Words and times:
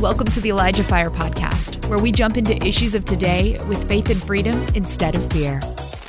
Welcome 0.00 0.26
to 0.28 0.40
the 0.40 0.48
Elijah 0.48 0.82
Fire 0.82 1.10
Podcast, 1.10 1.86
where 1.90 1.98
we 1.98 2.10
jump 2.10 2.38
into 2.38 2.56
issues 2.66 2.94
of 2.94 3.04
today 3.04 3.60
with 3.68 3.86
faith 3.86 4.08
and 4.08 4.22
freedom 4.22 4.58
instead 4.74 5.14
of 5.14 5.30
fear. 5.30 5.60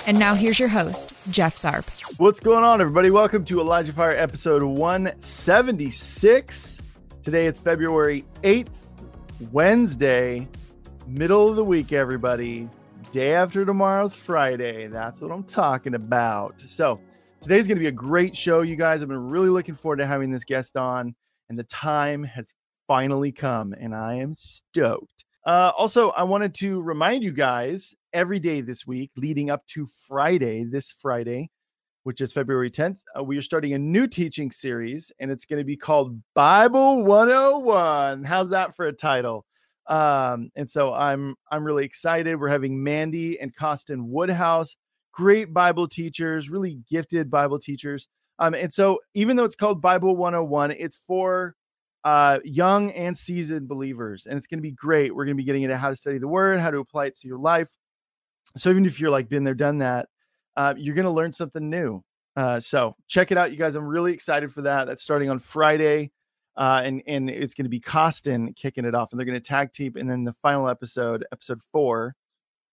And 0.07 0.17
now 0.17 0.33
here's 0.33 0.57
your 0.57 0.69
host, 0.69 1.11
Jeff 1.29 1.61
Tharp. 1.61 2.17
What's 2.17 2.39
going 2.39 2.63
on, 2.63 2.79
everybody? 2.79 3.11
Welcome 3.11 3.43
to 3.43 3.59
Elijah 3.59 3.91
Fire 3.91 4.15
episode 4.15 4.63
176. 4.63 6.77
Today 7.21 7.47
it's 7.47 7.59
February 7.59 8.23
8th, 8.43 8.69
Wednesday, 9.51 10.47
middle 11.05 11.49
of 11.49 11.57
the 11.57 11.65
week, 11.65 11.91
everybody. 11.91 12.69
Day 13.11 13.35
after 13.35 13.65
tomorrow's 13.65 14.15
Friday. 14.15 14.87
That's 14.87 15.19
what 15.19 15.33
I'm 15.33 15.43
talking 15.43 15.95
about. 15.95 16.61
So, 16.61 17.01
today's 17.41 17.67
going 17.67 17.75
to 17.75 17.81
be 17.81 17.87
a 17.87 17.91
great 17.91 18.37
show, 18.37 18.61
you 18.61 18.77
guys. 18.77 19.01
I've 19.01 19.09
been 19.09 19.29
really 19.29 19.49
looking 19.49 19.75
forward 19.75 19.97
to 19.97 20.05
having 20.05 20.31
this 20.31 20.45
guest 20.45 20.77
on, 20.77 21.13
and 21.49 21.59
the 21.59 21.65
time 21.65 22.23
has 22.23 22.53
finally 22.91 23.31
come, 23.31 23.73
and 23.79 23.95
I 23.95 24.15
am 24.15 24.35
stoked. 24.35 25.23
Uh, 25.45 25.71
also, 25.77 26.09
I 26.09 26.23
wanted 26.23 26.53
to 26.55 26.81
remind 26.81 27.23
you 27.23 27.31
guys 27.31 27.95
every 28.11 28.37
day 28.37 28.59
this 28.59 28.85
week, 28.85 29.11
leading 29.15 29.49
up 29.49 29.65
to 29.67 29.87
Friday, 30.09 30.65
this 30.65 30.93
Friday, 31.01 31.51
which 32.03 32.19
is 32.19 32.33
February 32.33 32.69
10th, 32.69 32.97
uh, 33.17 33.23
we 33.23 33.37
are 33.37 33.41
starting 33.41 33.71
a 33.71 33.79
new 33.79 34.07
teaching 34.07 34.51
series, 34.51 35.09
and 35.21 35.31
it's 35.31 35.45
going 35.45 35.59
to 35.59 35.63
be 35.63 35.77
called 35.77 36.21
Bible 36.35 37.01
101. 37.03 38.25
How's 38.25 38.49
that 38.49 38.75
for 38.75 38.87
a 38.87 38.91
title? 38.91 39.45
Um, 39.87 40.51
and 40.57 40.69
so 40.69 40.93
I'm 40.93 41.35
I'm 41.49 41.63
really 41.63 41.85
excited. 41.85 42.41
We're 42.41 42.49
having 42.49 42.83
Mandy 42.83 43.39
and 43.39 43.55
Costin 43.55 44.09
Woodhouse, 44.09 44.75
great 45.13 45.53
Bible 45.53 45.87
teachers, 45.87 46.49
really 46.49 46.81
gifted 46.91 47.31
Bible 47.31 47.57
teachers. 47.57 48.09
Um, 48.37 48.53
and 48.53 48.73
so 48.73 48.99
even 49.13 49.37
though 49.37 49.45
it's 49.45 49.55
called 49.55 49.81
Bible 49.81 50.17
101, 50.17 50.71
it's 50.71 50.97
for 50.97 51.55
uh, 52.03 52.39
young 52.43 52.91
and 52.91 53.17
seasoned 53.17 53.67
believers. 53.67 54.25
And 54.25 54.37
it's 54.37 54.47
going 54.47 54.57
to 54.59 54.63
be 54.63 54.71
great. 54.71 55.15
We're 55.15 55.25
going 55.25 55.35
to 55.37 55.41
be 55.41 55.45
getting 55.45 55.63
into 55.63 55.77
how 55.77 55.89
to 55.89 55.95
study 55.95 56.17
the 56.17 56.27
word, 56.27 56.59
how 56.59 56.71
to 56.71 56.79
apply 56.79 57.07
it 57.07 57.15
to 57.19 57.27
your 57.27 57.37
life. 57.37 57.71
So 58.57 58.69
even 58.69 58.85
if 58.85 58.99
you're 58.99 59.11
like 59.11 59.29
been 59.29 59.43
there, 59.43 59.53
done 59.53 59.79
that, 59.79 60.09
uh, 60.57 60.73
you're 60.77 60.95
going 60.95 61.05
to 61.05 61.11
learn 61.11 61.31
something 61.33 61.69
new. 61.69 62.03
Uh, 62.35 62.59
so 62.59 62.95
check 63.07 63.31
it 63.31 63.37
out, 63.37 63.51
you 63.51 63.57
guys. 63.57 63.75
I'm 63.75 63.85
really 63.85 64.13
excited 64.13 64.51
for 64.53 64.63
that. 64.63 64.87
That's 64.87 65.03
starting 65.03 65.29
on 65.29 65.39
Friday. 65.39 66.11
Uh, 66.57 66.81
and 66.83 67.01
and 67.07 67.29
it's 67.29 67.53
going 67.53 67.63
to 67.63 67.69
be 67.69 67.79
Costin 67.79 68.53
kicking 68.53 68.83
it 68.83 68.93
off, 68.93 69.11
and 69.11 69.19
they're 69.19 69.25
going 69.25 69.39
to 69.39 69.47
tag 69.47 69.71
team, 69.71 69.93
and 69.95 70.09
then 70.09 70.25
the 70.25 70.33
final 70.33 70.67
episode, 70.67 71.25
episode 71.31 71.61
four, 71.71 72.13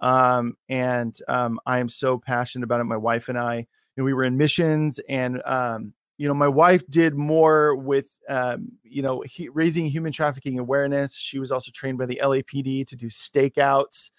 um, 0.00 0.54
and 0.68 1.18
um, 1.28 1.58
i 1.66 1.78
am 1.78 1.88
so 1.88 2.18
passionate 2.18 2.64
about 2.64 2.80
it 2.80 2.84
my 2.84 2.96
wife 2.96 3.28
and 3.28 3.38
i 3.38 3.66
we 4.04 4.14
were 4.14 4.24
in 4.24 4.36
missions 4.36 5.00
and 5.08 5.42
um, 5.44 5.92
you 6.18 6.28
know 6.28 6.34
my 6.34 6.48
wife 6.48 6.86
did 6.88 7.14
more 7.14 7.74
with 7.74 8.08
um, 8.28 8.72
you 8.82 9.02
know 9.02 9.22
he, 9.22 9.48
raising 9.48 9.86
human 9.86 10.12
trafficking 10.12 10.58
awareness. 10.58 11.16
She 11.16 11.38
was 11.38 11.50
also 11.50 11.70
trained 11.72 11.98
by 11.98 12.06
the 12.06 12.20
lapd 12.22 12.86
to 12.86 12.96
do 12.96 13.06
stakeouts 13.06 14.10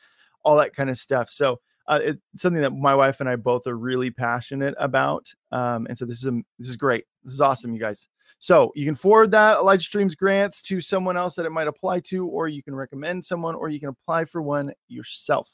all 0.43 0.57
that 0.57 0.75
kind 0.75 0.89
of 0.89 0.97
stuff. 0.97 1.29
So 1.29 1.59
uh, 1.87 1.99
it's 2.03 2.41
something 2.41 2.61
that 2.61 2.71
my 2.71 2.95
wife 2.95 3.19
and 3.19 3.29
i 3.29 3.35
both 3.35 3.67
are 3.67 3.77
really 3.77 4.11
passionate 4.11 4.75
about 4.77 5.31
um, 5.51 5.87
and 5.87 5.97
so 5.97 6.05
this 6.05 6.17
is 6.17 6.27
a, 6.27 6.41
this 6.57 6.69
is 6.69 6.77
great. 6.77 7.05
This 7.23 7.33
is 7.33 7.41
awesome 7.41 7.73
you 7.73 7.79
guys. 7.79 8.07
So 8.39 8.71
you 8.75 8.85
can 8.85 8.95
forward 8.95 9.31
that 9.31 9.57
elijah 9.57 9.83
streams 9.83 10.15
grants 10.15 10.61
to 10.63 10.81
someone 10.81 11.17
else 11.17 11.35
that 11.35 11.45
it 11.45 11.51
might 11.51 11.67
apply 11.67 11.99
to 12.01 12.25
or 12.27 12.47
you 12.47 12.63
can 12.63 12.73
recommend 12.73 13.23
someone 13.23 13.55
or 13.55 13.69
you 13.69 13.79
can 13.79 13.89
apply 13.89 14.25
for 14.25 14.41
one 14.41 14.73
yourself 14.87 15.51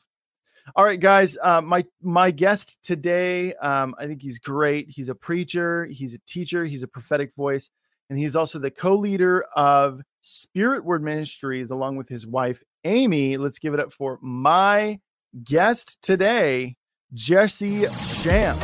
all 0.75 0.83
right, 0.83 1.00
guys. 1.00 1.38
Uh, 1.41 1.61
my 1.61 1.85
my 2.01 2.31
guest 2.31 2.83
today, 2.83 3.53
um, 3.55 3.95
I 3.97 4.05
think 4.05 4.22
he's 4.22 4.39
great. 4.39 4.89
He's 4.89 5.09
a 5.09 5.16
preacher, 5.16 5.85
he's 5.85 6.13
a 6.13 6.19
teacher, 6.28 6.66
he's 6.66 6.83
a 6.83 6.88
prophetic 6.88 7.33
voice, 7.35 7.69
and 8.09 8.19
he's 8.19 8.35
also 8.35 8.59
the 8.59 8.72
co-leader 8.72 9.45
of 9.56 10.01
Spirit 10.22 10.83
Word 10.83 11.03
Ministries, 11.03 11.72
along 11.72 11.95
with 11.95 12.09
his 12.09 12.27
wife 12.27 12.63
Amy. 12.83 13.38
Let's 13.38 13.59
give 13.59 13.73
it 13.73 13.79
up 13.79 13.94
for 13.94 14.19
my 14.22 15.00
guest 15.44 16.01
today, 16.01 16.75
Jesse 17.13 17.85
Shamp. 17.85 18.57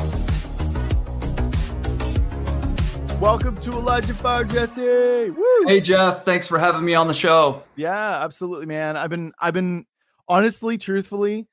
Welcome 3.22 3.56
to 3.62 3.72
Elijah 3.72 4.14
Fire, 4.14 4.44
Jesse. 4.44 5.30
Woo! 5.30 5.64
Hey 5.66 5.80
Jeff, 5.80 6.26
thanks 6.26 6.48
for 6.48 6.60
having 6.60 6.84
me 6.84 6.96
on 6.96 7.08
the 7.08 7.14
show. 7.14 7.64
Yeah, 7.78 8.24
absolutely, 8.24 8.66
man. 8.66 8.98
I've 8.98 9.10
been 9.10 9.32
I've 9.40 9.54
been 9.54 9.86
honestly, 10.28 10.78
truthfully, 10.78 11.48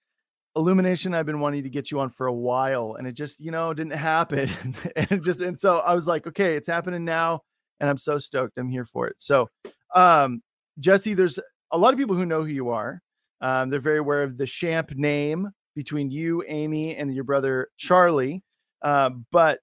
illumination 0.56 1.14
i've 1.14 1.26
been 1.26 1.40
wanting 1.40 1.62
to 1.62 1.70
get 1.70 1.90
you 1.90 2.00
on 2.00 2.10
for 2.10 2.26
a 2.26 2.32
while 2.32 2.96
and 2.98 3.06
it 3.06 3.12
just 3.12 3.38
you 3.40 3.50
know 3.50 3.72
didn't 3.72 3.94
happen 3.94 4.50
and 4.96 5.22
just 5.22 5.40
and 5.40 5.60
so 5.60 5.78
i 5.78 5.94
was 5.94 6.06
like 6.06 6.26
okay 6.26 6.56
it's 6.56 6.66
happening 6.66 7.04
now 7.04 7.40
and 7.78 7.88
i'm 7.88 7.98
so 7.98 8.18
stoked 8.18 8.58
i'm 8.58 8.68
here 8.68 8.84
for 8.84 9.06
it. 9.06 9.14
So 9.18 9.48
um 9.94 10.42
jesse 10.78 11.14
there's 11.14 11.38
a 11.70 11.78
lot 11.78 11.92
of 11.92 11.98
people 11.98 12.16
who 12.16 12.26
know 12.26 12.42
who 12.42 12.52
you 12.52 12.70
are 12.70 13.00
um, 13.42 13.70
they're 13.70 13.80
very 13.80 13.98
aware 13.98 14.22
of 14.22 14.36
the 14.36 14.44
Shamp 14.44 14.94
name 14.96 15.50
between 15.74 16.10
you 16.10 16.42
amy 16.46 16.96
and 16.96 17.14
your 17.14 17.24
brother 17.24 17.68
charlie 17.76 18.42
uh, 18.82 19.10
but 19.30 19.60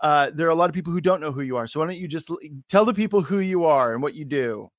uh, 0.00 0.30
there 0.34 0.46
are 0.46 0.50
a 0.50 0.54
lot 0.54 0.70
of 0.70 0.74
people 0.74 0.92
who 0.92 1.00
don't 1.00 1.20
know 1.20 1.32
who 1.32 1.42
you 1.42 1.56
are 1.56 1.66
so 1.66 1.80
why 1.80 1.86
don't 1.86 1.96
you 1.96 2.08
just 2.08 2.30
tell 2.68 2.84
the 2.84 2.94
people 2.94 3.20
who 3.20 3.40
you 3.40 3.64
are 3.64 3.92
and 3.92 4.02
what 4.02 4.14
you 4.14 4.24
do? 4.24 4.70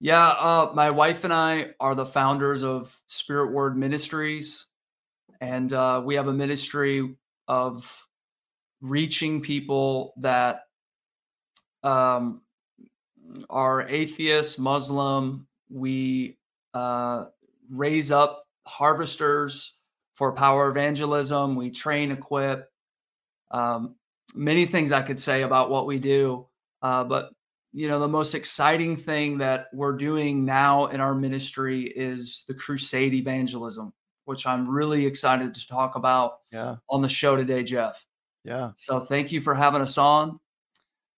Yeah, 0.00 0.28
uh, 0.28 0.72
my 0.74 0.90
wife 0.90 1.24
and 1.24 1.32
I 1.32 1.70
are 1.80 1.94
the 1.94 2.06
founders 2.06 2.62
of 2.62 3.00
Spirit 3.08 3.52
Word 3.52 3.76
Ministries 3.76 4.66
and 5.40 5.72
uh, 5.72 6.02
we 6.04 6.14
have 6.14 6.28
a 6.28 6.32
ministry 6.32 7.16
of 7.48 8.06
reaching 8.80 9.40
people 9.40 10.14
that 10.18 10.62
um, 11.82 12.42
are 13.50 13.88
atheist, 13.88 14.58
Muslim. 14.58 15.46
We 15.70 16.38
uh, 16.72 17.26
raise 17.70 18.10
up 18.10 18.46
harvesters 18.66 19.74
for 20.14 20.32
power 20.32 20.68
evangelism. 20.68 21.56
We 21.56 21.70
train, 21.70 22.10
equip. 22.10 22.70
Um, 23.50 23.96
many 24.34 24.66
things 24.66 24.92
I 24.92 25.02
could 25.02 25.18
say 25.18 25.42
about 25.42 25.70
what 25.70 25.86
we 25.86 25.98
do, 25.98 26.46
uh, 26.82 27.04
but 27.04 27.30
you 27.72 27.88
know 27.88 27.98
the 28.00 28.08
most 28.08 28.34
exciting 28.34 28.96
thing 28.96 29.38
that 29.38 29.66
we're 29.72 29.96
doing 29.96 30.44
now 30.44 30.86
in 30.86 31.00
our 31.00 31.14
ministry 31.14 31.84
is 31.84 32.44
the 32.46 32.54
crusade 32.54 33.14
evangelism 33.14 33.92
which 34.24 34.46
I'm 34.46 34.68
really 34.68 35.06
excited 35.06 35.54
to 35.54 35.66
talk 35.66 35.96
about 35.96 36.38
yeah. 36.50 36.76
on 36.88 37.00
the 37.00 37.08
show 37.08 37.36
today, 37.36 37.62
Jeff. 37.62 38.04
Yeah. 38.44 38.72
So 38.76 39.00
thank 39.00 39.32
you 39.32 39.40
for 39.40 39.54
having 39.54 39.80
us 39.80 39.98
on. 39.98 40.38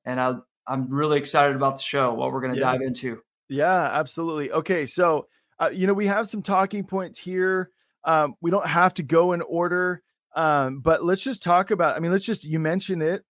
And 0.04 0.20
I, 0.20 0.34
I'm 0.66 0.88
really 0.88 1.18
excited 1.18 1.56
about 1.56 1.76
the 1.76 1.82
show, 1.82 2.14
what 2.14 2.32
we're 2.32 2.40
going 2.40 2.54
to 2.54 2.60
yeah. 2.60 2.72
dive 2.72 2.82
into. 2.82 3.20
Yeah, 3.48 3.90
absolutely. 3.92 4.52
Okay. 4.52 4.86
So, 4.86 5.26
uh, 5.58 5.70
you 5.72 5.86
know, 5.86 5.94
we 5.94 6.06
have 6.06 6.28
some 6.28 6.42
talking 6.42 6.84
points 6.84 7.18
here. 7.18 7.70
um, 8.06 8.36
we 8.40 8.50
don't 8.50 8.66
have 8.66 8.94
to 8.94 9.02
go 9.02 9.32
in 9.32 9.42
order. 9.42 10.02
Um, 10.34 10.80
but 10.80 11.04
let's 11.04 11.22
just 11.22 11.42
talk 11.42 11.70
about, 11.70 11.96
I 11.96 12.00
mean, 12.00 12.12
let's 12.12 12.24
just, 12.24 12.44
you 12.44 12.58
mentioned 12.58 13.02
it. 13.02 13.22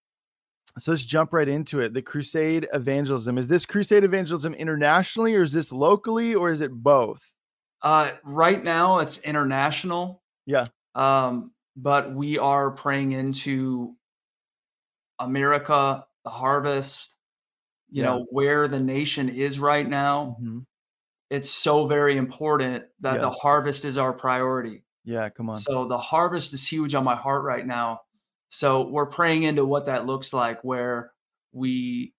So 0.79 0.91
let's 0.91 1.05
jump 1.05 1.33
right 1.33 1.49
into 1.49 1.81
it. 1.81 1.95
The 1.95 2.03
crusade 2.03 2.69
evangelism. 2.75 3.39
Is 3.39 3.49
this 3.49 3.65
crusade 3.65 4.05
evangelism 4.05 4.53
internationally 4.55 5.35
or 5.35 5.43
is 5.43 5.53
this 5.53 5.73
locally 5.73 6.35
or 6.35 6.51
is 6.51 6.61
it 6.61 6.71
both? 6.71 7.23
Uh, 7.83 8.13
right 8.25 8.63
now 8.65 8.99
it's 8.99 9.19
international. 9.19 10.23
Yeah. 10.47 10.69
Um, 10.95 11.53
but 11.77 12.15
we 12.15 12.39
are 12.39 12.71
praying 12.71 13.13
into 13.13 13.97
America, 15.19 16.07
the 16.25 16.31
harvest, 16.31 17.17
you 17.91 18.03
Yeah. 18.03 18.07
know, 18.07 18.27
where 18.31 18.69
the 18.69 18.81
nation 18.81 19.29
is 19.29 19.59
right 19.61 19.89
now. 19.89 20.37
Mhm. 20.41 20.67
It's 21.31 21.51
so 21.51 21.87
very 21.87 22.17
important 22.17 22.87
that 23.01 23.21
the 23.21 23.31
harvest 23.31 23.85
is 23.85 23.99
our 23.99 24.13
priority. 24.13 24.85
Yeah, 25.05 25.29
come 25.31 25.51
on. 25.51 25.57
So 25.61 25.87
the 25.87 25.99
harvest 25.99 26.53
is 26.55 26.67
huge 26.71 26.95
on 26.95 27.05
my 27.05 27.17
heart 27.17 27.45
right 27.45 27.67
now. 27.67 28.03
So 28.51 28.89
we're 28.89 29.07
praying 29.07 29.45
into 29.45 29.65
what 29.67 29.87
that 29.87 30.07
looks 30.07 30.33
like, 30.33 30.63
where 30.65 31.13
we 31.53 32.15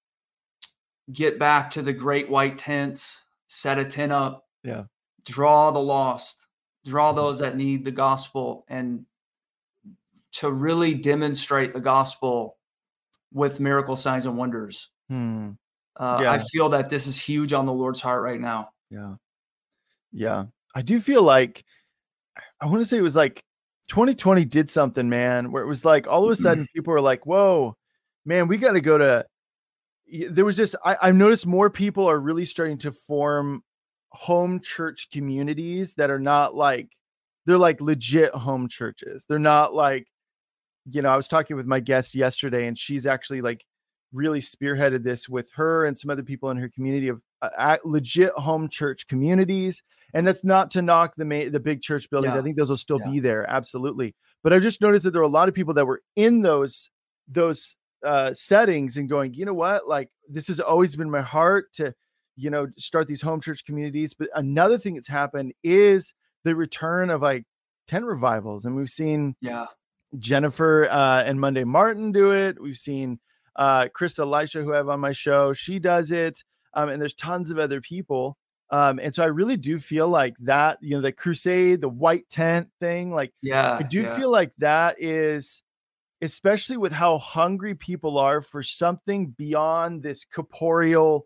get 1.12 1.40
back 1.40 1.72
to 1.72 1.82
the 1.82 1.94
great 1.94 2.30
white 2.30 2.58
tents, 2.58 3.24
set 3.48 3.80
a 3.80 3.86
tent 3.86 4.12
up, 4.12 4.46
Yeah. 4.64 4.88
Draw 5.28 5.72
the 5.72 5.80
lost, 5.80 6.48
draw 6.86 7.12
Mhm. 7.12 7.16
those 7.16 7.40
that 7.40 7.56
need 7.56 7.84
the 7.86 7.92
gospel, 7.92 8.66
and 8.68 9.06
to 10.34 10.52
really 10.52 10.94
demonstrate 10.94 11.74
the 11.74 11.80
gospel 11.80 12.58
with 13.34 13.60
miracle 13.60 13.96
signs 13.96 14.26
and 14.26 14.38
wonders. 14.38 14.90
Hmm. 15.10 15.52
Uh, 15.96 16.20
Yeah. 16.22 16.32
I 16.32 16.40
feel 16.40 16.70
that 16.70 16.90
this 16.90 17.08
is 17.08 17.20
huge 17.20 17.54
on 17.54 17.66
the 17.66 17.74
Lord's 17.74 18.00
heart 18.00 18.22
right 18.22 18.40
now. 18.40 18.72
Yeah. 18.90 19.16
Yeah. 20.12 20.46
I 20.76 20.82
do 20.82 21.00
feel 21.00 21.24
like 21.24 21.66
I 22.62 22.66
want 22.68 22.80
to 22.80 22.86
say 22.86 22.98
it 22.98 23.02
was 23.02 23.16
like 23.16 23.44
2020 23.88 24.46
did 24.46 24.70
something, 24.70 25.10
man, 25.10 25.52
where 25.52 25.64
it 25.64 25.68
was 25.68 25.84
like 25.86 26.08
all 26.08 26.24
of 26.26 26.30
a 26.30 26.36
sudden 26.36 26.68
people 26.76 26.92
were 26.94 27.02
like, 27.02 27.26
whoa, 27.26 27.76
man, 28.26 28.48
we 28.48 28.58
got 28.58 28.74
to 28.74 28.82
go 28.82 28.98
to. 28.98 29.26
There 30.30 30.46
was 30.46 30.56
just, 30.56 30.76
I, 30.86 30.96
I've 31.02 31.16
noticed 31.16 31.46
more 31.48 31.70
people 31.70 32.08
are 32.08 32.20
really 32.20 32.46
starting 32.46 32.78
to 32.80 32.92
form 32.92 33.64
home 34.18 34.60
church 34.60 35.10
communities 35.12 35.94
that 35.94 36.10
are 36.10 36.20
not 36.20 36.56
like, 36.56 36.90
they're 37.46 37.58
like 37.58 37.80
legit 37.82 38.32
home 38.34 38.68
churches. 38.68 39.26
They're 39.30 39.40
not 39.40 39.74
like, 39.74 40.08
you 40.90 41.02
know, 41.02 41.10
I 41.10 41.18
was 41.18 41.28
talking 41.28 41.56
with 41.56 41.68
my 41.68 41.80
guest 41.80 42.16
yesterday 42.16 42.68
and 42.68 42.78
she's 42.78 43.06
actually 43.06 43.42
like 43.42 43.64
really 44.14 44.40
spearheaded 44.40 45.04
this 45.04 45.30
with 45.30 45.50
her 45.54 45.86
and 45.86 45.98
some 45.98 46.10
other 46.10 46.24
people 46.24 46.50
in 46.50 46.58
her 46.58 46.70
community 46.70 47.10
of 47.10 47.22
uh, 47.42 47.78
legit 47.84 48.32
home 48.34 48.68
church 48.70 49.08
communities 49.08 49.84
and 50.14 50.26
that's 50.26 50.44
not 50.46 50.72
to 50.72 50.82
knock 50.82 51.14
the 51.18 51.26
ma- 51.26 51.50
the 51.52 51.60
big 51.60 51.82
church 51.82 52.10
buildings 52.10 52.34
i 52.34 52.42
think 52.42 52.56
those 52.56 52.70
will 52.70 52.78
still 52.78 53.00
Yeah. 53.02 53.12
be 53.12 53.20
there 53.20 53.46
absolutely 53.50 54.16
but 54.44 54.54
i've 54.54 54.62
just 54.64 54.80
noticed 54.82 55.04
that 55.04 55.12
there 55.12 55.22
were 55.22 55.28
a 55.28 55.40
lot 55.40 55.50
of 55.50 55.54
people 55.54 55.74
that 55.74 55.86
were 55.86 56.02
in 56.16 56.42
those 56.42 56.90
those 57.28 57.76
uh 58.04 58.34
settings 58.34 58.96
and 58.96 59.10
going 59.10 59.34
you 59.34 59.46
know 59.46 59.54
what 59.54 59.88
like 59.90 60.10
this 60.30 60.48
has 60.48 60.62
always 60.62 60.96
been 60.96 61.12
my 61.12 61.22
heart 61.22 61.72
to 61.74 61.94
you 62.38 62.50
know 62.50 62.68
start 62.78 63.08
these 63.08 63.22
home 63.22 63.42
church 63.42 63.66
communities 63.66 64.14
but 64.14 64.30
another 64.36 64.78
thing 64.78 64.94
that's 64.94 65.08
happened 65.08 65.52
is 65.64 66.14
the 66.44 66.56
return 66.56 67.10
of 67.10 67.22
like 67.22 67.44
tent 67.88 68.06
revivals 68.06 68.64
and 68.66 68.76
we've 68.76 68.90
seen 68.90 69.36
Yeah. 69.42 69.66
Jennifer 70.20 70.88
uh, 70.90 71.24
and 71.26 71.40
Monday 71.40 71.66
Martin 71.66 72.14
do 72.14 72.32
it. 72.32 72.62
We've 72.62 72.78
seen 72.78 73.20
uh, 73.58 73.88
Krista 73.88 74.20
Elisha, 74.20 74.62
who 74.64 74.74
I 74.74 74.78
have 74.78 74.88
on 74.88 75.02
my 75.02 75.12
show, 75.12 75.52
she 75.52 75.80
does 75.80 76.12
it. 76.12 76.42
Um, 76.74 76.90
and 76.90 77.02
there's 77.02 77.14
tons 77.14 77.52
of 77.52 77.60
other 77.60 77.82
people. 77.82 78.38
Um, 78.70 79.00
and 79.00 79.14
so 79.14 79.24
I 79.24 79.28
really 79.28 79.58
do 79.58 79.80
feel 79.80 80.08
like 80.08 80.36
that, 80.40 80.78
you 80.82 80.96
know, 80.96 81.02
the 81.02 81.12
crusade, 81.12 81.82
the 81.82 81.90
white 81.90 82.30
tent 82.30 82.70
thing, 82.80 83.12
like 83.12 83.34
Yeah. 83.42 83.78
I 83.80 83.84
do 83.84 84.04
yeah. 84.04 84.16
feel 84.16 84.32
like 84.32 84.52
that 84.60 84.96
is, 85.02 85.62
especially 86.22 86.78
with 86.78 86.92
how 86.94 87.18
hungry 87.18 87.76
people 87.76 88.18
are 88.18 88.42
for 88.42 88.64
something 88.64 89.28
beyond 89.32 90.04
this 90.04 90.24
corporeal, 90.26 91.26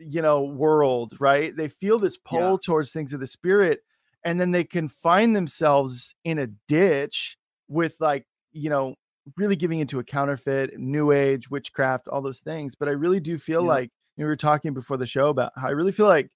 you 0.00 0.22
know, 0.22 0.42
world, 0.42 1.16
right? 1.20 1.54
They 1.56 1.68
feel 1.68 1.98
this 1.98 2.16
pull 2.16 2.52
Yeah. 2.52 2.56
towards 2.64 2.92
things 2.92 3.12
of 3.12 3.20
the 3.20 3.26
spirit, 3.26 3.82
and 4.24 4.40
then 4.40 4.50
they 4.50 4.64
can 4.64 4.88
find 4.88 5.36
themselves 5.36 6.14
in 6.24 6.38
a 6.38 6.48
ditch 6.68 7.38
with 7.68 7.96
like, 8.00 8.26
you 8.52 8.70
know, 8.70 8.94
really 9.36 9.56
giving 9.56 9.80
into 9.80 9.98
a 10.00 10.04
counterfeit, 10.04 10.78
new 10.78 11.12
age, 11.12 11.50
witchcraft, 11.50 12.08
all 12.08 12.22
those 12.22 12.40
things. 12.40 12.74
But 12.74 12.88
I 12.88 12.92
really 12.92 13.20
do 13.20 13.38
feel 13.38 13.62
Yeah. 13.62 13.68
like 13.68 13.90
you 14.16 14.24
know, 14.24 14.26
we 14.26 14.30
were 14.30 14.36
talking 14.36 14.74
before 14.74 14.96
the 14.96 15.06
show 15.06 15.28
about 15.28 15.52
how 15.56 15.68
I 15.68 15.72
really 15.72 15.92
feel 15.92 16.06
like, 16.06 16.30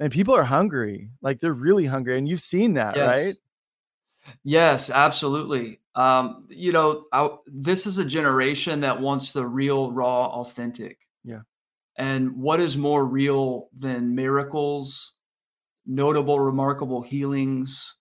and 0.00 0.12
people 0.12 0.34
are 0.34 0.44
hungry, 0.44 1.10
like 1.22 1.40
they're 1.40 1.52
really 1.54 1.86
hungry, 1.86 2.18
and 2.18 2.28
you've 2.28 2.40
seen 2.40 2.74
that, 2.74 2.98
right? 2.98 3.36
Yes. 3.36 3.38
Yes, 4.44 4.90
absolutely. 4.90 5.80
Um, 5.94 6.46
you 6.48 6.72
know, 6.72 7.06
I, 7.12 7.28
this 7.46 7.86
is 7.86 7.98
a 7.98 8.04
generation 8.04 8.80
that 8.80 9.00
wants 9.00 9.32
the 9.32 9.46
real, 9.46 9.90
raw, 9.92 10.26
authentic. 10.40 10.98
Yeah. 11.24 11.40
And 11.96 12.36
what 12.36 12.60
is 12.60 12.76
more 12.76 13.04
real 13.04 13.68
than 13.76 14.14
miracles, 14.14 15.12
notable, 15.86 16.40
remarkable 16.40 17.02
healings? 17.02 17.96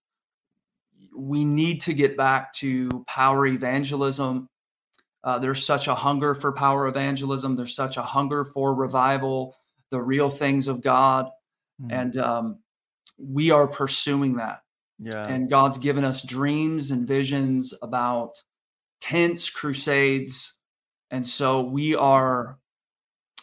We 1.16 1.44
need 1.44 1.82
to 1.82 1.94
get 1.94 2.16
back 2.16 2.54
to 2.56 2.90
power 3.08 3.46
evangelism. 3.46 4.48
Uh, 5.24 5.40
there's 5.40 5.66
such 5.66 5.88
a 5.88 5.96
hunger 5.96 6.34
for 6.34 6.52
power 6.52 6.88
evangelism. 6.88 7.56
There's 7.56 7.76
such 7.76 7.98
a 7.98 8.02
hunger 8.02 8.46
for 8.46 8.74
revival, 8.74 9.56
the 9.90 10.02
real 10.02 10.30
things 10.30 10.68
of 10.68 10.82
God. 10.82 11.30
Mm, 11.82 11.92
And 11.92 12.18
um, 12.18 12.60
we 13.18 13.52
are 13.52 13.68
pursuing 13.68 14.38
that 14.38 14.62
yeah, 15.04 15.26
and 15.26 15.50
God's 15.50 15.80
given 15.80 16.06
us 16.06 16.22
dreams 16.22 16.92
and 16.92 17.08
visions 17.08 17.74
about 17.82 18.42
tents, 19.00 19.50
crusades. 19.50 20.56
And 21.10 21.26
so 21.26 21.62
we 21.62 21.96
are, 21.96 22.60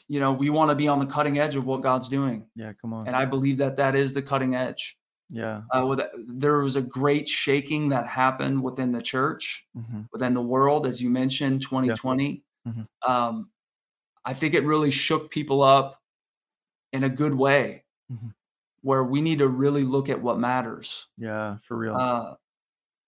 you 0.08 0.20
know, 0.20 0.32
we 0.32 0.50
want 0.50 0.70
to 0.70 0.74
be 0.74 0.88
on 0.88 0.98
the 0.98 1.06
cutting 1.06 1.38
edge 1.38 1.54
of 1.56 1.64
what 1.66 1.82
God's 1.82 2.08
doing. 2.08 2.48
yeah, 2.54 2.72
come 2.80 2.92
on, 2.94 3.06
And 3.06 3.14
I 3.16 3.24
believe 3.26 3.58
that 3.58 3.76
that 3.76 3.94
is 3.94 4.14
the 4.14 4.22
cutting 4.22 4.54
edge. 4.54 4.96
yeah, 5.30 5.62
Uh, 5.74 5.86
with, 5.86 6.00
there 6.28 6.58
was 6.58 6.76
a 6.76 6.82
great 6.82 7.28
shaking 7.28 7.90
that 7.90 8.06
happened 8.06 8.62
within 8.62 8.92
the 8.92 9.02
church, 9.02 9.66
hmm 9.74 10.02
within 10.12 10.32
the 10.34 10.40
world, 10.42 10.86
as 10.86 11.02
you 11.02 11.10
mentioned, 11.10 11.60
2020. 11.62 12.42
Mhm. 12.66 12.84
Um, 13.06 13.50
I 14.24 14.32
think 14.34 14.54
it 14.54 14.64
really 14.64 14.90
shook 14.90 15.30
people 15.30 15.62
up 15.62 16.02
in 16.92 17.04
a 17.04 17.08
good 17.10 17.34
way 17.34 17.84
Mhm. 18.10 18.32
where 18.80 19.04
we 19.04 19.20
need 19.20 19.38
to 19.40 19.48
really 19.48 19.84
look 19.84 20.08
at 20.08 20.22
what 20.22 20.38
matters. 20.38 21.06
yeah, 21.18 21.58
for 21.62 21.76
real, 21.76 21.96
uh, 21.96 22.34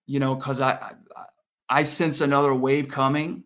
you 0.06 0.20
know, 0.20 0.34
because 0.34 0.60
I, 0.60 0.72
I 1.16 1.24
I 1.70 1.82
sense 1.84 2.20
another 2.20 2.52
wave 2.54 2.88
coming. 2.88 3.44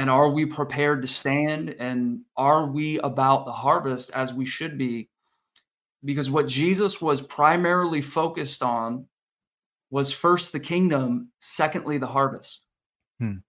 And 0.00 0.08
are 0.08 0.30
we 0.30 0.46
prepared 0.46 1.02
to 1.02 1.08
stand? 1.08 1.76
And 1.78 2.22
are 2.34 2.64
we 2.64 2.98
about 3.00 3.44
the 3.44 3.52
harvest 3.52 4.10
as 4.14 4.32
we 4.32 4.46
should 4.46 4.78
be? 4.78 5.10
Because 6.02 6.30
what 6.30 6.48
Jesus 6.48 7.02
was 7.02 7.20
primarily 7.20 8.00
focused 8.00 8.62
on 8.62 9.04
was 9.90 10.10
first 10.10 10.52
the 10.52 10.58
kingdom, 10.58 11.28
secondly, 11.38 11.98
the 11.98 12.06
harvest. 12.06 12.62
Hmm. 13.18 13.40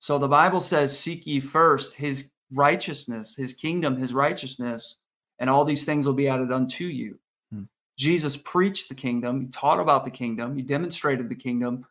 So 0.00 0.18
the 0.18 0.26
Bible 0.26 0.58
says, 0.58 0.98
Seek 0.98 1.24
ye 1.24 1.38
first 1.38 1.94
his 1.94 2.32
righteousness, 2.52 3.36
his 3.36 3.54
kingdom, 3.54 3.96
his 3.96 4.12
righteousness, 4.12 4.96
and 5.38 5.48
all 5.48 5.64
these 5.64 5.84
things 5.84 6.04
will 6.04 6.14
be 6.14 6.26
added 6.26 6.50
unto 6.50 6.86
you. 6.86 7.16
Hmm. 7.52 7.62
Jesus 7.96 8.36
preached 8.36 8.88
the 8.88 8.96
kingdom, 8.96 9.40
he 9.40 9.46
taught 9.52 9.78
about 9.78 10.04
the 10.04 10.10
kingdom, 10.10 10.56
he 10.56 10.62
demonstrated 10.62 11.28
the 11.28 11.36
kingdom, 11.36 11.86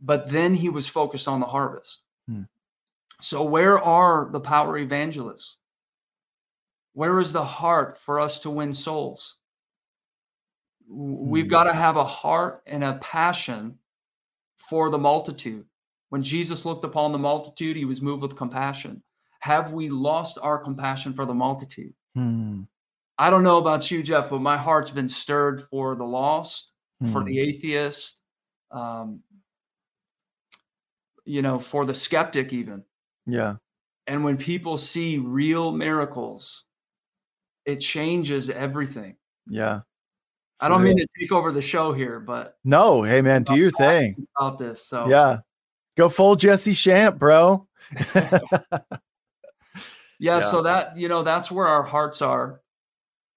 but 0.00 0.28
then 0.28 0.54
he 0.54 0.68
was 0.68 0.86
focused 0.86 1.26
on 1.26 1.40
the 1.40 1.46
harvest. 1.46 2.02
Hmm. 2.28 2.42
So, 3.20 3.44
where 3.44 3.78
are 3.78 4.28
the 4.30 4.40
power 4.40 4.76
evangelists? 4.78 5.58
Where 6.92 7.18
is 7.18 7.32
the 7.32 7.44
heart 7.44 7.98
for 7.98 8.20
us 8.20 8.40
to 8.40 8.50
win 8.50 8.72
souls? 8.72 9.36
We've 10.88 11.44
Hmm. 11.44 11.50
got 11.50 11.64
to 11.64 11.72
have 11.72 11.96
a 11.96 12.04
heart 12.04 12.62
and 12.66 12.84
a 12.84 12.94
passion 12.94 13.78
for 14.56 14.90
the 14.90 14.98
multitude. 14.98 15.66
When 16.10 16.22
Jesus 16.22 16.64
looked 16.64 16.84
upon 16.84 17.12
the 17.12 17.18
multitude, 17.18 17.76
he 17.76 17.84
was 17.84 18.02
moved 18.02 18.22
with 18.22 18.36
compassion. 18.36 19.02
Have 19.40 19.72
we 19.72 19.88
lost 19.88 20.38
our 20.40 20.58
compassion 20.58 21.12
for 21.14 21.26
the 21.26 21.34
multitude? 21.34 21.94
Hmm, 22.14 22.62
I 23.18 23.30
don't 23.30 23.42
know 23.42 23.58
about 23.58 23.90
you, 23.90 24.02
Jeff, 24.02 24.30
but 24.30 24.40
my 24.40 24.56
heart's 24.56 24.90
been 24.90 25.08
stirred 25.08 25.62
for 25.62 25.94
the 25.96 26.04
lost, 26.04 26.72
for 27.12 27.22
hmm, 27.22 27.24
the 27.24 27.40
atheist, 27.40 28.20
um, 28.70 29.22
you 31.24 31.42
know, 31.42 31.58
for 31.58 31.84
the 31.84 31.94
skeptic, 31.94 32.52
even. 32.52 32.84
Yeah, 33.26 33.56
And 34.06 34.22
when 34.24 34.36
people 34.36 34.76
see 34.76 35.18
real 35.18 35.72
miracles, 35.72 36.64
it 37.64 37.76
changes 37.80 38.50
everything. 38.50 39.16
yeah. 39.48 39.80
I 40.60 40.68
don't 40.68 40.82
mean 40.82 40.96
to 40.96 41.06
take 41.20 41.32
over 41.32 41.52
the 41.52 41.60
show 41.60 41.92
here, 41.92 42.20
but 42.20 42.56
No, 42.64 43.02
hey 43.02 43.20
man, 43.20 43.42
do 43.42 43.54
your 43.56 43.70
thing. 43.70 44.26
about 44.36 44.58
this. 44.58 44.86
So 44.86 45.08
Yeah, 45.08 45.38
go 45.96 46.08
full 46.08 46.36
Jesse 46.36 46.72
Shamp, 46.72 47.18
bro. 47.18 47.66
yeah, 48.14 48.38
Yeah. 50.18 50.40
so 50.40 50.62
that 50.62 50.96
you 50.96 51.08
know, 51.08 51.22
that's 51.22 51.50
where 51.50 51.66
our 51.66 51.82
hearts 51.82 52.22
are, 52.22 52.60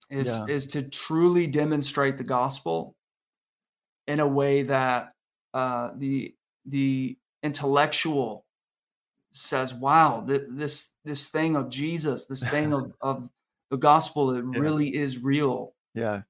is 0.10 0.28
Yeah. 0.28 0.46
is 0.48 0.68
to 0.68 0.84
truly 0.84 1.48
demonstrate 1.48 2.18
the 2.18 2.24
gospel 2.24 2.96
in 4.08 4.20
a 4.22 4.28
way 4.28 4.64
that 4.64 5.12
uh, 5.54 5.92
the 5.98 6.34
the 6.66 7.18
intellectual 7.44 8.46
says, 9.38 9.74
"Wow, 9.74 10.24
th- 10.28 10.44
this 10.50 10.92
this 11.06 11.30
thing 11.30 11.56
of 11.56 11.70
Jesus, 11.70 12.26
this 12.26 12.48
thing 12.50 12.74
of 12.74 12.94
of 13.02 13.30
the 13.72 13.78
gospel, 13.78 14.32
it 14.32 14.44
Yeah. 14.54 14.60
really 14.60 14.96
is 14.96 15.18
real." 15.20 15.74
Yeah. 15.94 16.22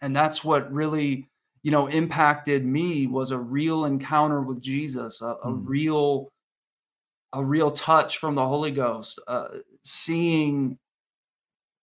And 0.00 0.14
that's 0.16 0.42
what 0.42 0.72
really, 0.72 1.28
you 1.62 1.70
know, 1.70 1.86
impacted 1.86 2.64
me 2.64 3.06
was 3.06 3.30
a 3.30 3.38
real 3.38 3.84
encounter 3.84 4.40
with 4.42 4.60
Jesus, 4.60 5.22
a, 5.22 5.26
a 5.44 5.48
Mm. 5.48 5.62
real 5.66 6.28
a 7.34 7.42
real 7.44 7.70
touch 7.70 8.18
from 8.18 8.34
the 8.34 8.46
Holy 8.46 8.70
Ghost, 8.72 9.18
uh, 9.26 9.48
seeing 9.84 10.78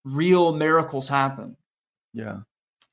real 0.03 0.53
miracles 0.53 1.09
happen. 1.09 1.57
Yeah. 2.13 2.41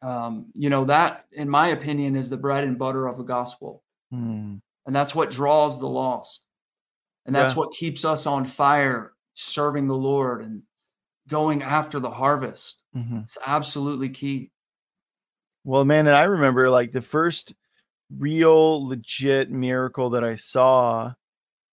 Um, 0.02 0.46
you 0.54 0.70
know, 0.70 0.86
that, 0.86 1.26
in 1.32 1.50
my 1.50 1.68
opinion, 1.68 2.16
is 2.16 2.30
the 2.30 2.36
bread 2.38 2.64
and 2.64 2.78
butter 2.78 3.06
of 3.08 3.18
the 3.18 3.24
gospel. 3.24 3.82
Hmm. 4.10 4.56
And 4.86 4.94
that's 4.96 5.14
what 5.14 5.30
draws 5.30 5.78
the 5.80 5.88
lost. 5.88 6.44
And 7.26 7.34
that's 7.34 7.54
Yeah. 7.54 7.58
what 7.60 7.72
keeps 7.72 8.04
us 8.04 8.26
on 8.26 8.44
fire, 8.44 9.14
serving 9.34 9.86
the 9.88 9.96
Lord 9.96 10.42
and 10.42 10.62
going 11.28 11.62
after 11.62 12.00
the 12.00 12.10
harvest. 12.10 12.78
Mhm. 12.96 13.24
It's 13.24 13.36
absolutely 13.44 14.08
key. 14.08 14.52
Well, 15.64 15.84
man, 15.84 16.06
and 16.06 16.16
I 16.16 16.24
remember 16.24 16.70
like 16.70 16.92
the 16.92 17.02
first 17.02 17.52
real 18.16 18.86
legit 18.86 19.50
miracle 19.50 20.10
that 20.10 20.22
I 20.24 20.36
saw. 20.36 21.12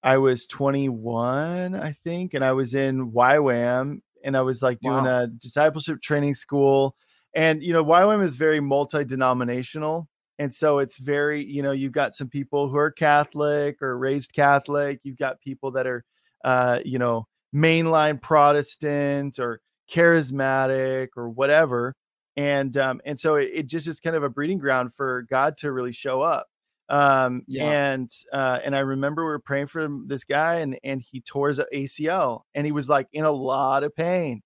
I 0.01 0.17
was 0.17 0.48
21, 0.48 1.75
I 1.75 1.93
think, 2.03 2.33
and 2.33 2.43
I 2.43 2.51
was 2.53 2.74
in 2.75 3.12
YWAM 3.12 4.01
and 4.24 4.36
I 4.36 4.41
was 4.41 4.62
like 4.63 4.79
doing 4.81 5.05
Wow. 5.05 5.24
a 5.24 5.27
discipleship 5.27 6.01
training 6.01 6.33
school. 6.36 6.95
And 7.36 7.63
you 7.63 7.72
know, 7.74 7.83
YWAM 7.86 8.22
is 8.24 8.36
very 8.36 8.60
multi-denominational. 8.60 10.10
And 10.39 10.53
so 10.53 10.79
it's 10.79 10.97
very, 10.97 11.43
you 11.43 11.61
know, 11.61 11.71
you've 11.71 11.91
got 11.91 12.15
some 12.15 12.27
people 12.29 12.67
who 12.69 12.77
are 12.77 12.91
Catholic 12.91 13.81
or 13.81 13.97
raised 13.97 14.33
Catholic, 14.33 14.99
you've 15.03 15.17
got 15.17 15.41
people 15.41 15.71
that 15.71 15.87
are 15.87 16.03
uh, 16.43 16.79
you 16.85 16.99
know, 16.99 17.25
mainline 17.55 18.21
Protestant 18.21 19.39
or 19.39 19.61
charismatic 19.89 21.09
or 21.17 21.29
whatever 21.29 21.95
and 22.37 22.77
um 22.77 23.01
and 23.05 23.19
so 23.19 23.35
it, 23.35 23.49
it 23.53 23.67
just 23.67 23.87
is 23.87 23.99
kind 23.99 24.15
of 24.15 24.23
a 24.23 24.29
breeding 24.29 24.57
ground 24.57 24.93
for 24.93 25.23
god 25.29 25.55
to 25.57 25.71
really 25.71 25.91
show 25.91 26.21
up 26.21 26.47
um 26.89 27.43
Yeah. 27.47 27.69
and 27.69 28.09
uh 28.31 28.59
and 28.63 28.75
i 28.75 28.79
remember 28.79 29.23
we 29.23 29.29
were 29.31 29.39
praying 29.39 29.67
for 29.67 29.87
this 30.07 30.23
guy 30.23 30.55
and 30.55 30.79
and 30.83 31.01
he 31.01 31.21
tore 31.21 31.49
his 31.49 31.59
acl 31.73 32.41
and 32.55 32.65
he 32.65 32.71
was 32.71 32.89
like 32.89 33.07
in 33.13 33.25
a 33.25 33.31
lot 33.31 33.83
of 33.83 33.95
pain 33.95 34.41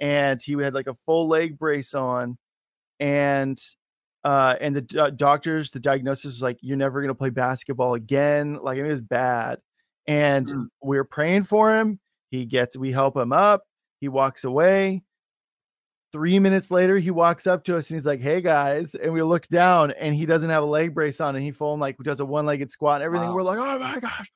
and 0.00 0.40
he 0.42 0.52
had 0.54 0.72
like 0.74 0.86
a 0.86 0.94
full 0.94 1.28
leg 1.28 1.58
brace 1.58 1.92
on 1.94 2.38
and 3.00 3.58
uh 4.26 4.56
and 4.60 4.74
the 4.74 4.80
do- 4.82 5.10
doctors 5.12 5.70
the 5.70 5.78
diagnosis 5.80 6.32
was 6.32 6.42
like 6.42 6.58
you're 6.60 6.76
never 6.76 7.00
going 7.00 7.08
to 7.08 7.14
play 7.14 7.30
basketball 7.30 7.94
again 7.94 8.54
like 8.60 8.76
it 8.76 8.82
was 8.84 9.00
bad 9.00 9.58
and 10.08 10.46
Mm. 10.48 10.66
we 10.82 10.96
we're 10.96 11.04
praying 11.04 11.44
for 11.44 11.74
him 11.76 11.98
he 12.30 12.44
gets 12.44 12.76
we 12.76 12.90
help 12.92 13.16
him 13.16 13.32
up 13.32 13.62
he 14.00 14.08
walks 14.08 14.42
away 14.44 15.02
three 16.12 16.38
minutes 16.38 16.70
later 16.70 16.96
he 16.98 17.10
walks 17.10 17.46
up 17.46 17.64
to 17.64 17.76
us 17.76 17.88
and 17.90 17.96
he's 17.98 18.06
like 18.06 18.20
hey 18.20 18.40
guys 18.40 18.94
and 18.94 19.12
we 19.12 19.22
look 19.22 19.46
down 19.48 19.90
and 19.92 20.14
he 20.14 20.26
doesn't 20.26 20.50
have 20.50 20.62
a 20.62 20.66
leg 20.66 20.94
brace 20.94 21.20
on 21.20 21.34
and 21.36 21.44
he 21.44 21.50
full 21.50 21.76
like 21.78 21.96
does 21.98 22.20
a 22.20 22.24
one-legged 22.24 22.70
squat 22.70 22.96
and 22.96 23.04
everything 23.04 23.28
Wow. 23.28 23.34
we're 23.34 23.42
like 23.42 23.58
oh 23.58 23.78
my 23.78 24.00
gosh 24.00 24.30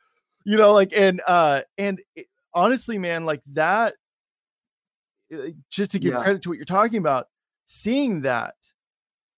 you 0.44 0.56
know 0.56 0.72
like 0.72 0.92
and 0.94 1.20
uh 1.26 1.62
and 1.78 2.00
it- 2.16 2.26
honestly 2.54 2.98
man 2.98 3.24
like 3.24 3.42
that 3.52 3.94
uh, 5.32 5.48
just 5.70 5.92
to 5.92 5.98
give 5.98 6.12
Yeah. 6.14 6.22
credit 6.22 6.42
to 6.42 6.48
what 6.48 6.56
you're 6.58 6.64
talking 6.64 6.98
about 6.98 7.28
seeing 7.66 8.22
that 8.22 8.54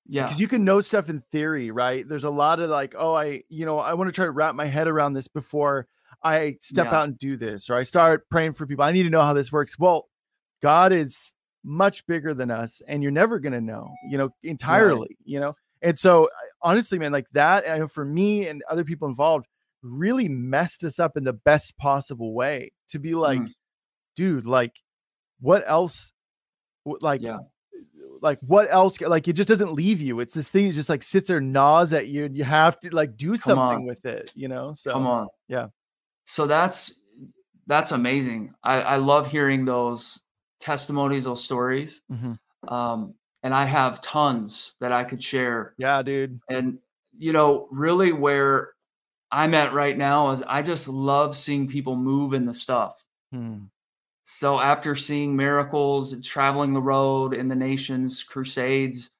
Yeah. 0.09 0.25
because 0.25 0.41
you 0.41 0.49
can 0.49 0.65
know 0.65 0.81
stuff 0.81 1.09
in 1.09 1.23
theory 1.33 1.71
right 1.71 2.07
there's 2.09 2.25
a 2.25 2.31
lot 2.31 2.59
of 2.61 2.69
like 2.71 2.95
oh 2.99 3.15
i 3.15 3.43
you 3.49 3.65
know 3.65 3.79
i 3.79 3.95
want 3.95 4.09
to 4.09 4.13
try 4.13 4.25
to 4.25 4.31
wrap 4.33 4.55
my 4.55 4.67
head 4.67 4.89
around 4.89 5.13
this 5.13 5.29
before 5.29 5.87
i 6.25 6.57
step 6.61 6.87
Yeah. 6.87 6.99
out 6.99 7.05
and 7.05 7.19
do 7.19 7.37
this 7.37 7.71
or 7.71 7.75
i 7.75 7.85
start 7.85 8.29
praying 8.29 8.55
for 8.55 8.67
people 8.67 8.85
i 8.85 8.91
need 8.93 9.05
to 9.05 9.11
know 9.11 9.23
how 9.23 9.33
this 9.33 9.53
works 9.53 9.79
well 9.79 10.09
god 10.61 10.93
is 10.93 11.35
much 11.65 12.05
bigger 12.07 12.35
than 12.35 12.51
us 12.51 12.83
and 12.89 13.03
you're 13.03 13.13
never 13.13 13.39
going 13.39 13.53
to 13.53 13.61
know 13.61 13.89
you 14.11 14.19
know 14.19 14.31
entirely 14.43 15.17
you 15.25 15.39
know 15.39 15.55
and 15.83 15.97
so 15.99 16.29
honestly 16.61 16.99
man 16.99 17.13
like 17.13 17.27
that 17.33 17.65
i 17.71 17.79
know 17.79 17.87
for 17.87 18.05
me 18.05 18.49
and 18.49 18.63
other 18.69 18.83
people 18.85 19.07
involved 19.07 19.47
really 19.83 20.29
messed 20.29 20.83
us 20.85 20.99
up 20.99 21.17
in 21.17 21.23
the 21.25 21.33
best 21.33 21.77
possible 21.79 22.35
way 22.35 22.73
to 22.89 22.99
be 22.99 23.15
like 23.15 23.39
Mm. 23.41 23.53
dude 24.17 24.47
like 24.47 24.75
what 25.41 25.63
else 25.67 26.13
like 26.85 27.21
Yeah. 27.23 27.39
Like 28.23 28.38
what 28.41 28.69
else 28.71 28.99
like 29.00 29.29
it 29.29 29.35
just 29.35 29.49
doesn't 29.49 29.75
leave 29.75 30.00
you 30.00 30.21
it's 30.21 30.33
this 30.33 30.49
thing 30.49 30.69
that 30.69 30.75
just 30.75 30.88
like 30.88 31.02
sits 31.02 31.29
there 31.29 31.41
gnaws 31.41 31.93
at 31.93 32.07
you 32.07 32.25
and 32.25 32.35
you 32.37 32.45
have 32.45 32.79
to 32.81 32.95
like 32.95 33.17
do 33.17 33.37
something 33.37 33.85
with 33.85 34.07
it 34.07 34.31
you 34.35 34.49
know 34.49 34.73
so 34.73 34.93
Come 34.93 35.07
on. 35.07 35.29
yeah. 35.49 35.67
So 36.25 36.47
that's 36.47 37.00
that's 37.67 37.93
amazing. 37.93 38.55
I, 38.62 38.81
I 38.83 38.97
love 38.97 39.26
hearing 39.26 39.64
those 39.64 40.21
testimonies, 40.61 41.25
those 41.25 41.43
stories. 41.45 42.02
Mhm. 42.11 42.38
Um, 42.69 43.14
and 43.43 43.52
I 43.55 43.64
have 43.64 44.00
tons 44.00 44.75
that 44.81 44.93
I 44.93 45.05
could 45.05 45.23
share. 45.23 45.75
yeah 45.79 46.00
dude 46.02 46.41
And 46.49 46.79
you 47.19 47.33
know, 47.33 47.69
really 47.71 48.12
where 48.12 48.71
I'm 49.31 49.52
at 49.55 49.73
right 49.73 49.97
now 49.99 50.31
is 50.31 50.43
I 50.47 50.62
just 50.62 50.88
love 50.88 51.37
seeing 51.37 51.67
people 51.69 51.97
move 51.97 52.35
in 52.35 52.47
the 52.47 52.55
stuff. 52.55 53.02
Hmm. 53.33 53.64
So 54.25 54.61
after 54.61 54.95
seeing 54.95 55.37
miracles 55.37 56.12
and 56.12 56.25
traveling 56.25 56.73
the 56.73 56.81
road 56.81 57.35
in 57.35 57.49
the 57.49 57.57
nations, 57.57 58.23
crusades, 58.23 59.11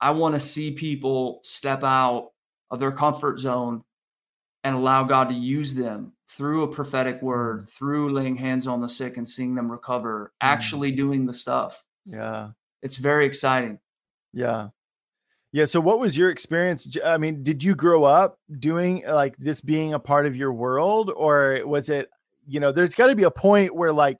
I 0.00 0.10
want 0.10 0.34
to 0.34 0.40
see 0.40 0.70
people 0.70 1.40
step 1.42 1.82
out 1.82 2.30
of 2.70 2.80
their 2.80 2.92
comfort 2.92 3.38
zone 3.38 3.82
and 4.64 4.76
allow 4.76 5.04
God 5.04 5.28
to 5.28 5.34
use 5.34 5.74
them 5.74 6.12
through 6.28 6.62
a 6.62 6.68
prophetic 6.68 7.20
word, 7.20 7.62
mm. 7.62 7.68
through 7.68 8.12
laying 8.12 8.36
hands 8.36 8.66
on 8.66 8.80
the 8.80 8.88
sick 8.88 9.16
and 9.16 9.28
seeing 9.28 9.54
them 9.54 9.70
recover, 9.70 10.26
mm. 10.26 10.30
actually 10.40 10.92
doing 10.92 11.26
the 11.26 11.34
stuff. 11.34 11.84
yeah. 12.04 12.50
It's 12.82 12.96
very 12.96 13.26
exciting. 13.26 13.78
yeah. 14.32 14.68
Yeah 15.52 15.66
so 15.66 15.80
what 15.80 16.00
was 16.00 16.16
your 16.16 16.30
experience? 16.30 16.96
I 17.04 17.18
mean 17.18 17.42
did 17.44 17.62
you 17.62 17.74
grow 17.74 18.04
up 18.04 18.38
doing 18.58 19.04
like 19.06 19.36
this 19.36 19.60
being 19.60 19.92
a 19.92 19.98
part 20.00 20.26
of 20.26 20.34
your 20.34 20.52
world 20.52 21.10
or 21.14 21.60
was 21.64 21.90
it 21.90 22.08
you 22.46 22.58
know 22.58 22.72
there's 22.72 22.94
got 22.94 23.08
to 23.08 23.14
be 23.14 23.24
a 23.24 23.30
point 23.30 23.74
where 23.74 23.92
like 23.92 24.18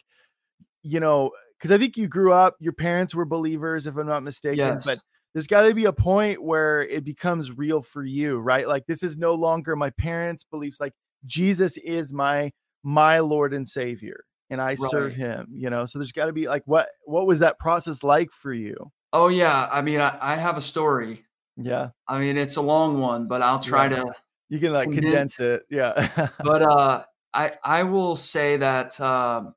you 0.82 1.00
know 1.00 1.30
because 1.58 1.70
i 1.70 1.78
think 1.78 1.96
you 1.96 2.06
grew 2.08 2.32
up 2.32 2.56
your 2.60 2.72
parents 2.72 3.14
were 3.14 3.24
believers 3.24 3.86
if 3.86 3.96
i'm 3.96 4.06
not 4.06 4.22
mistaken 4.22 4.58
Yes. 4.58 4.84
but 4.84 4.98
there's 5.34 5.46
got 5.46 5.62
to 5.62 5.74
be 5.74 5.86
a 5.86 5.92
point 5.92 6.42
where 6.42 6.82
it 6.82 7.04
becomes 7.04 7.56
real 7.56 7.80
for 7.80 8.04
you 8.04 8.38
right 8.38 8.68
like 8.68 8.86
this 8.86 9.02
is 9.02 9.16
no 9.16 9.34
longer 9.34 9.74
my 9.76 9.90
parents 9.90 10.44
beliefs 10.44 10.80
like 10.80 10.92
jesus 11.24 11.76
is 11.78 12.12
my 12.12 12.50
my 12.82 13.18
lord 13.20 13.54
and 13.54 13.68
savior 13.68 14.24
and 14.50 14.60
i 14.60 14.74
serve 14.74 15.14
him 15.14 15.46
you 15.52 15.70
know 15.70 15.86
so 15.86 15.98
there's 15.98 16.12
got 16.12 16.26
to 16.26 16.32
be 16.32 16.48
like 16.48 16.62
what 16.66 16.88
what 17.04 17.26
was 17.26 17.38
that 17.38 17.58
process 17.58 18.02
like 18.02 18.30
for 18.32 18.52
you 18.52 18.90
Oh 19.14 19.28
yeah, 19.28 19.68
I 19.70 19.82
mean, 19.82 20.00
I, 20.00 20.16
I 20.22 20.36
have 20.36 20.56
a 20.56 20.60
story. 20.62 21.26
yeah 21.58 21.90
I 22.08 22.18
mean, 22.18 22.38
it's 22.38 22.56
a 22.56 22.62
long 22.62 22.98
one, 22.98 23.28
but 23.28 23.42
I'll 23.42 23.60
try 23.60 23.84
Yeah. 23.84 24.04
to 24.04 24.14
you 24.48 24.58
can 24.58 24.72
like 24.72 24.90
condense, 24.90 25.36
Condense. 25.36 25.40
it 25.40 25.62
yeah 25.68 26.28
but 26.42 26.62
uh 26.62 27.04
i 27.34 27.52
i 27.62 27.82
will 27.82 28.16
say 28.16 28.56
that 28.56 28.98
um 29.02 29.54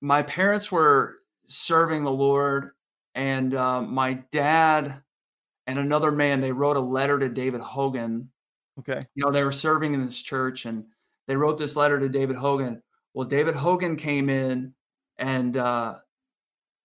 my 0.00 0.22
parents 0.22 0.70
were 0.70 1.16
serving 1.46 2.04
the 2.04 2.10
lord 2.10 2.70
and 3.14 3.54
um, 3.54 3.92
my 3.92 4.14
dad 4.32 5.02
and 5.66 5.78
another 5.78 6.12
man 6.12 6.40
they 6.40 6.52
wrote 6.52 6.76
a 6.76 6.80
letter 6.80 7.18
to 7.18 7.28
david 7.28 7.60
hogan. 7.60 8.30
Okay. 8.78 9.02
You 9.14 9.24
know 9.24 9.32
they 9.32 9.44
were 9.44 9.52
serving 9.52 9.94
in 9.94 10.04
this 10.04 10.20
church 10.22 10.66
and 10.66 10.84
they 11.26 11.36
wrote 11.36 11.58
this 11.58 11.76
letter 11.76 11.98
to 11.98 12.08
david 12.08 12.36
hogan. 12.36 12.82
Well 13.14 13.26
david 13.26 13.54
hogan 13.54 13.96
came 13.96 14.28
in 14.30 14.74
and 15.18 15.56
uh 15.56 15.96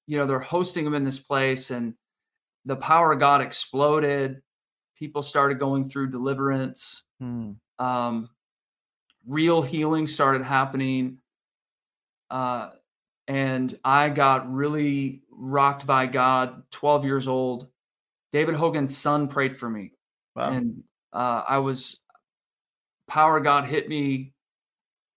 you 0.07 0.17
know 0.17 0.25
they're 0.25 0.39
hosting 0.39 0.85
him 0.85 0.95
in 0.95 1.03
this 1.03 1.19
place 1.19 1.71
and 1.71 1.93
the 2.65 2.75
power 2.75 3.13
of 3.13 3.19
god 3.19 3.41
exploded. 3.41 4.41
People 4.97 5.21
started 5.21 5.59
going 5.59 5.89
through 5.89 6.09
deliverance. 6.09 7.03
Hmm. 7.19 7.51
um, 7.79 8.29
real 9.25 9.61
healing 9.61 10.07
started 10.07 10.43
happening. 10.43 11.17
Uh, 12.29 12.71
and 13.27 13.77
I 13.83 14.09
got 14.09 14.51
really 14.51 15.23
rocked 15.31 15.85
by 15.85 16.05
God, 16.07 16.63
12 16.71 17.05
years 17.05 17.27
old. 17.27 17.67
David 18.31 18.55
Hogan's 18.55 18.97
son 18.97 19.27
prayed 19.27 19.57
for 19.57 19.69
me. 19.69 19.91
wow 20.35 20.51
And 20.51 20.83
uh, 21.13 21.43
I 21.47 21.59
was, 21.59 21.99
power 23.07 23.37
of 23.37 23.43
God 23.43 23.65
hit 23.65 23.87
me. 23.87 24.33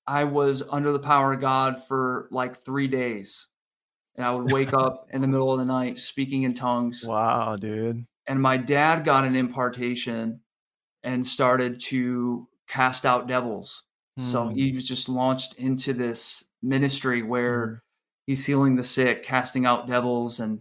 I 0.06 0.24
was 0.24 0.62
under 0.62 0.92
the 0.92 0.98
power 0.98 1.32
of 1.32 1.40
God 1.40 1.82
for 1.84 2.28
like 2.30 2.62
three 2.62 2.86
days. 2.88 3.48
And 4.16 4.24
I 4.24 4.32
would 4.34 4.50
wake 4.52 4.72
up 4.72 5.08
in 5.12 5.20
the 5.20 5.26
middle 5.28 5.52
of 5.52 5.58
the 5.58 5.64
night 5.64 5.98
speaking 5.98 6.44
in 6.44 6.54
tongues 6.54 7.04
wow 7.06 7.56
dude 7.56 8.06
and 8.26 8.40
my 8.40 8.56
dad 8.56 9.04
got 9.04 9.24
an 9.24 9.36
impartation 9.36 10.40
and 11.02 11.24
started 11.24 11.78
to 11.80 12.48
cast 12.66 13.06
out 13.06 13.28
devils. 13.28 13.84
So 14.18 14.48
Hmm. 14.48 14.54
he 14.54 14.72
was 14.72 14.88
just 14.88 15.08
launched 15.08 15.54
into 15.54 15.92
this 15.92 16.44
ministry 16.62 17.22
where 17.22 17.66
Mm. 17.66 17.80
He's 18.26 18.44
healing 18.44 18.76
the 18.76 18.84
sick, 18.84 19.22
casting 19.22 19.64
out 19.64 19.86
devils, 19.86 20.40
and 20.40 20.60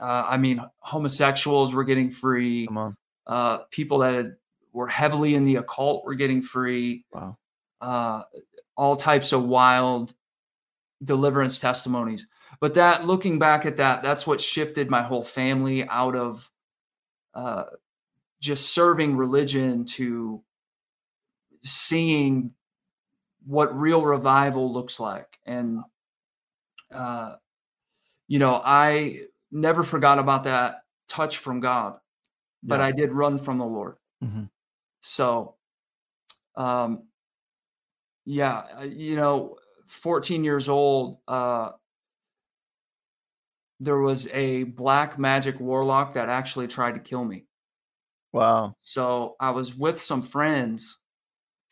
uh, 0.00 0.26
I 0.28 0.36
mean 0.36 0.60
homosexuals 0.78 1.72
were 1.72 1.84
getting 1.84 2.10
free, 2.10 2.66
come 2.66 2.78
on 2.78 2.96
Uh, 3.26 3.58
people 3.70 3.98
that 3.98 4.14
had, 4.14 4.36
were 4.72 4.88
heavily 4.88 5.34
in 5.34 5.44
the 5.44 5.56
occult 5.56 6.04
were 6.04 6.14
getting 6.14 6.42
free. 6.42 7.04
Wow. 7.12 7.36
Uh, 7.80 8.22
all 8.76 8.96
types 8.96 9.32
of 9.32 9.44
wild 9.44 10.14
deliverance 11.02 11.58
testimonies. 11.58 12.28
But 12.60 12.74
that, 12.74 13.04
looking 13.04 13.38
back 13.38 13.66
at 13.66 13.78
that, 13.78 14.02
that's 14.02 14.26
what 14.26 14.40
shifted 14.40 14.88
my 14.88 15.02
whole 15.02 15.24
family 15.24 15.86
out 15.88 16.14
of 16.14 16.50
uh, 17.34 17.64
just 18.40 18.72
serving 18.72 19.16
religion 19.16 19.84
to 19.96 20.42
seeing 21.64 22.52
what 23.44 23.78
real 23.78 24.04
revival 24.04 24.72
looks 24.72 25.00
like. 25.00 25.38
And, 25.44 25.80
uh, 26.90 27.36
you 28.28 28.38
know, 28.38 28.60
I 28.64 29.26
never 29.50 29.82
forgot 29.82 30.18
about 30.18 30.44
that 30.44 30.82
touch 31.08 31.38
from 31.38 31.60
God, 31.60 31.98
but 32.62 32.80
Yeah. 32.80 32.86
I 32.86 32.92
did 32.92 33.12
run 33.12 33.38
from 33.38 33.58
the 33.58 33.64
Lord. 33.64 33.96
Mhm. 34.22 34.50
So, 35.00 35.56
um, 36.56 37.08
yeah, 38.24 38.82
you 38.82 39.16
know, 39.16 39.58
14 39.86 40.42
years 40.42 40.68
old, 40.68 41.20
uh, 41.28 41.72
there 43.78 43.98
was 43.98 44.26
a 44.28 44.64
black 44.64 45.18
magic 45.18 45.60
warlock 45.60 46.14
that 46.14 46.28
actually 46.28 46.66
tried 46.66 46.92
to 46.94 47.00
kill 47.00 47.24
me. 47.24 47.46
Wow. 48.32 48.74
So 48.80 49.36
I 49.38 49.50
was 49.50 49.74
with 49.74 50.00
some 50.00 50.22
friends. 50.22 50.98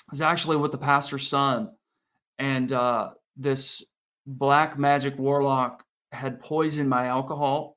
I 0.09 0.13
was 0.13 0.21
actually 0.21 0.57
with 0.59 0.71
the 0.71 0.79
pastor's 0.79 1.27
son, 1.27 1.75
and 2.39 2.71
uh, 2.73 3.15
this 3.37 3.83
black 4.27 4.79
magic 4.79 5.19
warlock 5.19 5.85
had 6.13 6.41
poisoned 6.41 6.89
my 6.89 7.07
alcohol, 7.07 7.77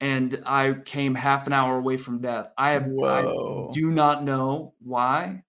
and 0.00 0.42
I 0.46 0.74
came 0.84 1.14
half 1.14 1.46
an 1.46 1.52
hour 1.52 1.78
away 1.78 1.96
from 1.96 2.20
death. 2.20 2.48
I 2.56 2.70
have 2.70 2.84
I 3.04 3.22
do 3.72 3.90
not 3.90 4.22
know 4.24 4.74
why, 4.80 5.42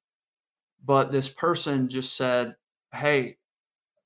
but 0.84 1.12
this 1.12 1.30
person 1.30 1.88
just 1.88 2.16
said, 2.16 2.56
"Hey, 2.94 3.38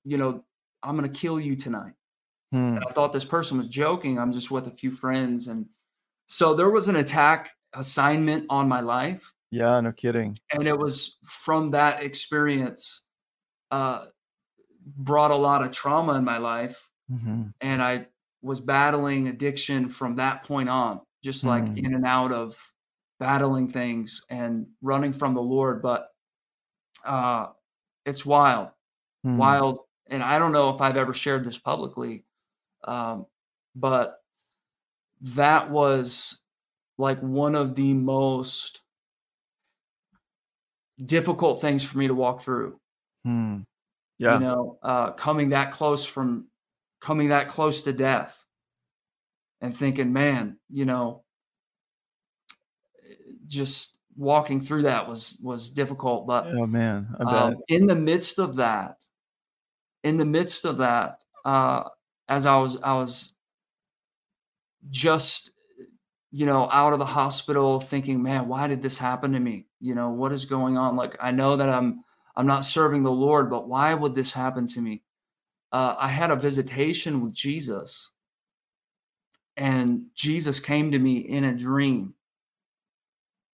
you 0.03 0.17
know, 0.17 0.43
I'm 0.81 0.95
gonna 0.95 1.09
kill 1.09 1.39
you 1.39 1.55
tonight." 1.55 1.93
Hmm. 2.51 2.77
And 2.77 2.83
I 2.87 2.91
thought 2.91 3.13
this 3.13 3.25
person 3.25 3.57
was 3.57 3.67
joking. 3.67 4.19
I'm 4.19 4.33
just 4.33 4.51
with 4.51 4.67
a 4.67 4.71
few 4.71 4.91
friends, 4.91 5.47
and 5.47 5.67
so 6.27 6.53
there 6.53 6.69
was 6.69 6.87
an 6.87 6.97
attack 6.97 7.51
assignment 7.73 8.45
on 8.49 8.67
my 8.67 8.81
life 8.81 9.33
Yeah, 9.49 9.79
no 9.81 9.91
kidding. 9.91 10.37
and 10.51 10.67
it 10.67 10.77
was 10.77 11.17
from 11.25 11.71
that 11.71 12.03
experience 12.03 13.03
uh 13.71 14.05
brought 14.85 15.31
a 15.31 15.35
lot 15.35 15.63
of 15.63 15.71
trauma 15.71 16.13
in 16.15 16.23
my 16.23 16.37
life 16.37 16.89
Mhm. 17.11 17.53
and 17.61 17.81
i 17.83 18.07
was 18.41 18.59
battling 18.61 19.27
addiction 19.29 19.89
from 19.89 20.15
that 20.17 20.43
point 20.43 20.69
on 20.69 21.01
just 21.23 21.45
like 21.45 21.65
Mm. 21.65 21.77
in 21.77 21.93
and 21.95 22.05
out 22.05 22.31
of 22.31 22.57
battling 23.19 23.69
things 23.69 24.25
and 24.29 24.67
running 24.81 25.13
from 25.13 25.33
the 25.33 25.41
lord 25.41 25.81
but 25.81 26.09
uh 27.05 27.47
it's 28.05 28.25
wild 28.25 28.69
Hmm. 29.23 29.37
wild 29.37 29.79
and 30.07 30.23
i 30.23 30.39
don't 30.39 30.51
know 30.51 30.69
if 30.71 30.81
i've 30.81 30.97
ever 30.97 31.13
shared 31.13 31.43
this 31.45 31.57
publicly 31.57 32.25
um 32.85 33.25
but 33.75 34.21
that 35.21 35.69
was 35.71 36.41
like 36.97 37.19
one 37.21 37.55
of 37.55 37.75
the 37.75 37.93
most 37.93 38.81
difficult 41.05 41.61
things 41.61 41.83
for 41.83 41.97
me 41.97 42.07
to 42.07 42.13
walk 42.13 42.41
through 42.41 42.79
Hmm. 43.23 43.63
Yeah. 44.17 44.35
you 44.35 44.39
know 44.41 44.77
uh 44.83 45.11
coming 45.11 45.49
that 45.49 45.71
close 45.71 46.05
from 46.05 46.47
coming 47.01 47.29
that 47.29 47.47
close 47.47 47.81
to 47.83 47.93
death 47.93 48.43
and 49.61 49.75
thinking 49.75 50.13
man 50.13 50.57
you 50.69 50.85
know 50.85 51.23
just 53.47 53.97
walking 54.15 54.61
through 54.61 54.83
that 54.83 55.07
was 55.07 55.37
was 55.41 55.69
difficult 55.69 56.27
but 56.27 56.45
oh 56.47 56.67
man, 56.67 57.07
um, 57.19 57.55
in 57.67 57.87
the 57.87 57.95
midst 57.95 58.39
of 58.39 58.55
that 58.57 58.97
in 60.03 60.17
the 60.17 60.25
midst 60.25 60.65
of 60.65 60.77
that 60.77 61.23
uh 61.45 61.83
as 62.29 62.45
i 62.45 62.55
was 62.55 62.77
i 62.83 62.93
was 62.93 63.33
just 64.89 65.51
you 66.31 66.45
know 66.45 66.69
out 66.71 66.93
of 66.93 66.99
the 66.99 67.05
hospital 67.05 67.79
thinking 67.79 68.21
man 68.21 68.47
why 68.47 68.67
did 68.67 68.81
this 68.81 68.97
happen 68.97 69.31
to 69.31 69.39
me? 69.39 69.67
You 69.79 69.95
know 69.95 70.09
what 70.09 70.33
is 70.33 70.45
going 70.45 70.77
on? 70.77 70.95
Like 70.95 71.15
i 71.21 71.31
know 71.31 71.55
that 71.57 71.69
i'm 71.69 72.03
i'm 72.35 72.47
not 72.47 72.65
serving 72.65 73.03
the 73.03 73.11
lord 73.11 73.49
but 73.49 73.67
why 73.67 73.93
would 73.93 74.15
this 74.15 74.31
happen 74.31 74.67
to 74.67 74.81
me? 74.81 75.01
Uh, 75.71 75.95
i 75.99 76.07
had 76.07 76.31
a 76.31 76.35
visitation 76.35 77.21
with 77.23 77.33
jesus. 77.33 78.11
And 79.57 80.05
jesus 80.15 80.59
came 80.59 80.91
to 80.91 80.99
me 80.99 81.17
in 81.17 81.43
a 81.43 81.53
dream. 81.57 82.13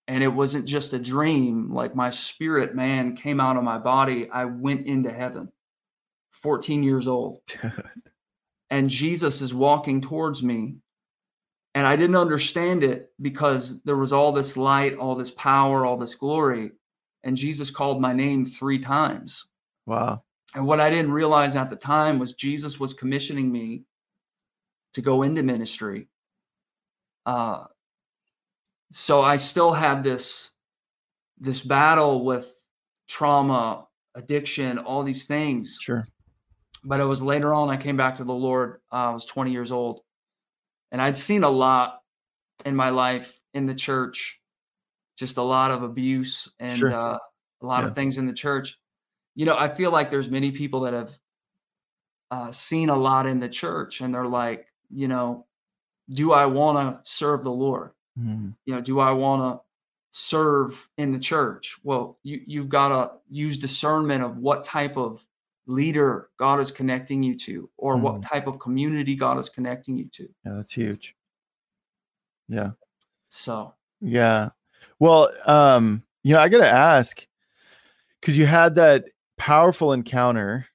And 0.08 0.24
it 0.24 0.28
wasn't 0.28 0.66
just 0.66 0.92
a 0.92 0.98
dream 0.98 1.72
like 1.72 1.94
my 1.94 2.10
spirit 2.10 2.74
man 2.74 3.16
came 3.16 3.40
out 3.40 3.56
of 3.56 3.64
my 3.64 3.78
body 3.78 4.28
i 4.30 4.44
went 4.44 4.86
into 4.86 5.10
heaven. 5.12 5.52
14 6.32 6.82
years 6.82 7.06
old. 7.06 7.40
And 8.72 8.88
jesus 8.88 9.42
is 9.42 9.52
walking 9.52 10.00
towards 10.00 10.42
me. 10.42 10.76
And 11.74 11.86
i 11.86 11.96
didn't 11.96 12.16
understand 12.16 12.84
it 12.84 13.12
because 13.20 13.82
there 13.82 13.96
was 13.96 14.12
all 14.12 14.32
this 14.32 14.56
light 14.56 14.96
all 14.96 15.14
this 15.14 15.30
power 15.32 15.84
all 15.84 15.96
this 15.96 16.14
glory 16.14 16.72
and 17.24 17.36
jesus 17.36 17.70
called 17.70 18.00
my 18.00 18.12
name 18.12 18.44
three 18.44 18.78
times 18.78 19.46
wow. 19.86 20.22
and 20.54 20.66
what 20.66 20.80
i 20.80 20.88
didn't 20.90 21.12
realize 21.12 21.56
at 21.56 21.70
the 21.70 21.76
time 21.76 22.18
was 22.18 22.34
jesus 22.34 22.78
was 22.80 22.94
commissioning 22.94 23.50
me 23.50 23.82
to 24.94 25.00
go 25.02 25.22
into 25.22 25.42
ministry 25.42 26.08
uh 27.26 27.64
so 28.92 29.22
i 29.22 29.36
still 29.36 29.72
had 29.72 30.02
this 30.02 30.50
this 31.38 31.60
battle 31.60 32.24
with 32.24 32.52
trauma 33.08 33.86
addiction 34.16 34.78
all 34.78 35.02
these 35.04 35.24
things 35.26 35.78
Sure. 35.80 36.04
but 36.84 36.98
it 37.00 37.04
was 37.04 37.22
later 37.22 37.54
on 37.54 37.70
I 37.70 37.76
came 37.76 37.96
back 37.96 38.16
to 38.16 38.24
the 38.24 38.32
Lord. 38.32 38.80
Uh, 38.92 38.96
I 38.96 39.10
was 39.10 39.24
20 39.24 39.52
years 39.52 39.70
old, 39.70 40.00
and 40.90 41.00
I'd 41.00 41.16
seen 41.16 41.44
a 41.44 41.48
lot 41.48 42.00
in 42.64 42.74
my 42.74 42.90
life 42.90 43.38
in 43.54 43.66
the 43.66 43.74
church, 43.74 44.39
just 45.20 45.36
a 45.36 45.42
lot 45.42 45.70
of 45.70 45.82
abuse 45.82 46.50
and 46.58 46.78
Sure. 46.78 46.92
uh, 46.92 47.18
a 47.60 47.66
lot 47.66 47.82
Yeah. 47.84 47.88
of 47.90 47.94
things 47.94 48.16
in 48.18 48.24
the 48.26 48.32
church. 48.32 48.78
You 49.34 49.44
know, 49.44 49.54
I 49.56 49.68
feel 49.68 49.90
like 49.92 50.10
there's 50.10 50.30
many 50.30 50.50
people 50.50 50.80
that 50.80 50.94
have 50.94 51.18
uh, 52.30 52.50
seen 52.50 52.88
a 52.88 52.96
lot 52.96 53.26
in 53.26 53.38
the 53.38 53.48
church, 53.48 54.00
and 54.00 54.14
they're 54.14 54.24
like, 54.26 54.66
you 54.88 55.08
know, 55.08 55.46
do 56.08 56.32
I 56.32 56.46
want 56.46 57.04
to 57.04 57.10
serve 57.10 57.44
the 57.44 57.52
Lord? 57.52 57.92
Hmm. 58.18 58.50
you 58.66 58.74
know 58.74 58.80
do 58.80 58.98
i 58.98 59.12
want 59.12 59.40
to 59.40 59.64
serve 60.10 60.90
in 60.98 61.12
the 61.12 61.18
church 61.20 61.78
well 61.84 62.18
you 62.24 62.42
you've 62.44 62.68
got 62.68 62.88
to 62.88 63.12
use 63.30 63.56
discernment 63.56 64.24
of 64.24 64.36
what 64.36 64.64
type 64.64 64.96
of 64.96 65.24
leader 65.66 66.28
god 66.36 66.58
is 66.58 66.72
connecting 66.72 67.22
you 67.22 67.36
to 67.38 67.70
or 67.76 67.96
what 67.96 68.16
Mhm. 68.16 68.28
type 68.28 68.46
of 68.48 68.58
community 68.58 69.14
god 69.14 69.38
is 69.38 69.48
connecting 69.48 69.96
you 69.96 70.08
to 70.08 70.24
Yeah, 70.44 70.54
that's 70.54 70.72
huge. 70.72 71.14
Yeah. 72.48 72.72
so 73.28 73.74
Yeah. 74.00 74.50
Well, 75.00 75.30
um, 75.46 76.04
you 76.22 76.34
know, 76.34 76.40
I 76.40 76.48
gotta 76.48 76.68
ask 76.70 77.26
because 78.20 78.36
you 78.38 78.46
had 78.46 78.76
that 78.76 79.04
powerful 79.38 79.92
encounter 79.92 80.66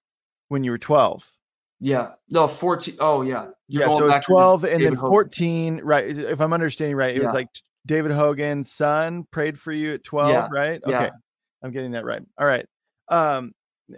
when 0.50 0.64
you 0.64 0.72
were 0.72 0.78
12. 0.78 1.32
yeah 1.80 2.12
no 2.30 2.48
14 2.48 2.96
oh 3.00 3.22
yeah 3.22 3.48
You're 3.68 3.84
yeah, 3.84 3.90
so 3.90 4.04
it 4.04 4.06
was 4.06 4.16
back 4.16 4.24
12 4.24 4.64
and 4.64 4.72
David 4.80 4.86
then 4.86 4.96
Hogan. 4.96 5.12
14, 5.12 5.82
right? 5.84 6.18
If 6.18 6.42
I'm 6.42 6.54
understanding 6.54 6.96
right, 6.96 7.16
it 7.16 7.22
was 7.22 7.34
like 7.34 7.48
David 7.86 8.12
Hogan's 8.12 8.72
son 8.72 9.26
prayed 9.32 9.60
for 9.60 9.72
you 9.72 9.94
at 9.94 10.04
12, 10.04 10.32
Yeah, 10.32 10.48
right? 10.52 10.82
yeah. 10.88 11.04
Okay. 11.04 11.12
I'm 11.64 11.72
getting 11.72 11.92
that 11.92 12.06
right. 12.06 12.22
All 12.40 12.48
right. 12.48 12.66
Um, 13.10 13.54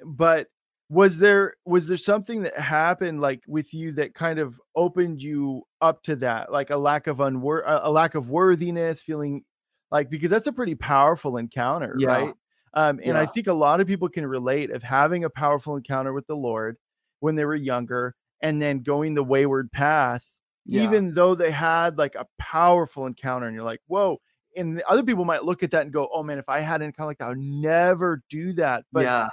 but 0.06 0.48
was 0.90 1.18
there 1.18 1.54
was 1.66 1.88
there 1.88 1.98
something 1.98 2.44
that 2.44 2.58
happened 2.58 3.20
like 3.22 3.44
with 3.48 3.74
you 3.74 3.92
that 3.94 4.14
kind 4.14 4.40
of 4.40 4.60
opened 4.76 5.22
you 5.22 5.64
up 5.82 6.02
to 6.04 6.16
that, 6.18 6.52
like 6.52 6.70
a 6.70 6.78
lack 6.78 7.08
of 7.08 7.18
unwor 7.18 7.62
a 7.66 7.90
lack 7.90 8.16
of 8.16 8.30
worthiness, 8.30 9.00
feeling 9.02 9.44
like 9.92 10.10
because 10.10 10.30
that's 10.30 10.48
a 10.48 10.54
pretty 10.54 10.76
powerful 10.76 11.38
encounter, 11.38 11.96
Yeah. 11.98 12.08
right? 12.08 12.34
Um, 12.74 13.00
and 13.04 13.18
I 13.18 13.26
think 13.26 13.48
a 13.48 13.54
lot 13.54 13.80
of 13.82 13.88
people 13.88 14.10
can 14.10 14.26
relate 14.28 14.70
of 14.72 14.84
having 14.84 15.24
a 15.24 15.30
powerful 15.30 15.76
encounter 15.76 16.14
with 16.14 16.28
the 16.28 16.36
Lord 16.36 16.78
when 17.22 17.36
they 17.36 17.46
were 17.46 17.56
younger 17.56 18.16
and 18.42 18.62
then 18.62 18.84
going 18.84 19.16
the 19.16 19.24
wayward 19.24 19.72
path, 19.72 20.30
Yeah. 20.66 20.84
even 20.84 21.14
though 21.14 21.34
they 21.34 21.50
had 21.50 21.98
like 21.98 22.14
a 22.16 22.28
powerful 22.38 23.06
encounter, 23.08 23.48
and 23.48 23.56
you're 23.56 23.64
like, 23.64 23.82
whoa. 23.88 24.20
And 24.56 24.78
the 24.78 24.88
other 24.88 25.04
people 25.04 25.26
might 25.26 25.44
look 25.44 25.64
at 25.64 25.72
that 25.72 25.84
and 25.84 25.92
go, 25.94 26.08
oh 26.12 26.22
man, 26.24 26.38
if 26.38 26.50
I 26.50 26.60
had 26.60 26.82
an 26.82 26.88
encounter 26.88 27.08
like 27.10 27.18
that, 27.20 27.26
I 27.26 27.30
would 27.30 27.38
never 27.40 28.22
do 28.30 28.54
that. 28.54 28.86
But 28.92 29.04
yeah 29.04 29.30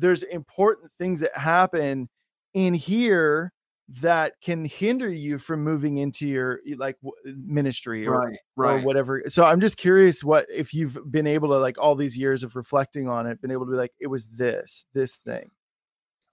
there's 0.00 0.22
important 0.22 0.92
things 0.92 1.18
that 1.18 1.36
happen 1.36 2.08
in 2.54 2.72
here 2.72 3.52
that 3.88 4.34
can 4.42 4.64
hinder 4.64 5.10
you 5.10 5.38
from 5.38 5.64
moving 5.64 5.96
into 5.96 6.26
your 6.26 6.60
like 6.76 6.96
ministry 7.24 8.06
or, 8.06 8.32
right 8.56 8.80
or 8.80 8.80
whatever. 8.80 9.22
So 9.28 9.44
I'm 9.44 9.60
just 9.60 9.76
curious 9.76 10.22
what 10.22 10.46
if 10.52 10.74
you've 10.74 10.98
been 11.10 11.26
able 11.26 11.48
to 11.48 11.58
like 11.58 11.78
all 11.78 11.94
these 11.94 12.16
years 12.16 12.42
of 12.44 12.54
reflecting 12.54 13.08
on 13.08 13.26
it, 13.26 13.40
been 13.40 13.50
able 13.50 13.66
to 13.66 13.72
be 13.72 13.78
like, 13.78 13.92
it 13.98 14.08
was 14.08 14.26
this, 14.26 14.84
this 14.92 15.16
thing. 15.16 15.50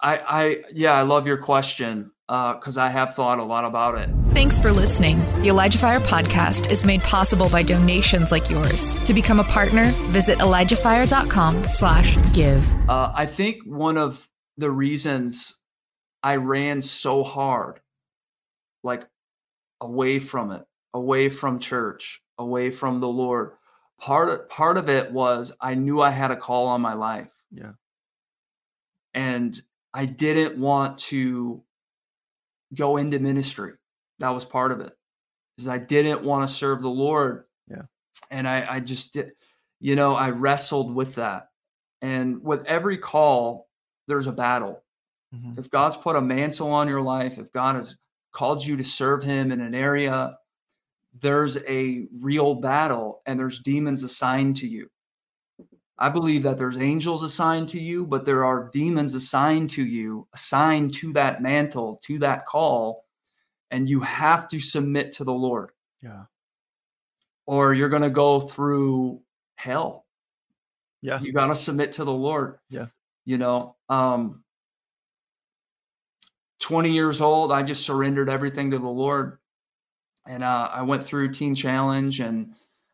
I, 0.02 0.18
I, 0.18 0.58
yeah, 0.74 0.94
I 0.94 1.04
love 1.04 1.26
your 1.26 1.38
question 1.38 2.12
Uh, 2.28 2.56
because 2.56 2.78
uh, 2.78 2.82
I 2.82 2.90
have 2.90 3.16
thought 3.16 3.40
a 3.40 3.44
lot 3.44 3.64
about 3.64 3.98
it. 3.98 4.10
Thanks 4.34 4.60
for 4.60 4.72
listening. 4.72 5.20
The 5.42 5.50
Elijah 5.50 5.78
Fire 5.78 6.02
podcast 6.02 6.72
is 6.72 6.84
made 6.84 7.02
possible 7.02 7.50
by 7.50 7.64
donations 7.64 8.32
like 8.32 8.50
yours. 8.50 8.96
To 9.06 9.14
become 9.14 9.40
a 9.40 9.44
partner, 9.46 9.86
visit 10.12 10.40
ElijahFire.com 10.40 11.64
slash 11.64 12.18
give. 12.34 12.68
Uh, 12.90 13.14
I 13.16 13.26
think 13.26 13.64
one 13.66 13.98
of 13.98 14.28
the 14.58 14.70
reasons 14.70 15.58
I 16.26 16.38
ran 16.38 16.82
so 16.82 17.24
hard, 17.24 17.80
like 18.84 19.08
away 19.80 20.18
from 20.18 20.50
it, 20.50 20.66
away 20.92 21.30
from 21.30 21.60
church, 21.60 22.20
away 22.40 22.72
from 22.72 23.00
the 23.00 23.08
Lord, 23.08 23.52
part 24.00 24.30
of, 24.30 24.50
part 24.50 24.78
of 24.78 24.90
it 24.90 25.12
was 25.12 25.52
I 25.62 25.76
knew 25.76 26.02
I 26.02 26.10
had 26.10 26.32
a 26.32 26.36
call 26.36 26.66
on 26.66 26.82
my 26.82 26.96
life. 26.96 27.30
Yeah. 27.52 27.74
And 29.14 29.62
I 29.94 30.06
didn't 30.06 30.58
want 30.58 30.98
to 31.10 31.62
go 32.74 32.98
into 32.98 33.20
ministry. 33.20 33.74
That 34.18 34.30
was 34.30 34.46
part 34.46 34.72
of 34.72 34.80
it. 34.82 34.98
Because 35.56 35.68
I 35.68 35.78
didn't 35.78 36.24
want 36.24 36.50
to 36.50 36.54
serve 36.54 36.82
the 36.82 36.90
Lord. 36.90 37.44
Yeah. 37.70 37.84
And 38.32 38.48
I, 38.48 38.66
I 38.68 38.80
just 38.80 39.14
did, 39.14 39.34
you 39.80 39.96
know, 39.96 40.16
I 40.16 40.32
wrestled 40.32 40.96
with 40.96 41.16
that. 41.16 41.50
And 42.02 42.44
with 42.44 42.66
every 42.66 42.98
call, 42.98 43.70
there's 44.08 44.26
a 44.26 44.32
battle. 44.32 44.82
Mm-hmm. 45.34 45.60
If 45.60 45.70
God's 45.70 45.98
put 45.98 46.16
a 46.16 46.22
mantle 46.22 46.72
on 46.72 46.88
your 46.88 47.02
life, 47.02 47.38
if 47.38 47.52
God 47.52 47.76
has 47.76 47.98
called 48.32 48.66
you 48.66 48.78
to 48.78 48.84
serve 48.84 49.24
him 49.24 49.52
in 49.52 49.62
an 49.62 49.74
area, 49.74 50.38
there's 51.22 51.58
a 51.68 52.08
real 52.20 52.56
battle 52.56 53.22
and 53.26 53.40
there's 53.40 53.60
demons 53.60 54.04
assigned 54.04 54.58
to 54.58 54.68
you. 54.68 54.90
I 55.98 56.10
believe 56.10 56.44
that 56.44 56.58
there's 56.58 56.78
angels 56.78 57.24
assigned 57.24 57.70
to 57.70 57.80
you, 57.80 58.06
but 58.06 58.26
there 58.26 58.44
are 58.44 58.70
demons 58.74 59.14
assigned 59.14 59.70
to 59.72 59.86
you, 59.86 60.28
assigned 60.34 60.94
to 60.96 61.14
that 61.14 61.42
mantle, 61.42 62.02
to 62.04 62.20
that 62.20 62.46
call, 62.46 63.06
and 63.72 63.90
you 63.90 64.02
have 64.02 64.50
to 64.50 64.60
submit 64.60 65.14
to 65.14 65.24
the 65.24 65.34
Lord. 65.34 65.72
Yeah. 66.02 66.26
Or 67.46 67.74
you're 67.74 67.90
going 67.90 68.02
to 68.02 68.10
go 68.10 68.42
through 68.42 69.22
hell. 69.56 70.06
Yeah. 71.02 71.22
You 71.22 71.32
got 71.32 71.48
to 71.48 71.56
submit 71.56 71.94
to 71.94 72.04
the 72.04 72.12
Lord. 72.12 72.58
Yeah. 72.70 72.88
You 73.24 73.38
know, 73.38 73.78
um 73.90 74.44
20 76.60 76.92
years 76.92 77.22
old, 77.22 77.52
I 77.52 77.64
just 77.64 77.86
surrendered 77.86 78.30
everything 78.30 78.72
to 78.72 78.80
the 78.80 78.88
Lord. 78.88 79.40
And 80.28 80.44
uh, 80.44 80.70
I 80.72 80.82
went 80.82 81.04
through 81.04 81.34
Teen 81.34 81.54
Challenge 81.54 82.20
and 82.20 82.54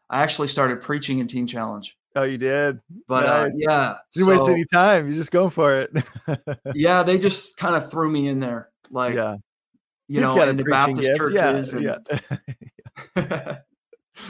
I 0.09 0.21
actually 0.21 0.49
started 0.49 0.81
preaching 0.81 1.19
in 1.19 1.27
Teen 1.27 1.47
Challenge. 1.47 1.97
Oh, 2.15 2.23
you 2.23 2.37
did. 2.37 2.81
But 3.07 3.25
uh, 3.25 3.43
nice. 3.43 3.53
uh, 3.53 3.57
yeah, 3.57 3.95
you 4.15 4.25
didn't 4.25 4.37
so, 4.37 4.43
waste 4.45 4.51
any 4.51 4.65
time. 4.65 5.07
You're 5.07 5.15
just 5.15 5.31
go 5.31 5.49
for 5.49 5.79
it. 5.79 5.91
yeah, 6.75 7.03
they 7.03 7.17
just 7.17 7.55
kind 7.55 7.75
of 7.75 7.89
threw 7.89 8.09
me 8.09 8.27
in 8.27 8.39
there, 8.39 8.69
like 8.89 9.15
yeah, 9.15 9.37
you 10.09 10.19
He's 10.19 10.21
know, 10.21 10.41
in 10.41 10.57
the 10.57 10.63
Baptist 10.63 11.01
gift. 11.01 11.17
churches. 11.17 11.73
Yeah, 11.73 11.95
and, 11.95 12.03
yeah. 13.15 13.57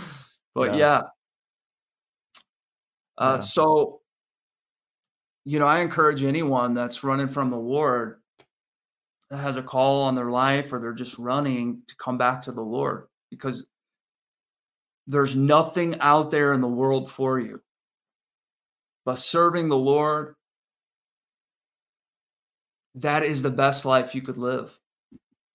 but 0.53 0.75
yeah, 0.75 0.77
yeah. 0.77 1.01
Uh, 3.17 3.39
so 3.39 4.01
you 5.43 5.57
know, 5.57 5.65
I 5.65 5.79
encourage 5.79 6.23
anyone 6.23 6.75
that's 6.75 7.03
running 7.03 7.27
from 7.27 7.49
the 7.49 7.57
Lord 7.57 8.20
has 9.39 9.57
a 9.57 9.63
call 9.63 10.03
on 10.03 10.15
their 10.15 10.29
life 10.29 10.73
or 10.73 10.79
they're 10.79 10.93
just 10.93 11.17
running 11.17 11.81
to 11.87 11.95
come 11.95 12.17
back 12.17 12.41
to 12.43 12.51
the 12.51 12.61
Lord 12.61 13.07
because 13.29 13.65
there's 15.07 15.35
nothing 15.35 15.99
out 15.99 16.31
there 16.31 16.53
in 16.53 16.61
the 16.61 16.67
world 16.67 17.09
for 17.09 17.39
you 17.39 17.61
but 19.05 19.19
serving 19.19 19.69
the 19.69 19.77
Lord, 19.77 20.35
that 22.95 23.23
is 23.23 23.41
the 23.41 23.49
best 23.49 23.85
life 23.85 24.13
you 24.13 24.21
could 24.21 24.37
live. 24.37 24.77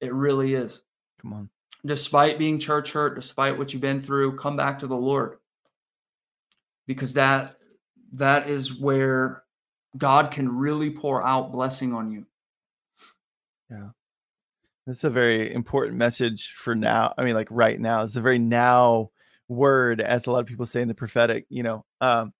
It 0.01 0.13
really 0.13 0.55
is. 0.55 0.83
Come 1.21 1.33
on. 1.33 1.51
Despite 1.85 2.39
being 2.39 2.59
church 2.59 2.93
hurt, 2.93 3.15
despite 3.15 3.57
what 3.57 3.73
you've 3.73 3.83
been 3.83 4.03
through, 4.03 4.37
come 4.37 4.57
back 4.57 4.81
to 4.81 4.87
the 4.87 4.97
Lord. 4.97 5.39
Because 6.87 7.15
that 7.15 7.57
that 8.15 8.49
is 8.49 8.75
where 8.75 9.43
God 9.97 10.31
can 10.31 10.49
really 10.49 10.91
pour 10.91 11.25
out 11.25 11.53
blessing 11.53 11.93
on 11.93 12.11
you. 12.11 12.27
Yeah. 13.71 13.89
That's 14.87 15.05
a 15.05 15.11
very 15.11 15.53
important 15.53 15.97
message 15.97 16.53
for 16.53 16.75
now. 16.75 17.13
I 17.19 17.25
mean, 17.25 17.35
like 17.35 17.49
right 17.51 17.81
now, 17.81 18.05
it's 18.05 18.17
a 18.17 18.21
very 18.21 18.39
now 18.39 19.11
word, 19.49 20.01
as 20.01 20.27
a 20.27 20.31
lot 20.31 20.41
of 20.41 20.47
people 20.47 20.67
say 20.67 20.81
in 20.81 20.89
the 20.89 20.95
prophetic. 20.95 21.45
You 21.49 21.65
know, 21.65 21.85
um, 22.01 22.33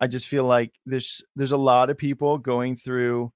I 0.00 0.06
just 0.06 0.26
feel 0.26 0.44
like 0.44 0.72
there's 0.86 1.22
there's 1.36 1.52
a 1.52 1.58
lot 1.58 1.90
of 1.90 1.98
people 1.98 2.38
going 2.38 2.76
through 2.76 3.32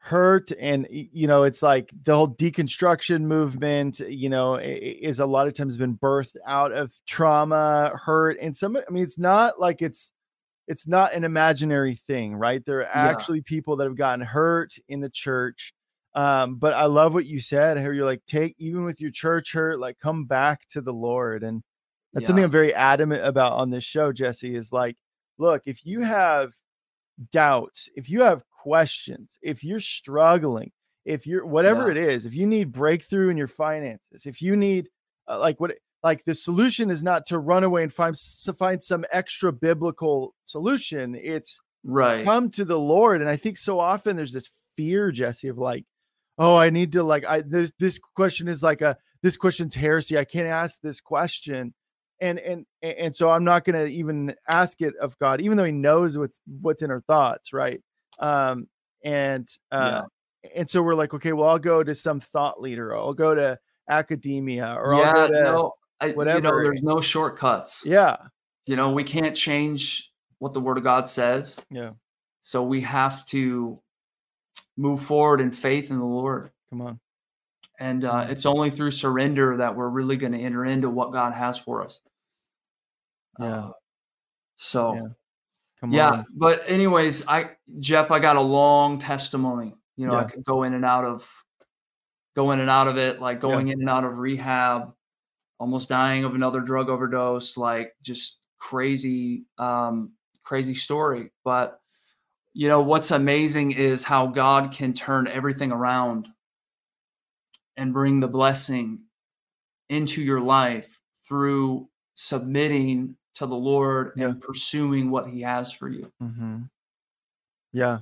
hurt 0.00 0.52
and 0.58 0.86
you 0.90 1.26
know 1.26 1.42
it's 1.42 1.60
like 1.60 1.90
the 2.04 2.14
whole 2.14 2.28
deconstruction 2.28 3.22
movement 3.22 3.98
you 4.00 4.30
know 4.30 4.54
is 4.54 5.18
a 5.20 5.26
lot 5.26 5.46
of 5.46 5.54
times 5.54 5.76
been 5.76 5.98
birthed 5.98 6.36
out 6.46 6.72
of 6.72 6.92
trauma 7.04 7.92
hurt 7.94 8.38
and 8.40 8.56
some 8.56 8.76
i 8.76 8.90
mean 8.90 9.02
it's 9.02 9.18
not 9.18 9.60
like 9.60 9.82
it's 9.82 10.12
it's 10.68 10.86
not 10.86 11.12
an 11.14 11.24
imaginary 11.24 11.96
thing 11.96 12.36
right 12.36 12.64
there 12.64 12.80
are 12.80 12.96
actually 12.96 13.38
yeah. 13.38 13.44
people 13.46 13.74
that 13.76 13.84
have 13.84 13.96
gotten 13.96 14.24
hurt 14.24 14.74
in 14.88 15.00
the 15.00 15.10
church 15.10 15.74
um 16.14 16.56
but 16.56 16.72
i 16.74 16.84
love 16.84 17.14
what 17.14 17.26
you 17.26 17.40
said 17.40 17.76
how 17.78 17.90
you're 17.90 18.04
like 18.04 18.24
take 18.26 18.54
even 18.58 18.84
with 18.84 19.00
your 19.00 19.10
church 19.10 19.52
hurt 19.52 19.80
like 19.80 19.98
come 19.98 20.24
back 20.24 20.66
to 20.68 20.80
the 20.80 20.92
lord 20.92 21.42
and 21.42 21.62
that's 22.12 22.24
yeah. 22.24 22.26
something 22.28 22.44
I'm 22.44 22.50
very 22.50 22.74
adamant 22.74 23.24
about 23.24 23.52
on 23.54 23.70
this 23.70 23.84
show, 23.84 24.12
Jesse, 24.12 24.54
is 24.54 24.72
like, 24.72 24.96
look, 25.38 25.62
if 25.66 25.84
you 25.84 26.00
have 26.00 26.52
doubts, 27.32 27.88
if 27.94 28.08
you 28.08 28.22
have 28.22 28.44
questions, 28.48 29.38
if 29.42 29.62
you're 29.62 29.80
struggling, 29.80 30.72
if 31.04 31.26
you're 31.26 31.46
whatever 31.46 31.92
yeah. 31.92 32.02
it 32.02 32.10
is, 32.10 32.26
if 32.26 32.34
you 32.34 32.46
need 32.46 32.72
breakthrough 32.72 33.28
in 33.28 33.36
your 33.36 33.48
finances, 33.48 34.26
if 34.26 34.40
you 34.40 34.56
need 34.56 34.88
uh, 35.28 35.38
like 35.38 35.60
what 35.60 35.76
like 36.08 36.24
the 36.24 36.34
solution 36.34 36.90
is 36.90 37.02
not 37.02 37.26
to 37.26 37.38
run 37.38 37.64
away 37.64 37.82
and 37.82 37.92
find 37.92 38.16
find 38.56 38.82
some 38.82 39.04
extra 39.12 39.52
biblical 39.52 40.34
solution. 40.44 41.14
It's 41.14 41.60
right. 41.84 42.24
Come 42.24 42.50
to 42.52 42.64
the 42.64 42.78
Lord. 42.78 43.20
And 43.20 43.28
I 43.28 43.36
think 43.36 43.58
so 43.58 43.78
often 43.78 44.16
there's 44.16 44.32
this 44.32 44.50
fear, 44.74 45.10
Jesse, 45.10 45.48
of 45.48 45.58
like, 45.58 45.84
oh, 46.38 46.56
I 46.56 46.70
need 46.70 46.92
to 46.92 47.02
like 47.02 47.26
I 47.26 47.42
this 47.42 47.72
this 47.78 47.98
question 48.16 48.48
is 48.48 48.62
like 48.62 48.80
a 48.80 48.96
this 49.22 49.36
question's 49.36 49.74
heresy. 49.74 50.16
I 50.16 50.24
can't 50.24 50.48
ask 50.48 50.80
this 50.80 51.00
question 51.00 51.74
and 52.20 52.38
and 52.38 52.66
and 52.82 53.14
so 53.14 53.30
i'm 53.30 53.44
not 53.44 53.64
going 53.64 53.86
to 53.86 53.92
even 53.92 54.34
ask 54.48 54.80
it 54.80 54.94
of 55.00 55.18
god 55.18 55.40
even 55.40 55.56
though 55.56 55.64
he 55.64 55.72
knows 55.72 56.18
what's 56.18 56.40
what's 56.60 56.82
in 56.82 56.90
our 56.90 57.00
thoughts 57.02 57.52
right 57.52 57.80
um 58.18 58.66
and 59.04 59.48
uh 59.70 60.02
yeah. 60.42 60.50
and 60.56 60.68
so 60.68 60.82
we're 60.82 60.94
like 60.94 61.14
okay 61.14 61.32
well 61.32 61.48
i'll 61.48 61.58
go 61.58 61.82
to 61.82 61.94
some 61.94 62.20
thought 62.20 62.60
leader 62.60 62.96
i'll 62.96 63.14
go 63.14 63.34
to 63.34 63.56
academia 63.88 64.76
or 64.78 64.94
yeah, 64.94 65.00
i'll 65.00 65.14
go 65.14 65.26
to 65.28 65.42
no, 65.42 65.72
whatever 66.14 66.38
you 66.38 66.42
know, 66.42 66.62
there's 66.62 66.82
no 66.82 67.00
shortcuts 67.00 67.84
yeah 67.84 68.16
you 68.66 68.76
know 68.76 68.90
we 68.90 69.04
can't 69.04 69.34
change 69.36 70.10
what 70.38 70.52
the 70.52 70.60
word 70.60 70.78
of 70.78 70.84
god 70.84 71.08
says 71.08 71.60
yeah 71.70 71.90
so 72.42 72.62
we 72.62 72.80
have 72.80 73.24
to 73.26 73.80
move 74.76 75.00
forward 75.02 75.40
in 75.40 75.50
faith 75.50 75.90
in 75.90 75.98
the 75.98 76.04
lord 76.04 76.50
come 76.70 76.80
on 76.80 77.00
and 77.78 78.04
uh, 78.04 78.26
it's 78.28 78.44
only 78.44 78.70
through 78.70 78.90
surrender 78.90 79.56
that 79.58 79.74
we're 79.74 79.88
really 79.88 80.16
going 80.16 80.32
to 80.32 80.38
enter 80.38 80.64
into 80.64 80.90
what 80.90 81.12
God 81.12 81.32
has 81.32 81.56
for 81.58 81.82
us. 81.82 82.00
Yeah. 83.38 83.46
Uh, 83.46 83.70
so, 84.56 84.94
yeah. 84.94 85.00
Come 85.80 85.90
on. 85.90 85.92
yeah. 85.92 86.10
On. 86.10 86.26
But 86.34 86.62
anyways, 86.66 87.26
I 87.28 87.50
Jeff, 87.78 88.10
I 88.10 88.18
got 88.18 88.34
a 88.34 88.40
long 88.40 88.98
testimony. 88.98 89.74
You 89.96 90.08
know, 90.08 90.14
yeah. 90.14 90.20
I 90.20 90.24
could 90.24 90.44
go 90.44 90.64
in 90.64 90.74
and 90.74 90.84
out 90.84 91.04
of, 91.04 91.28
go 92.34 92.50
in 92.50 92.58
and 92.58 92.70
out 92.70 92.88
of 92.88 92.98
it, 92.98 93.20
like 93.20 93.40
going 93.40 93.68
yeah. 93.68 93.74
in 93.74 93.80
and 93.80 93.90
out 93.90 94.04
of 94.04 94.18
rehab, 94.18 94.92
almost 95.58 95.88
dying 95.88 96.24
of 96.24 96.34
another 96.34 96.60
drug 96.60 96.88
overdose, 96.88 97.56
like 97.56 97.94
just 98.02 98.38
crazy, 98.58 99.44
um, 99.58 100.12
crazy 100.44 100.74
story. 100.74 101.32
But 101.44 101.80
you 102.54 102.68
know 102.68 102.80
what's 102.80 103.10
amazing 103.10 103.72
is 103.72 104.04
how 104.04 104.26
God 104.26 104.72
can 104.72 104.92
turn 104.92 105.28
everything 105.28 105.72
around 105.72 106.28
and 107.76 107.92
bring 107.92 108.20
the 108.20 108.28
blessing 108.28 109.00
into 109.88 110.22
your 110.22 110.40
life 110.40 111.00
through 111.26 111.88
submitting 112.14 113.16
to 113.34 113.46
the 113.46 113.54
Lord 113.54 114.12
yeah. 114.16 114.26
and 114.26 114.40
pursuing 114.40 115.10
what 115.10 115.28
He 115.28 115.42
has 115.42 115.70
for 115.70 115.88
you. 115.88 116.10
Mm-hmm. 116.22 116.62
Yeah. 117.72 117.98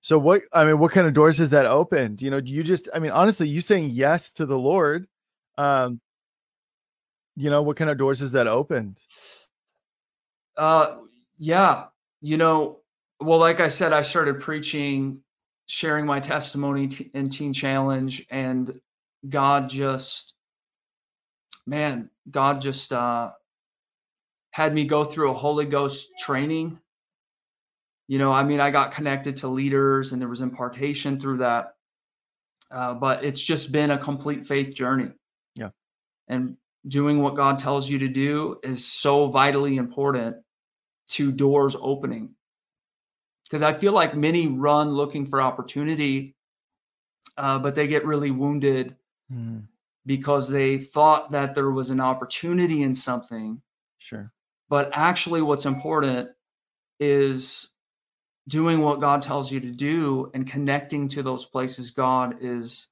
So 0.00 0.18
what 0.18 0.42
I 0.52 0.64
mean, 0.64 0.78
what 0.78 0.92
kind 0.92 1.06
of 1.06 1.14
doors 1.14 1.38
has 1.38 1.50
that 1.50 1.66
opened? 1.66 2.22
You 2.22 2.30
know, 2.30 2.40
do 2.40 2.52
you 2.52 2.62
just 2.62 2.88
I 2.94 2.98
mean, 2.98 3.12
honestly, 3.12 3.48
you 3.48 3.60
saying 3.60 3.90
yes 3.90 4.30
to 4.32 4.46
the 4.46 4.58
Lord, 4.58 5.06
um, 5.58 6.00
you 7.36 7.50
know, 7.50 7.62
what 7.62 7.76
kind 7.76 7.90
of 7.90 7.98
doors 7.98 8.20
has 8.20 8.32
that 8.32 8.46
opened? 8.46 8.98
Uh 10.56 10.96
yeah. 11.38 11.86
You 12.20 12.36
know, 12.36 12.80
well, 13.20 13.38
like 13.38 13.60
I 13.60 13.68
said, 13.68 13.92
I 13.92 14.02
started 14.02 14.40
preaching, 14.40 15.22
sharing 15.66 16.06
my 16.06 16.20
testimony 16.20 17.10
in 17.14 17.30
Teen 17.30 17.52
Challenge, 17.52 18.24
and 18.30 18.80
God 19.28 19.68
just, 19.68 20.34
man, 21.66 22.10
God 22.30 22.60
just 22.60 22.92
uh, 22.92 23.32
had 24.52 24.72
me 24.72 24.84
go 24.84 25.04
through 25.04 25.32
a 25.32 25.34
Holy 25.34 25.64
Ghost 25.64 26.10
training 26.20 26.78
you 28.12 28.18
know, 28.18 28.30
I 28.30 28.44
mean, 28.44 28.60
I 28.60 28.70
got 28.70 28.92
connected 28.92 29.38
to 29.38 29.48
leaders 29.48 30.12
and 30.12 30.20
there 30.20 30.28
was 30.28 30.42
impartation 30.42 31.18
through 31.18 31.38
that. 31.38 31.76
Uh, 32.70 32.92
but 32.92 33.24
it's 33.24 33.40
just 33.40 33.72
been 33.72 33.90
a 33.90 33.96
complete 33.96 34.46
faith 34.46 34.74
journey. 34.74 35.10
Yeah. 35.54 35.70
And 36.28 36.58
doing 36.86 37.20
what 37.20 37.36
God 37.36 37.58
tells 37.58 37.88
you 37.88 37.98
to 38.00 38.08
do 38.08 38.58
is 38.62 38.84
so 38.84 39.28
vitally 39.28 39.76
important 39.76 40.36
to 41.10 41.32
doors 41.32 41.76
opening. 41.80 42.34
Because 43.44 43.62
I 43.62 43.74
feel 43.74 43.92
like 43.92 44.16
many 44.16 44.48
run 44.48 44.90
looking 44.92 45.26
for 45.26 45.40
opportunity, 45.42 46.34
uh, 47.36 47.58
but 47.58 47.74
they 47.74 47.86
get 47.86 48.06
really 48.06 48.30
wounded 48.30 48.96
Mm, 49.32 49.66
because 50.04 50.50
they 50.50 50.78
thought 50.78 51.30
that 51.30 51.54
there 51.54 51.70
was 51.70 51.90
an 51.90 52.00
opportunity 52.00 52.82
in 52.82 52.94
something. 52.94 53.62
sure. 53.98 54.32
But 54.68 54.90
actually, 54.94 55.42
what's 55.42 55.64
important 55.66 56.30
is 56.98 57.70
doing 58.48 58.80
what 58.80 59.00
God 59.00 59.22
tells 59.22 59.52
you 59.52 59.60
to 59.60 59.70
do 59.70 60.30
and 60.34 60.46
connecting 60.46 61.08
to 61.10 61.22
those 61.22 61.44
places 61.44 61.92
God 61.92 62.36
is 62.40 62.88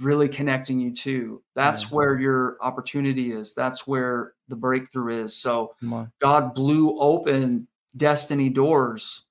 really 0.00 0.28
connecting 0.28 0.78
you 0.78 0.92
to. 0.94 1.42
That's 1.54 1.82
Yeah. 1.84 1.88
where 1.96 2.18
your 2.18 2.56
opportunity 2.60 3.32
is. 3.32 3.54
That's 3.54 3.86
where 3.86 4.34
the 4.48 4.56
breakthrough 4.56 5.22
is. 5.24 5.36
So 5.36 5.74
God 6.20 6.54
blew 6.54 6.98
open 7.00 7.66
destiny 7.96 8.48
doors 8.48 9.24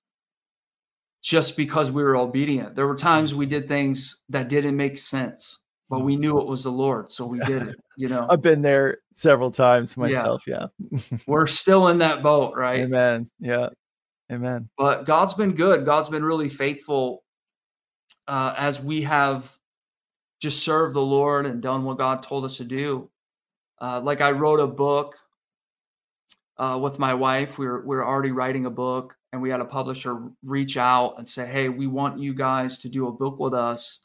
just 1.21 1.57
because 1.57 1.91
we 1.91 2.03
were 2.03 2.15
obedient. 2.15 2.75
There 2.75 2.87
were 2.87 2.95
times 2.95 3.33
we 3.33 3.45
did 3.45 3.67
things 3.67 4.21
that 4.29 4.49
didn't 4.49 4.75
make 4.77 4.97
sense, 4.97 5.59
but 5.89 5.99
we 5.99 6.15
knew 6.15 6.39
it 6.39 6.47
was 6.47 6.63
the 6.63 6.71
Lord, 6.71 7.11
so 7.11 7.25
we 7.25 7.39
did 7.39 7.63
it. 7.63 7.75
You 7.99 8.09
know, 8.09 8.27
I've 8.29 8.43
been 8.43 8.61
there 8.61 8.99
several 9.11 9.49
times 9.49 9.97
myself. 9.97 10.43
Yeah. 10.45 10.67
we're 11.27 11.47
still 11.47 11.87
in 11.87 11.97
that 11.97 12.21
boat, 12.21 12.55
right? 12.55 12.81
Amen. 12.81 13.27
Yeah. 13.39 13.69
Amen. 14.31 14.69
but 14.77 15.05
God's 15.05 15.33
been 15.33 15.53
good. 15.55 15.83
God's 15.83 16.07
been 16.07 16.23
really 16.23 16.47
faithful 16.47 17.23
uh, 18.27 18.53
as 18.55 18.79
we 18.79 19.01
have 19.01 19.56
just 20.39 20.63
served 20.63 20.95
the 20.95 21.01
Lord 21.01 21.45
and 21.45 21.61
done 21.61 21.83
what 21.83 21.97
God 21.97 22.23
told 22.23 22.45
us 22.45 22.57
to 22.57 22.63
do. 22.63 23.09
Uh, 23.81 24.01
like 24.01 24.21
I 24.21 24.31
wrote 24.31 24.59
a 24.59 24.67
book 24.67 25.15
uh, 26.57 26.79
with 26.81 26.99
my 26.99 27.13
wife. 27.13 27.57
We 27.57 27.67
were 27.67 27.81
we 27.81 27.95
were 27.95 28.05
already 28.05 28.31
writing 28.31 28.65
a 28.65 28.69
book, 28.71 29.15
and 29.31 29.41
we 29.41 29.49
had 29.49 29.61
a 29.61 29.65
publisher 29.65 30.29
reach 30.43 30.77
out 30.77 31.15
and 31.17 31.27
say, 31.27 31.45
"Hey, 31.45 31.69
we 31.69 31.87
want 31.87 32.19
you 32.19 32.33
guys 32.33 32.79
to 32.79 32.89
do 32.89 33.07
a 33.07 33.11
book 33.11 33.39
with 33.39 33.53
us." 33.53 34.01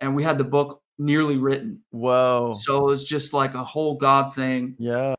And 0.00 0.14
we 0.14 0.22
had 0.22 0.38
the 0.38 0.44
book 0.44 0.82
nearly 0.98 1.36
written, 1.36 1.80
Whoa. 1.90 2.54
so 2.60 2.78
it 2.78 2.84
was 2.90 3.04
just 3.04 3.32
like 3.32 3.54
a 3.54 3.64
whole 3.64 3.96
God 3.96 4.34
thing. 4.34 4.74
Yeah. 4.78 5.14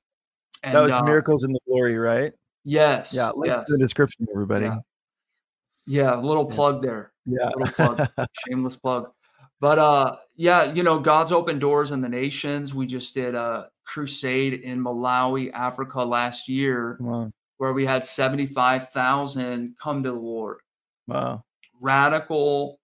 And, 0.63 0.75
that 0.75 0.81
was 0.81 0.93
uh, 0.93 1.03
Miracles 1.03 1.43
in 1.43 1.51
the 1.51 1.59
Glory, 1.67 1.97
right? 1.97 2.33
Yes. 2.63 3.13
Yeah. 3.13 3.31
Link 3.35 3.51
Yes. 3.53 3.69
in 3.69 3.73
the 3.73 3.79
description, 3.79 4.27
everybody. 4.31 4.65
Yeah. 4.65 4.77
Yeah. 5.85 6.15
A 6.15 6.21
little 6.21 6.47
Yeah. 6.49 6.55
plug 6.55 6.81
there. 6.81 7.13
Yeah. 7.25 7.49
little 7.55 7.73
plug. 7.73 8.09
shameless 8.47 8.75
plug 8.75 9.11
but 9.59 9.79
uh 9.79 10.15
yeah 10.35 10.63
you 10.73 10.83
know 10.83 10.99
god's 10.99 11.31
open 11.31 11.59
doors 11.59 11.91
in 11.91 11.99
the 12.01 12.09
nations 12.09 12.73
we 12.73 12.85
just 12.85 13.13
did 13.13 13.35
a 13.35 13.69
crusade 13.85 14.53
in 14.61 14.81
malawi 14.83 15.51
africa 15.53 16.01
last 16.01 16.47
year 16.49 16.97
where 17.57 17.73
we 17.73 17.85
had 17.85 18.03
75000 18.03 19.75
come 19.81 20.03
to 20.03 20.11
the 20.11 20.15
lord 20.17 20.57
Wow. 21.07 21.43
radical 21.79 22.79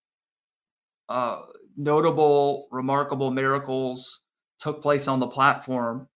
uh 1.09 1.41
notable 1.77 2.67
remarkable 2.71 3.31
miracles 3.31 4.21
took 4.59 4.81
place 4.81 5.07
on 5.07 5.19
the 5.19 5.27
platform 5.27 6.07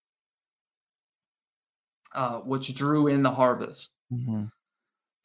uh, 2.13 2.39
which 2.39 2.73
drew 2.75 3.07
in 3.07 3.23
the 3.23 3.31
harvest 3.31 3.89
Mhm. 4.13 4.49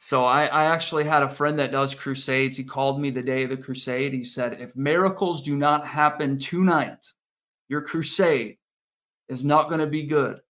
So 0.03 0.25
I, 0.25 0.47
I 0.47 0.65
actually 0.65 1.05
had 1.05 1.23
a 1.23 1.29
friend 1.29 1.59
that 1.59 1.73
does 1.73 1.93
crusades. 1.93 2.57
He 2.57 2.65
called 2.65 2.99
me 2.99 3.11
the 3.11 3.21
day 3.21 3.45
of 3.45 3.51
the 3.51 3.57
crusade. 3.59 4.15
He 4.15 4.25
said, 4.25 4.59
if 4.59 4.75
miracles 4.75 5.43
do 5.43 5.55
not 5.57 5.87
happen 5.87 6.39
tonight, 6.39 7.07
your 7.69 7.83
crusade 7.83 8.57
is 9.29 9.45
not 9.45 9.69
going 9.69 9.81
to 9.81 9.87
be 9.87 10.05
good. 10.05 10.41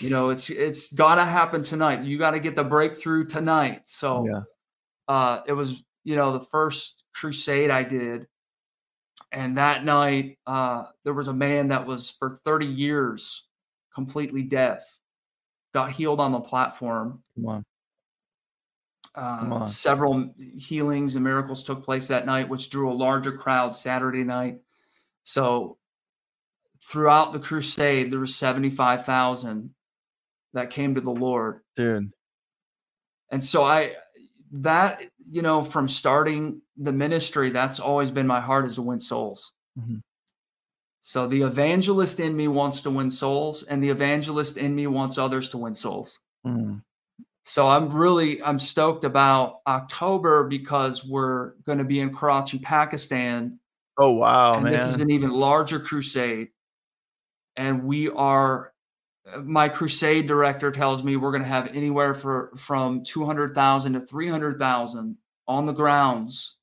You 0.00 0.10
know, 0.10 0.30
it's 0.30 0.50
it's 0.50 0.92
got 0.92 1.14
to 1.16 1.24
happen 1.24 1.62
tonight. 1.62 2.02
You 2.02 2.18
got 2.18 2.32
to 2.32 2.40
get 2.40 2.56
the 2.56 2.64
breakthrough 2.64 3.24
tonight. 3.24 3.82
So 3.84 4.26
Yeah. 4.26 4.40
uh, 5.06 5.42
it 5.46 5.52
was, 5.52 5.84
you 6.02 6.16
know, 6.16 6.36
the 6.36 6.44
first 6.44 7.04
crusade 7.14 7.70
I 7.70 7.84
did. 7.84 8.26
And 9.30 9.56
that 9.56 9.84
night, 9.84 10.38
uh, 10.48 10.86
there 11.04 11.14
was 11.14 11.28
a 11.28 11.32
man 11.32 11.68
that 11.68 11.86
was 11.86 12.10
for 12.10 12.40
30 12.44 12.66
years 12.66 13.46
completely 13.94 14.42
deaf, 14.42 14.82
got 15.72 15.92
healed 15.92 16.18
on 16.18 16.32
the 16.32 16.40
platform 16.40 17.22
Come 17.36 17.46
on. 17.46 17.64
Uh, 19.14 19.64
several 19.64 20.34
healings 20.56 21.14
and 21.14 21.24
miracles 21.24 21.62
took 21.62 21.84
place 21.84 22.08
that 22.08 22.26
night, 22.26 22.48
which 22.48 22.70
drew 22.70 22.90
a 22.90 22.94
larger 22.94 23.32
crowd 23.32 23.76
Saturday 23.76 24.24
night. 24.24 24.58
So 25.22 25.78
throughout 26.82 27.32
the 27.32 27.38
crusade, 27.38 28.12
there 28.12 28.20
was 28.20 28.34
75,000 28.34 29.74
that 30.52 30.70
came 30.70 30.94
to 30.96 31.00
the 31.00 31.10
Lord. 31.10 31.60
Dude. 31.76 32.12
And 33.30 33.42
so 33.42 33.64
I, 33.64 33.92
that, 34.52 35.02
you 35.28 35.42
know, 35.42 35.62
from 35.62 35.88
starting 35.88 36.60
the 36.76 36.92
ministry, 36.92 37.50
that's 37.50 37.80
always 37.80 38.10
been 38.10 38.26
my 38.26 38.40
heart 38.40 38.66
is 38.66 38.76
to 38.76 38.82
win 38.82 39.00
souls. 39.00 39.52
Mhm. 39.78 40.02
So 41.00 41.26
the 41.26 41.42
evangelist 41.42 42.18
in 42.18 42.34
me 42.36 42.48
wants 42.48 42.80
to 42.82 42.90
win 42.90 43.10
souls, 43.10 43.62
and 43.62 43.82
the 43.82 43.90
evangelist 43.90 44.56
in 44.56 44.74
me 44.74 44.86
wants 44.86 45.18
others 45.18 45.50
to 45.50 45.58
win 45.58 45.74
souls. 45.74 46.20
Mm. 46.46 46.82
So 47.44 47.68
I'm 47.68 47.90
really 47.90 48.42
I'm 48.42 48.58
stoked 48.58 49.04
about 49.04 49.60
October 49.66 50.44
because 50.44 51.04
we're 51.04 51.52
going 51.66 51.78
to 51.78 51.84
be 51.84 52.00
in 52.00 52.14
Karachi, 52.14 52.58
Pakistan, 52.58 53.58
Oh 53.98 54.12
wow, 54.14 54.54
and 54.54 54.64
man. 54.64 54.72
this 54.72 54.88
is 54.88 55.00
an 55.00 55.10
even 55.10 55.30
larger 55.30 55.78
crusade. 55.78 56.48
And 57.56 57.84
we 57.84 58.08
are 58.08 58.72
uh, 59.32 59.38
my 59.38 59.68
crusade 59.68 60.26
director 60.26 60.70
tells 60.72 61.04
me 61.04 61.16
we're 61.16 61.30
going 61.30 61.42
to 61.42 61.48
have 61.48 61.68
anywhere 61.68 62.14
for 62.14 62.50
from 62.56 63.04
200,000 63.04 63.92
to 63.92 64.00
300,000 64.00 65.16
on 65.46 65.66
the 65.66 65.72
grounds 65.72 66.56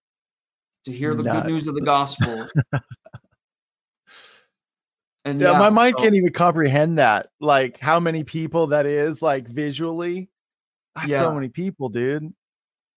to 0.85 0.91
hear 0.91 1.15
the 1.15 1.23
nuts. 1.23 1.41
good 1.41 1.47
news 1.47 1.67
of 1.67 1.75
the 1.75 1.81
gospel. 1.85 2.47
and 5.23 5.39
yeah, 5.39 5.57
my 5.57 5.69
mind 5.69 5.95
so- 5.97 6.03
can't 6.03 6.15
even 6.15 6.33
comprehend 6.33 6.97
that. 6.97 7.27
Like 7.39 7.79
how 7.79 7.99
many 7.99 8.23
people 8.23 8.67
that 8.67 8.85
is, 8.85 9.21
like 9.21 9.47
visually. 9.47 10.29
That's 10.95 11.09
so 11.11 11.33
many 11.33 11.49
people, 11.49 11.89
dude. 11.89 12.33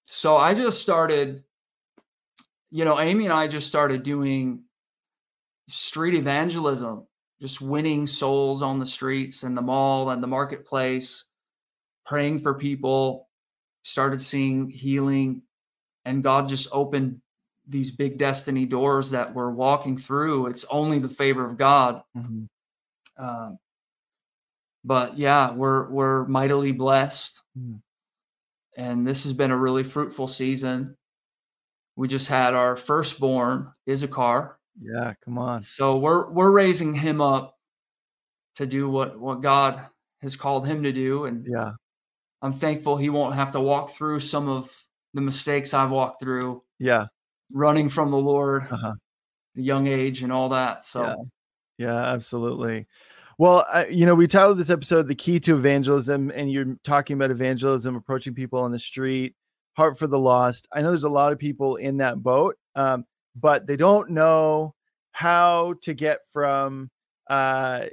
So 0.07 0.37
I 0.37 0.55
just 0.55 0.83
started, 0.83 1.45
you 2.71 2.85
know, 2.85 3.01
Amy 3.01 3.25
and 3.25 3.33
I 3.33 3.49
just 3.49 3.67
started 3.67 4.03
doing 4.03 4.65
street 5.69 6.15
evangelism, 6.15 7.07
just 7.41 7.61
winning 7.61 8.07
souls 8.07 8.63
on 8.63 8.79
the 8.79 8.87
streets 8.87 9.43
and 9.45 9.57
the 9.57 9.63
mall 9.63 10.11
and 10.11 10.23
the 10.23 10.27
marketplace, 10.27 11.25
praying 12.05 12.41
for 12.41 12.55
people, 12.55 13.29
started 13.83 14.21
seeing 14.21 14.69
healing, 14.69 15.43
and 16.05 16.23
God 16.23 16.49
just 16.49 16.69
opened 16.73 17.21
these 17.67 17.91
big 17.91 18.19
destiny 18.19 18.67
doors 18.67 19.11
that 19.13 19.35
we're 19.35 19.51
walking 19.51 19.97
through. 19.97 20.49
It's 20.49 20.67
only 20.71 20.99
the 20.99 21.09
favor 21.09 21.49
of 21.49 21.57
God. 21.57 22.03
Mhm. 22.15 22.49
Um, 23.17 23.59
but 24.85 25.17
yeah, 25.17 25.53
we're 25.53 25.89
we're 25.89 26.27
mightily 26.27 26.73
blessed, 26.73 27.41
Mm. 27.59 27.81
and 28.77 29.07
this 29.07 29.23
has 29.25 29.33
been 29.33 29.51
a 29.53 29.57
really 29.57 29.85
fruitful 29.85 30.27
season. 30.29 30.97
We 31.97 32.09
just 32.09 32.27
had 32.29 32.55
our 32.55 32.75
firstborn, 32.77 33.73
Issachar, 33.89 34.59
Yeah, 34.81 35.15
come 35.25 35.39
on. 35.39 35.63
so 35.63 35.99
we're 35.99 36.31
we're 36.33 36.51
raising 36.51 36.95
him 36.95 37.21
up 37.21 37.57
to 38.57 38.67
do 38.67 38.89
what 38.89 39.19
what 39.21 39.41
God 39.43 39.87
has 40.23 40.35
called 40.37 40.67
him 40.67 40.83
to 40.83 40.93
do, 40.93 41.27
and 41.27 41.47
Yeah. 41.49 41.73
I'm 42.43 42.53
thankful 42.53 42.97
he 42.97 43.11
won't 43.11 43.35
have 43.35 43.53
to 43.53 43.61
walk 43.61 43.91
through 43.91 44.21
some 44.21 44.49
of 44.49 44.71
the 45.15 45.21
mistakes 45.21 45.73
I've 45.73 45.91
walked 45.91 46.21
through, 46.21 46.63
Yeah. 46.79 47.07
running 47.53 47.89
from 47.89 48.11
the 48.11 48.17
Lord, 48.19 48.67
Uh-huh. 48.71 48.95
young 49.55 49.87
age, 49.87 50.23
and 50.23 50.33
all 50.33 50.49
that. 50.51 50.85
So 50.85 51.03
Yeah. 51.03 51.15
Yeah, 51.79 52.05
absolutely. 52.13 52.87
Well, 53.39 53.67
I, 53.73 53.87
you 53.87 54.07
know, 54.07 54.15
we 54.15 54.27
titled 54.27 54.59
this 54.59 54.71
episode 54.71 55.09
"The 55.09 55.15
Key 55.15 55.41
to 55.41 55.57
Evangelism," 55.57 56.31
and 56.35 56.51
you're 56.53 56.77
talking 56.85 57.15
about 57.15 57.31
evangelism, 57.31 57.97
approaching 57.97 58.35
people 58.35 58.61
on 58.61 58.71
the 58.71 58.79
street, 58.79 59.35
heart 59.77 59.99
for 59.99 60.07
the 60.07 60.19
lost. 60.19 60.69
I 60.73 60.83
know 60.83 60.89
there's 60.89 61.05
a 61.05 61.09
lot 61.09 61.33
of 61.33 61.39
people 61.39 61.77
in 61.77 61.97
that 61.99 62.23
boat, 62.23 62.57
um, 62.77 63.05
but 63.35 63.67
they 63.67 63.77
don't 63.77 64.11
know 64.11 64.75
how 65.13 65.75
to 65.83 65.95
get 65.95 66.21
from, 66.33 66.91
uh, 67.29 67.87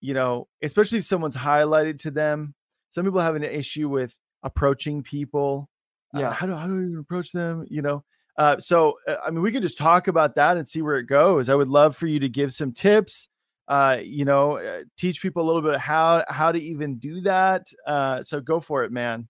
you 0.00 0.14
know, 0.14 0.48
especially 0.62 0.98
if 0.98 1.04
someone's 1.04 1.36
highlighted 1.36 1.98
to 2.00 2.10
them. 2.10 2.54
Some 2.90 3.04
people 3.04 3.20
have 3.20 3.36
an 3.36 3.44
issue 3.44 3.88
with 3.88 4.14
approaching 4.42 5.02
people. 5.02 5.70
Uh, 6.14 6.20
Yeah. 6.20 6.32
how 6.32 6.46
do 6.46 6.54
how 6.54 6.66
do 6.66 6.74
we 6.74 6.84
even 6.84 6.98
approach 6.98 7.32
them? 7.32 7.64
You 7.70 7.80
know, 7.80 8.04
uh, 8.36 8.58
so 8.58 8.98
uh, 9.08 9.16
I 9.26 9.30
mean, 9.30 9.40
we 9.42 9.52
could 9.52 9.62
just 9.62 9.78
talk 9.78 10.08
about 10.08 10.34
that 10.34 10.58
and 10.58 10.68
see 10.68 10.82
where 10.82 10.98
it 10.98 11.06
goes. 11.06 11.48
I 11.48 11.54
would 11.54 11.68
love 11.68 11.96
for 11.96 12.06
you 12.06 12.20
to 12.20 12.28
give 12.28 12.52
some 12.52 12.72
tips. 12.72 13.28
Uh, 13.68 13.98
you 14.02 14.24
know, 14.24 14.58
uh, 14.58 14.82
teach 14.98 15.22
people 15.22 15.42
a 15.42 15.46
little 15.46 15.62
bit 15.62 15.78
how 15.78 16.24
how 16.28 16.52
to 16.52 16.60
even 16.60 16.96
do 16.98 17.20
that. 17.20 17.66
Uh, 17.86 18.22
so 18.22 18.40
go 18.40 18.60
for 18.60 18.84
it, 18.84 18.92
man. 18.92 19.28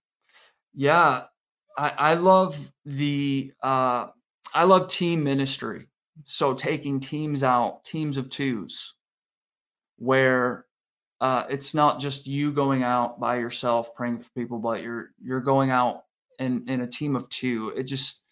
Yeah. 0.73 1.23
I, 1.77 1.89
I 1.89 2.13
love 2.15 2.71
the 2.85 3.51
uh, 3.61 4.07
I 4.53 4.63
love 4.63 4.87
team 4.87 5.23
ministry. 5.23 5.87
So 6.25 6.53
taking 6.53 6.99
teams 6.99 7.41
out, 7.43 7.83
teams 7.85 8.17
of 8.17 8.29
twos, 8.29 8.93
where 9.97 10.65
uh, 11.21 11.45
it's 11.49 11.73
not 11.73 11.99
just 11.99 12.27
you 12.27 12.51
going 12.51 12.83
out 12.83 13.19
by 13.19 13.37
yourself 13.37 13.95
praying 13.95 14.19
for 14.19 14.29
people, 14.35 14.59
but 14.59 14.83
you're 14.83 15.11
you're 15.21 15.41
going 15.41 15.71
out 15.71 16.03
in 16.39 16.67
in 16.67 16.81
a 16.81 16.87
team 16.87 17.15
of 17.15 17.27
two. 17.29 17.73
It 17.75 17.83
just 17.83 18.23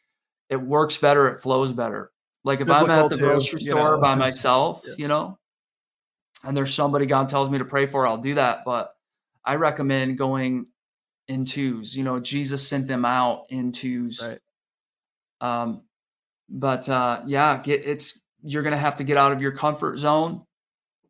it 0.50 0.58
works 0.58 0.98
better. 0.98 1.28
It 1.28 1.42
flows 1.42 1.74
better. 1.74 2.12
Like 2.44 2.60
if 2.60 2.68
Biblical 2.68 2.92
I'm 2.92 3.06
at 3.06 3.10
the 3.10 3.18
too, 3.18 3.26
grocery 3.26 3.62
store 3.62 3.96
know. 3.96 4.02
by 4.02 4.16
myself, 4.28 4.84
yeah. 4.86 4.94
you 4.98 5.08
know, 5.08 5.40
and 6.44 6.56
there's 6.56 6.74
somebody 6.74 7.06
God 7.06 7.30
tells 7.30 7.50
me 7.50 7.58
to 7.58 7.66
pray 7.66 7.86
for, 7.86 8.08
I'll 8.08 8.18
do 8.18 8.36
that. 8.36 8.64
But 8.66 8.96
I 9.44 9.56
recommend 9.56 10.18
going 10.18 10.68
in 11.28 11.46
twos. 11.46 11.96
You 11.96 12.04
know, 12.04 12.20
Jesus 12.20 12.68
sent 12.68 12.88
them 12.88 13.06
out 13.06 13.46
in 13.50 13.72
twos. 13.72 14.22
Right. 14.22 14.40
Um, 15.40 15.84
but 16.50 16.88
uh, 16.90 17.22
yeah, 17.26 17.58
get 17.58 17.86
it's 17.86 18.22
you're 18.44 18.64
gonna 18.64 18.78
have 18.78 18.98
to 18.98 19.04
get 19.04 19.18
out 19.18 19.32
of 19.32 19.42
your 19.42 19.54
comfort 19.54 19.98
zone, 19.98 20.46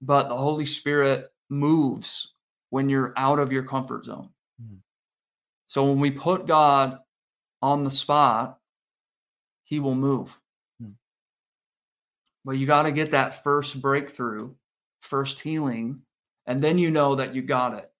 but 0.01 0.29
the 0.29 0.37
Holy 0.37 0.65
Spirit 0.65 1.31
moves 1.49 2.33
when 2.69 2.89
you're 2.89 3.13
out 3.17 3.39
of 3.39 3.51
your 3.51 3.63
comfort 3.63 4.05
zone. 4.05 4.29
Mm-hmm. 4.61 4.77
So 5.67 5.85
when 5.85 5.99
we 5.99 6.11
put 6.11 6.47
God 6.47 6.99
on 7.61 7.83
the 7.83 7.91
spot, 7.91 8.59
He 9.63 9.79
will 9.79 9.95
move. 9.95 10.39
Mm-hmm. 10.81 10.93
But 12.45 12.53
you 12.53 12.67
got 12.67 12.83
to 12.83 12.91
get 12.91 13.11
that 13.11 13.43
first 13.43 13.81
breakthrough, 13.81 14.51
first 15.01 15.39
healing, 15.39 16.01
and 16.47 16.63
then 16.63 16.77
you 16.77 16.91
know 16.91 17.15
that 17.15 17.35
you 17.35 17.41
got 17.41 17.77
it. 17.77 17.91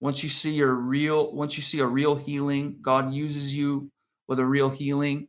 Once 0.00 0.22
you 0.22 0.28
see 0.28 0.52
your 0.52 0.74
real 0.74 1.32
once 1.32 1.56
you 1.56 1.62
see 1.62 1.80
a 1.80 1.86
real 1.86 2.14
healing 2.14 2.76
god 2.82 3.12
uses 3.12 3.56
you 3.56 3.90
with 4.28 4.38
a 4.38 4.44
real 4.44 4.68
healing 4.68 5.28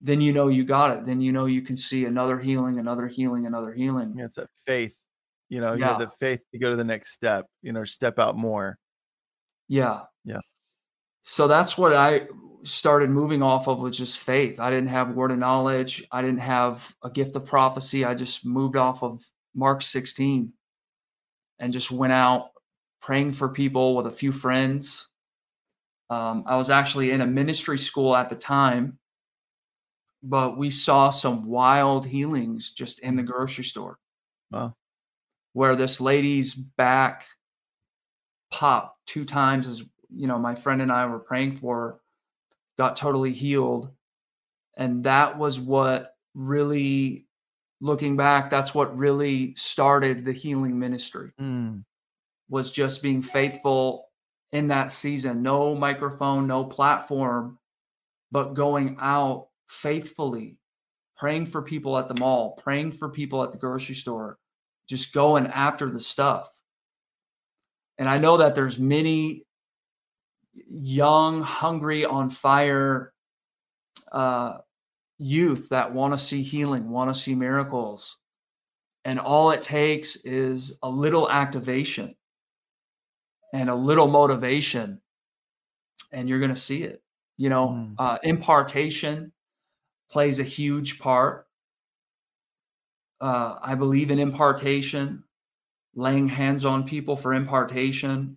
then 0.00 0.20
you 0.20 0.32
know 0.32 0.48
you 0.48 0.64
got 0.64 0.96
it. 0.96 1.06
Then 1.06 1.20
you 1.20 1.32
know 1.32 1.46
you 1.46 1.62
can 1.62 1.76
see 1.76 2.04
another 2.04 2.38
healing 2.38 2.78
another 2.78 3.08
healing 3.08 3.46
another 3.46 3.72
healing. 3.72 4.14
Yeah, 4.16 4.26
it's 4.26 4.38
a 4.38 4.48
faith 4.66 4.96
you 5.48 5.60
know 5.60 5.72
yeah. 5.72 5.76
you 5.76 5.84
have 5.84 5.98
the 5.98 6.10
faith 6.20 6.40
to 6.52 6.58
go 6.58 6.70
to 6.70 6.76
the 6.76 6.84
next 6.84 7.12
step 7.12 7.46
you 7.62 7.72
know 7.72 7.84
step 7.84 8.18
out 8.18 8.36
more. 8.36 8.78
Yeah. 9.66 10.02
Yeah. 10.24 10.40
So 11.22 11.46
that's 11.46 11.76
what 11.76 11.92
i 11.92 12.22
started 12.64 13.08
moving 13.08 13.42
off 13.42 13.68
of 13.68 13.80
was 13.80 13.96
just 13.96 14.18
faith. 14.18 14.58
I 14.58 14.68
didn't 14.68 14.88
have 14.88 15.14
word 15.14 15.30
of 15.30 15.38
knowledge. 15.38 16.06
I 16.10 16.22
didn't 16.22 16.40
have 16.40 16.92
a 17.02 17.10
gift 17.10 17.36
of 17.36 17.46
prophecy. 17.46 18.04
I 18.04 18.14
just 18.14 18.44
moved 18.44 18.76
off 18.76 19.02
of 19.02 19.22
mark 19.58 19.82
16 19.82 20.52
and 21.58 21.72
just 21.72 21.90
went 21.90 22.12
out 22.12 22.50
praying 23.02 23.32
for 23.32 23.48
people 23.48 23.96
with 23.96 24.06
a 24.06 24.10
few 24.10 24.30
friends. 24.30 25.08
Um, 26.10 26.44
I 26.46 26.56
was 26.56 26.70
actually 26.70 27.10
in 27.10 27.20
a 27.20 27.26
ministry 27.26 27.76
school 27.76 28.14
at 28.14 28.28
the 28.28 28.36
time, 28.36 28.98
but 30.22 30.56
we 30.56 30.70
saw 30.70 31.10
some 31.10 31.46
wild 31.46 32.06
healings 32.06 32.70
just 32.70 33.00
in 33.00 33.16
the 33.16 33.22
mm-hmm. 33.22 33.32
grocery 33.32 33.64
store. 33.64 33.98
Wow. 34.50 34.74
Where 35.52 35.74
this 35.74 36.00
lady's 36.00 36.54
back 36.54 37.26
popped 38.50 38.96
two 39.06 39.24
times 39.24 39.66
as 39.66 39.82
you 40.14 40.26
know, 40.26 40.38
my 40.38 40.54
friend 40.54 40.80
and 40.80 40.90
I 40.90 41.06
were 41.06 41.18
praying 41.18 41.58
for, 41.58 42.00
got 42.78 42.96
totally 42.96 43.32
healed. 43.32 43.90
And 44.76 45.04
that 45.04 45.36
was 45.36 45.60
what 45.60 46.14
really, 46.34 47.27
looking 47.80 48.16
back, 48.16 48.50
that's 48.50 48.74
what 48.74 48.96
really 48.96 49.54
started 49.56 50.24
the 50.24 50.32
healing 50.32 50.78
ministry. 50.78 51.32
Mm 51.40 51.84
was 52.48 52.70
just 52.70 53.02
being 53.02 53.22
faithful 53.22 54.08
in 54.52 54.68
that 54.68 54.90
season. 54.90 55.42
No 55.42 55.74
microphone, 55.74 56.46
no 56.46 56.64
platform, 56.64 57.58
but 58.32 58.54
going 58.54 58.96
out 59.00 59.48
faithfully, 59.68 60.56
praying 61.16 61.46
for 61.46 61.62
people 61.62 61.98
at 61.98 62.08
the 62.08 62.14
mall, 62.14 62.52
praying 62.62 62.92
for 62.92 63.08
people 63.08 63.42
at 63.42 63.52
the 63.52 63.58
grocery 63.58 63.94
store, 63.94 64.38
just 64.88 65.12
going 65.12 65.46
after 65.48 65.90
the 65.90 66.00
stuff. 66.00 66.50
And 67.98 68.08
I 68.08 68.18
know 68.18 68.38
that 68.38 68.54
there's 68.54 68.78
many 68.78 69.44
young, 70.54 71.42
hungry, 71.42 72.04
on 72.04 72.30
fire 72.30 73.12
uh, 74.12 74.58
youth 75.18 75.68
that 75.70 75.92
want 75.92 76.14
to 76.14 76.18
see 76.18 76.42
healing, 76.42 76.90
want 76.90 77.12
to 77.12 77.20
see 77.20 77.34
miracles. 77.34 78.18
And 79.04 79.18
all 79.18 79.50
it 79.50 79.62
takes 79.62 80.16
is 80.16 80.78
a 80.82 80.90
little 80.90 81.30
activation 81.30 82.14
and 83.52 83.70
a 83.70 83.74
little 83.74 84.08
motivation 84.08 85.00
and 86.12 86.28
you're 86.28 86.38
going 86.38 86.54
to 86.54 86.60
see 86.60 86.82
it 86.82 87.02
you 87.36 87.48
know 87.48 87.68
mm. 87.68 87.94
uh, 87.98 88.18
impartation 88.22 89.32
plays 90.10 90.40
a 90.40 90.44
huge 90.44 90.98
part 90.98 91.46
uh, 93.20 93.56
i 93.62 93.74
believe 93.74 94.10
in 94.10 94.18
impartation 94.18 95.24
laying 95.94 96.28
hands 96.28 96.64
on 96.64 96.84
people 96.84 97.16
for 97.16 97.34
impartation 97.34 98.36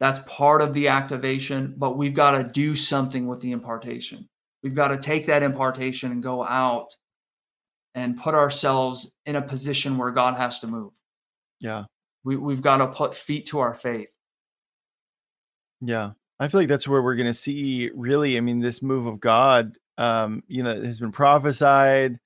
that's 0.00 0.20
part 0.26 0.62
of 0.62 0.74
the 0.74 0.88
activation 0.88 1.74
but 1.76 1.96
we've 1.96 2.14
got 2.14 2.32
to 2.32 2.44
do 2.44 2.74
something 2.74 3.26
with 3.26 3.40
the 3.40 3.52
impartation 3.52 4.28
we've 4.68 4.76
got 4.76 4.88
to 4.88 4.98
take 4.98 5.26
that 5.26 5.42
impartation 5.42 6.12
and 6.12 6.22
go 6.22 6.44
out 6.44 6.94
and 7.94 8.16
put 8.18 8.34
ourselves 8.34 9.16
in 9.26 9.36
a 9.36 9.42
position 9.42 9.96
where 9.96 10.10
god 10.10 10.36
has 10.36 10.60
to 10.60 10.66
move 10.66 10.92
yeah 11.60 11.84
we, 12.24 12.36
we've 12.36 12.62
got 12.62 12.76
to 12.76 12.86
put 12.86 13.14
feet 13.14 13.46
to 13.46 13.58
our 13.58 13.74
faith 13.74 14.08
yeah. 15.80 16.12
I 16.40 16.48
feel 16.48 16.60
like 16.60 16.68
that's 16.68 16.86
where 16.86 17.02
we're 17.02 17.16
going 17.16 17.26
to 17.26 17.34
see 17.34 17.90
really, 17.94 18.36
I 18.36 18.40
mean, 18.40 18.60
this 18.60 18.82
move 18.82 19.06
of 19.06 19.20
God, 19.20 19.76
um, 19.96 20.42
you 20.46 20.62
know, 20.62 20.82
has 20.82 21.00
been 21.00 21.12
prophesied, 21.12 22.18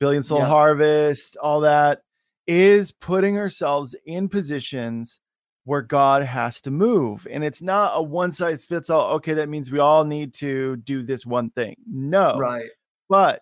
billion 0.00 0.22
soul 0.22 0.40
yeah. 0.40 0.46
harvest, 0.46 1.36
all 1.36 1.60
that 1.60 2.02
is 2.46 2.92
putting 2.92 3.38
ourselves 3.38 3.94
in 4.04 4.28
positions 4.28 5.20
where 5.64 5.82
God 5.82 6.22
has 6.22 6.60
to 6.62 6.70
move. 6.70 7.26
And 7.30 7.42
it's 7.42 7.62
not 7.62 7.92
a 7.94 8.02
one 8.02 8.32
size 8.32 8.64
fits 8.64 8.90
all. 8.90 9.14
Okay, 9.14 9.34
that 9.34 9.48
means 9.48 9.70
we 9.70 9.78
all 9.78 10.04
need 10.04 10.34
to 10.34 10.76
do 10.76 11.02
this 11.02 11.24
one 11.24 11.50
thing. 11.50 11.76
No. 11.86 12.38
Right. 12.38 12.70
But 13.08 13.40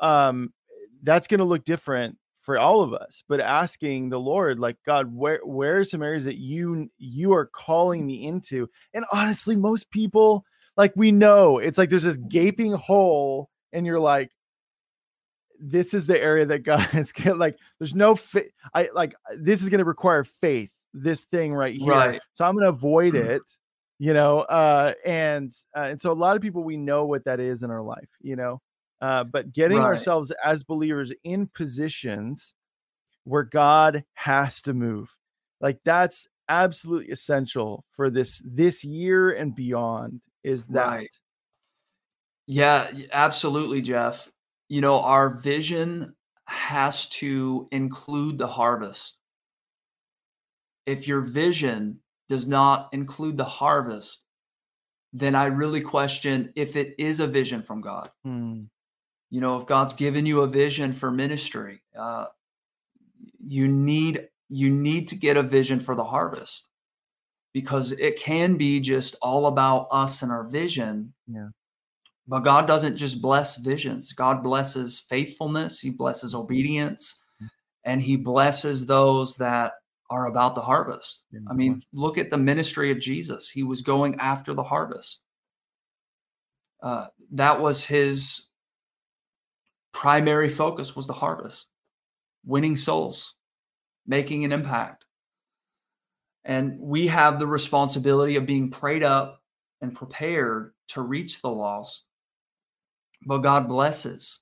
um 0.00 0.52
that's 1.02 1.26
going 1.26 1.38
to 1.38 1.44
look 1.44 1.64
different 1.64 2.16
for 2.42 2.58
all 2.58 2.82
of 2.82 2.94
us 2.94 3.22
but 3.28 3.40
asking 3.40 4.08
the 4.08 4.18
lord 4.18 4.58
like 4.58 4.76
god 4.86 5.14
where 5.14 5.40
where 5.44 5.78
are 5.78 5.84
some 5.84 6.02
areas 6.02 6.24
that 6.24 6.38
you 6.38 6.88
you 6.96 7.32
are 7.32 7.46
calling 7.46 8.06
me 8.06 8.26
into 8.26 8.68
and 8.94 9.04
honestly 9.12 9.54
most 9.54 9.90
people 9.90 10.44
like 10.76 10.92
we 10.96 11.12
know 11.12 11.58
it's 11.58 11.78
like 11.78 11.90
there's 11.90 12.04
this 12.04 12.16
gaping 12.28 12.72
hole 12.72 13.50
and 13.72 13.84
you're 13.84 14.00
like 14.00 14.30
this 15.60 15.92
is 15.92 16.06
the 16.06 16.20
area 16.20 16.46
that 16.46 16.62
god 16.62 16.88
is 16.94 17.12
like 17.26 17.58
there's 17.78 17.94
no 17.94 18.14
fit 18.14 18.52
i 18.74 18.88
like 18.94 19.14
this 19.36 19.60
is 19.60 19.68
going 19.68 19.78
to 19.78 19.84
require 19.84 20.24
faith 20.24 20.70
this 20.94 21.24
thing 21.30 21.52
right 21.52 21.74
here 21.74 21.92
right. 21.92 22.20
so 22.32 22.44
i'm 22.44 22.54
going 22.54 22.64
to 22.64 22.70
avoid 22.70 23.14
mm. 23.14 23.24
it 23.24 23.42
you 23.98 24.14
know 24.14 24.40
uh 24.40 24.92
and 25.04 25.52
uh, 25.76 25.82
and 25.82 26.00
so 26.00 26.10
a 26.10 26.14
lot 26.14 26.36
of 26.36 26.42
people 26.42 26.64
we 26.64 26.76
know 26.76 27.04
what 27.04 27.24
that 27.24 27.40
is 27.40 27.62
in 27.62 27.70
our 27.70 27.82
life 27.82 28.08
you 28.20 28.36
know 28.36 28.60
uh, 29.00 29.24
but 29.24 29.52
getting 29.52 29.78
right. 29.78 29.84
ourselves 29.84 30.32
as 30.44 30.64
believers 30.64 31.12
in 31.22 31.46
positions 31.46 32.54
where 33.24 33.44
God 33.44 34.04
has 34.14 34.62
to 34.62 34.74
move, 34.74 35.14
like 35.60 35.78
that's 35.84 36.26
absolutely 36.48 37.10
essential 37.12 37.84
for 37.92 38.10
this 38.10 38.42
this 38.44 38.82
year 38.82 39.30
and 39.30 39.54
beyond. 39.54 40.22
Is 40.42 40.64
that? 40.64 40.88
Right. 40.88 41.10
Yeah, 42.46 42.90
absolutely, 43.12 43.82
Jeff. 43.82 44.28
You 44.68 44.80
know, 44.80 45.00
our 45.00 45.40
vision 45.40 46.14
has 46.46 47.06
to 47.08 47.68
include 47.70 48.38
the 48.38 48.46
harvest. 48.46 49.16
If 50.88 51.06
your 51.06 51.20
vision 51.20 52.00
does 52.30 52.46
not 52.46 52.88
include 52.92 53.36
the 53.36 53.44
harvest, 53.44 54.22
then 55.12 55.34
I 55.34 55.46
really 55.46 55.80
question 55.80 56.52
if 56.56 56.76
it 56.76 56.94
is 56.98 57.20
a 57.20 57.26
vision 57.26 57.62
from 57.62 57.80
God. 57.80 58.10
Hmm. 58.24 58.64
You 59.30 59.42
know 59.42 59.58
if 59.58 59.66
god's 59.66 59.92
given 59.92 60.24
you 60.24 60.40
a 60.40 60.46
vision 60.46 60.94
for 60.94 61.10
ministry 61.10 61.82
uh, 61.98 62.26
you 63.46 63.68
need 63.68 64.28
you 64.48 64.70
need 64.70 65.08
to 65.08 65.16
get 65.16 65.36
a 65.36 65.42
vision 65.42 65.80
for 65.80 65.94
the 65.94 66.04
harvest 66.04 66.66
because 67.52 67.92
it 67.92 68.18
can 68.18 68.56
be 68.56 68.80
just 68.80 69.16
all 69.20 69.46
about 69.46 69.88
us 69.90 70.22
and 70.22 70.32
our 70.32 70.44
vision. 70.44 71.12
Yeah. 71.26 71.48
But 72.26 72.40
god 72.40 72.66
doesn't 72.66 72.96
just 72.96 73.20
bless 73.20 73.56
visions. 73.56 74.12
God 74.12 74.42
blesses 74.42 75.04
faithfulness. 75.08 75.80
He 75.80 75.90
blesses 75.90 76.34
obedience. 76.34 77.20
Mm. 77.42 77.48
and 77.84 78.02
he 78.02 78.16
blesses 78.16 78.86
those 78.86 79.36
that 79.36 79.72
are 80.10 80.26
about 80.26 80.54
the 80.54 80.60
harvest 80.60 81.24
i 81.50 81.52
mean 81.52 81.82
look 81.92 82.18
at 82.18 82.30
the 82.30 82.38
ministry 82.38 82.90
of 82.90 82.98
jesus 82.98 83.48
he 83.50 83.62
was 83.62 83.80
going 83.82 84.14
after 84.20 84.54
the 84.54 84.62
harvest 84.62 85.20
uh, 86.82 87.06
that 87.32 87.60
was 87.60 87.84
his 87.84 88.48
primary 89.92 90.48
focus 90.48 90.94
was 90.94 91.06
the 91.06 91.12
harvest, 91.12 91.66
winning 92.44 92.76
souls, 92.76 93.34
making 94.06 94.44
an 94.44 94.52
impact. 94.52 95.04
And 96.44 96.78
we 96.78 97.08
have 97.08 97.38
the 97.38 97.46
responsibility 97.46 98.36
of 98.36 98.46
being 98.46 98.70
prayed 98.70 99.02
up 99.02 99.42
and 99.80 99.94
prepared 99.94 100.72
to 100.88 101.02
reach 101.02 101.42
the 101.42 101.50
lost. 101.50 102.04
But 103.26 103.38
God 103.38 103.68
blesses. 103.68 104.40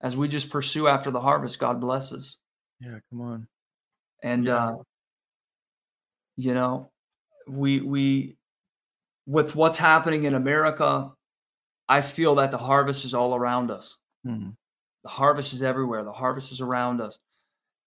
As 0.00 0.16
we 0.16 0.28
just 0.28 0.50
pursue 0.50 0.88
after 0.88 1.10
the 1.10 1.20
harvest, 1.20 1.58
God 1.58 1.80
blesses. 1.80 2.38
Yeah, 2.80 2.98
come 3.10 3.20
on. 3.20 3.48
And 4.22 4.46
Yeah. 4.46 4.56
uh 4.56 4.76
you 6.38 6.54
know, 6.54 6.90
we 7.48 7.80
we 7.80 8.36
with 9.26 9.56
what's 9.56 9.76
happening 9.76 10.24
in 10.24 10.34
America, 10.34 11.10
I 11.88 12.00
feel 12.00 12.36
that 12.36 12.52
the 12.52 12.58
harvest 12.58 13.04
is 13.04 13.12
all 13.12 13.34
around 13.34 13.72
us. 13.72 13.96
Hmm. 14.24 14.50
The 15.02 15.08
harvest 15.08 15.52
is 15.52 15.62
everywhere. 15.64 16.04
The 16.04 16.12
harvest 16.12 16.52
is 16.52 16.60
around 16.60 17.00
us. 17.00 17.18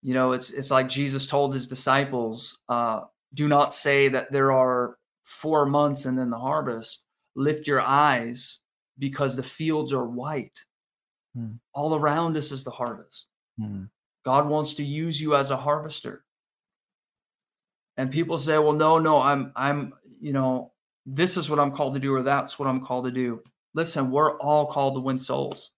You 0.04 0.14
know, 0.14 0.34
it's 0.34 0.52
it's 0.52 0.70
like 0.70 0.90
Jesus 0.90 1.26
told 1.26 1.54
his 1.54 1.66
disciples, 1.66 2.60
uh, 2.68 3.02
do 3.34 3.48
not 3.48 3.74
say 3.74 4.10
that 4.10 4.34
there 4.34 4.52
are 4.52 4.98
four 5.24 5.66
months 5.66 6.04
and 6.06 6.20
then 6.20 6.30
the 6.30 6.38
harvest. 6.38 7.06
Lift 7.36 7.68
your 7.68 7.80
eyes 7.80 8.60
because 9.00 9.38
the 9.38 9.44
fields 9.44 9.94
are 9.94 10.06
white. 10.06 10.60
Hmm. 11.34 11.54
All 11.74 11.96
around 11.96 12.36
us 12.36 12.52
is 12.52 12.66
the 12.66 12.72
harvest. 12.72 13.28
Hmm. 13.58 13.84
God 14.26 14.50
wants 14.50 14.74
to 14.74 14.84
use 14.84 15.22
you 15.22 15.38
as 15.38 15.52
a 15.52 15.58
harvester. 15.58 16.26
And 17.98 18.12
people 18.12 18.38
say, 18.38 18.58
"Well, 18.58 18.74
no, 18.74 19.00
no, 19.00 19.22
I'm 19.22 19.52
I'm, 19.56 19.94
you 20.20 20.34
know, 20.34 20.72
this 21.06 21.38
is 21.38 21.50
what 21.50 21.60
I'm 21.60 21.72
called 21.72 21.94
to 21.96 22.00
do 22.00 22.14
or 22.14 22.24
that's 22.24 22.58
what 22.58 22.68
I'm 22.68 22.82
called 22.82 23.06
to 23.06 23.12
do." 23.12 23.42
Listen, 23.74 24.12
we're 24.12 24.38
all 24.40 24.66
called 24.66 24.96
to 24.96 25.00
win 25.00 25.18
souls. 25.18 25.72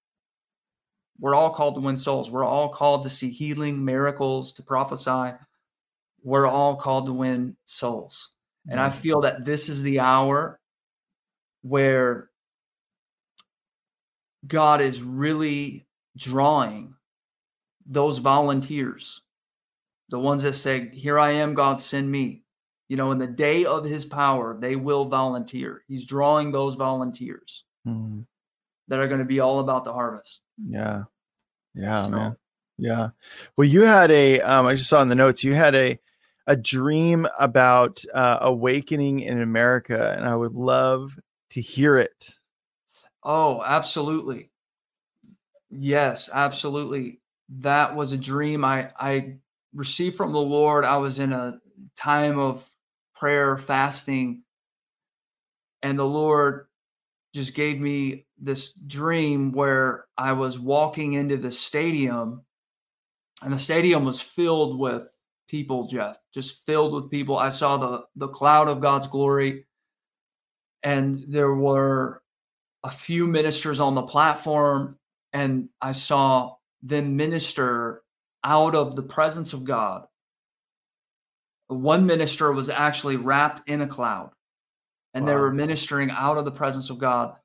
We're 1.19 1.35
all 1.35 1.51
called 1.51 1.75
to 1.75 1.81
win 1.81 1.97
souls. 1.97 2.31
We're 2.31 2.45
all 2.45 2.69
called 2.69 3.03
to 3.03 3.09
see 3.09 3.29
healing, 3.29 3.83
miracles, 3.85 4.53
to 4.53 4.63
prophesy. 4.63 5.35
We're 6.23 6.47
all 6.47 6.75
called 6.75 7.05
to 7.05 7.13
win 7.13 7.55
souls. 7.65 8.31
And 8.67 8.79
I 8.79 8.89
mm-hmm. 8.89 8.99
feel 8.99 9.21
that 9.21 9.45
this 9.45 9.69
is 9.69 9.83
the 9.83 9.99
hour 9.99 10.59
where 11.61 12.29
God 14.45 14.81
is 14.81 15.01
really 15.01 15.85
drawing 16.17 16.95
those 17.85 18.19
volunteers, 18.19 19.21
the 20.09 20.19
ones 20.19 20.43
that 20.43 20.53
say, 20.53 20.89
Here 20.89 21.17
I 21.19 21.31
am, 21.31 21.53
God, 21.53 21.79
send 21.79 22.09
me. 22.11 22.43
You 22.89 22.97
know, 22.97 23.11
in 23.11 23.17
the 23.17 23.27
day 23.27 23.65
of 23.65 23.85
his 23.85 24.05
power, 24.05 24.57
they 24.59 24.75
will 24.75 25.05
volunteer. 25.05 25.83
He's 25.87 26.05
drawing 26.05 26.51
those 26.51 26.75
volunteers 26.75 27.63
Hmm. 27.85 28.21
that 28.87 28.99
are 28.99 29.07
going 29.07 29.19
to 29.19 29.25
be 29.25 29.39
all 29.39 29.59
about 29.59 29.83
the 29.83 29.93
harvest. 29.93 30.41
Yeah. 30.63 31.03
Yeah, 31.73 32.03
So- 32.05 32.11
man. 32.11 32.37
Yeah. 32.77 33.09
Well, 33.55 33.67
you 33.67 33.81
had 33.83 34.09
a 34.11 34.41
um 34.41 34.65
I 34.65 34.73
just 34.73 34.89
saw 34.89 35.01
in 35.01 35.07
the 35.09 35.15
notes 35.15 35.43
you 35.43 35.53
had 35.53 35.75
a 35.75 35.99
a 36.47 36.55
dream 36.57 37.27
about 37.39 38.03
uh 38.13 38.39
awakening 38.41 39.21
in 39.21 39.41
America 39.41 40.13
and 40.17 40.27
I 40.27 40.35
would 40.35 40.53
love 40.55 41.17
to 41.51 41.61
hear 41.61 41.97
it. 41.97 42.33
Oh, 43.23 43.61
absolutely. 43.63 44.49
Yes, 45.69 46.29
absolutely. 46.33 47.21
That 47.59 47.95
was 47.95 48.11
a 48.11 48.17
dream 48.17 48.65
I 48.65 48.91
I 48.99 49.37
received 49.73 50.15
from 50.15 50.33
the 50.33 50.39
Lord. 50.39 50.85
I 50.85 50.97
was 50.97 51.19
in 51.19 51.33
a 51.33 51.59
time 51.95 52.39
of 52.39 52.67
prayer, 53.15 53.57
fasting, 53.57 54.43
and 55.81 55.97
the 55.97 56.05
Lord 56.05 56.67
just 57.33 57.55
gave 57.55 57.79
me 57.79 58.25
this 58.39 58.73
dream 58.73 59.51
where 59.51 60.05
I 60.17 60.33
was 60.33 60.59
walking 60.59 61.13
into 61.13 61.37
the 61.37 61.51
stadium 61.51 62.43
and 63.43 63.53
the 63.53 63.59
stadium 63.59 64.05
was 64.05 64.21
filled 64.21 64.79
with 64.79 65.09
people, 65.47 65.87
Jeff, 65.87 66.17
just 66.33 66.65
filled 66.65 66.93
with 66.93 67.09
people. 67.09 67.37
I 67.37 67.49
saw 67.49 67.77
the 67.77 68.03
the 68.15 68.27
cloud 68.27 68.69
of 68.69 68.81
God's 68.81 69.07
glory 69.07 69.65
and 70.83 71.23
there 71.27 71.53
were 71.53 72.21
a 72.83 72.91
few 72.91 73.27
ministers 73.27 73.79
on 73.79 73.95
the 73.95 74.03
platform 74.03 74.97
and 75.31 75.69
I 75.81 75.93
saw 75.93 76.55
them 76.83 77.15
minister 77.15 78.02
out 78.43 78.75
of 78.75 78.95
the 78.95 79.03
presence 79.03 79.53
of 79.53 79.63
God. 79.63 80.05
One 81.67 82.05
minister 82.05 82.51
was 82.51 82.69
actually 82.69 83.15
wrapped 83.15 83.67
in 83.67 83.81
a 83.81 83.87
cloud 83.87 84.31
and 85.13 85.27
they 85.27 85.35
were 85.35 85.51
ministering 85.51 86.11
out 86.11 86.37
of 86.37 86.45
the 86.45 86.51
presence 86.51 86.89
of 86.89 86.97
God 86.97 87.35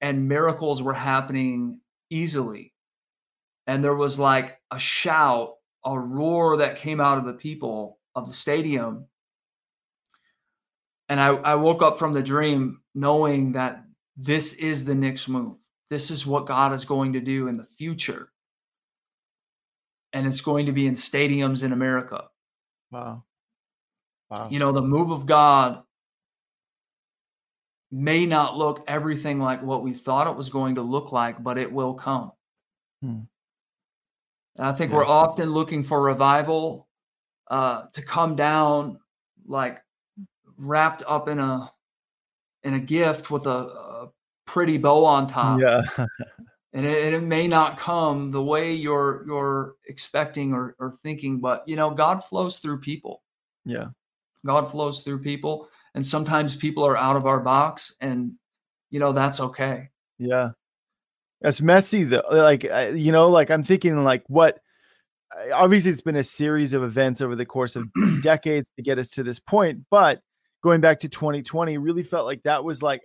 and 0.00 0.28
miracles 0.28 0.82
were 0.82 0.94
happening 0.94 1.80
easily. 2.10 2.72
And 3.66 3.84
there 3.84 3.94
was 3.94 4.18
like 4.18 4.58
a 4.70 4.78
shout, 4.78 5.54
a 5.84 5.98
roar 5.98 6.58
that 6.58 6.78
came 6.78 7.00
out 7.00 7.18
of 7.18 7.24
the 7.24 7.32
people 7.34 7.98
of 8.14 8.26
the 8.26 8.34
stadium. 8.34 9.06
And 11.08 11.20
I, 11.20 11.28
I 11.28 11.54
woke 11.56 11.82
up 11.82 11.98
from 11.98 12.14
the 12.14 12.22
dream 12.22 12.80
knowing 12.94 13.52
that 13.52 13.84
this 14.16 14.54
is 14.54 14.84
the 14.84 14.94
next 14.94 15.28
move. 15.28 15.56
This 15.90 16.10
is 16.10 16.26
what 16.26 16.46
God 16.46 16.72
is 16.72 16.84
going 16.84 17.12
to 17.14 17.20
do 17.20 17.48
in 17.48 17.56
the 17.56 17.66
future. 17.78 18.32
And 20.12 20.26
it's 20.26 20.40
going 20.40 20.66
to 20.66 20.72
be 20.72 20.86
in 20.86 20.94
stadiums 20.94 21.62
in 21.62 21.72
America. 21.72 22.24
Wow. 22.90 23.24
Wow. 24.30 24.48
You 24.50 24.58
know, 24.58 24.72
the 24.72 24.82
move 24.82 25.10
of 25.10 25.26
God 25.26 25.82
may 27.92 28.26
not 28.26 28.56
look 28.56 28.84
everything 28.86 29.40
like 29.40 29.62
what 29.62 29.82
we 29.82 29.92
thought 29.94 30.26
it 30.28 30.36
was 30.36 30.48
going 30.48 30.76
to 30.76 30.82
look 30.82 31.12
like, 31.12 31.42
but 31.42 31.58
it 31.58 31.72
will 31.72 31.94
come. 31.94 32.32
Hmm. 33.02 33.20
I 34.58 34.72
think 34.72 34.90
Yeah. 34.90 34.98
we're 34.98 35.06
often 35.06 35.50
looking 35.50 35.82
for 35.82 36.00
revival 36.02 36.88
uh, 37.48 37.86
to 37.92 38.02
come 38.02 38.36
down 38.36 38.98
like 39.46 39.82
wrapped 40.56 41.02
up 41.06 41.28
in 41.28 41.38
a 41.38 41.72
in 42.62 42.74
a 42.74 42.80
gift 42.80 43.30
with 43.30 43.46
a, 43.46 43.50
a 43.50 44.08
pretty 44.44 44.76
bow 44.76 45.04
on 45.04 45.26
top. 45.26 45.60
yeah. 45.60 45.82
and 46.72 46.86
it, 46.86 47.04
and 47.06 47.14
it 47.14 47.22
may 47.22 47.48
not 47.48 47.78
come 47.78 48.30
the 48.30 48.42
way 48.42 48.72
you're 48.72 49.24
you're 49.26 49.74
expecting 49.88 50.52
or, 50.52 50.76
or 50.78 50.94
thinking 51.02 51.40
but 51.40 51.62
you 51.66 51.76
know 51.76 51.90
god 51.90 52.22
flows 52.24 52.58
through 52.58 52.78
people 52.78 53.22
yeah. 53.64 53.88
god 54.46 54.70
flows 54.70 55.02
through 55.02 55.18
people 55.18 55.68
and 55.94 56.06
sometimes 56.06 56.54
people 56.54 56.84
are 56.84 56.96
out 56.96 57.16
of 57.16 57.26
our 57.26 57.40
box 57.40 57.94
and 58.00 58.32
you 58.90 59.00
know 59.00 59.12
that's 59.12 59.40
okay 59.40 59.88
Yeah. 60.20 60.50
That's 61.40 61.62
messy 61.62 62.04
though. 62.04 62.22
Like 62.30 62.64
you 62.64 63.12
know, 63.12 63.28
like 63.28 63.50
I'm 63.50 63.62
thinking 63.62 64.04
like 64.04 64.22
what 64.28 64.60
obviously 65.52 65.90
it's 65.90 66.02
been 66.02 66.16
a 66.16 66.24
series 66.24 66.74
of 66.74 66.82
events 66.82 67.22
over 67.22 67.34
the 67.34 67.46
course 67.46 67.76
of 67.76 67.88
decades 68.22 68.68
to 68.76 68.82
get 68.82 68.98
us 68.98 69.08
to 69.10 69.22
this 69.22 69.38
point, 69.38 69.86
but 69.90 70.20
going 70.62 70.82
back 70.82 71.00
to 71.00 71.08
2020 71.08 71.78
really 71.78 72.02
felt 72.02 72.26
like 72.26 72.42
that 72.42 72.62
was 72.62 72.82
like 72.82 73.00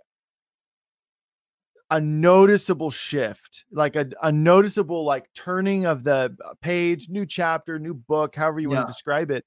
a 1.91 2.01
noticeable 2.01 2.89
shift, 2.91 3.65
like 3.71 3.95
a, 3.95 4.09
a 4.23 4.31
noticeable 4.31 5.03
like 5.03 5.31
turning 5.33 5.85
of 5.85 6.03
the 6.03 6.35
uh, 6.43 6.53
page, 6.61 7.09
new 7.09 7.25
chapter, 7.25 7.77
new 7.77 7.93
book, 7.93 8.35
however 8.35 8.59
you 8.59 8.69
want 8.69 8.87
to 8.87 8.91
describe 8.91 9.31
it. 9.31 9.45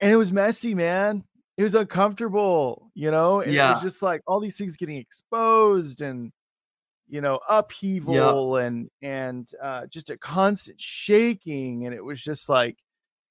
And 0.00 0.12
it 0.12 0.16
was 0.16 0.32
messy, 0.32 0.74
man. 0.74 1.24
It 1.56 1.62
was 1.62 1.74
uncomfortable, 1.74 2.90
you 2.94 3.10
know, 3.10 3.40
and 3.40 3.52
it 3.52 3.72
was 3.74 3.82
just 3.82 4.02
like 4.02 4.22
all 4.26 4.38
these 4.38 4.56
things 4.56 4.76
getting 4.76 4.96
exposed 4.96 6.02
and 6.02 6.32
you 7.08 7.20
know 7.20 7.40
upheaval 7.48 8.56
and 8.56 8.90
and 9.02 9.50
uh 9.62 9.86
just 9.86 10.10
a 10.10 10.18
constant 10.18 10.78
shaking 10.80 11.86
and 11.86 11.94
it 11.94 12.04
was 12.04 12.22
just 12.22 12.48
like 12.48 12.76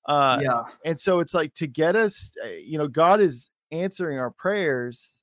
uh 0.07 0.39
yeah. 0.41 0.63
and 0.83 0.99
so 0.99 1.19
it's 1.19 1.33
like 1.33 1.53
to 1.53 1.67
get 1.67 1.95
us 1.95 2.33
uh, 2.43 2.49
you 2.49 2.77
know 2.77 2.87
god 2.87 3.21
is 3.21 3.49
answering 3.71 4.17
our 4.17 4.31
prayers 4.31 5.21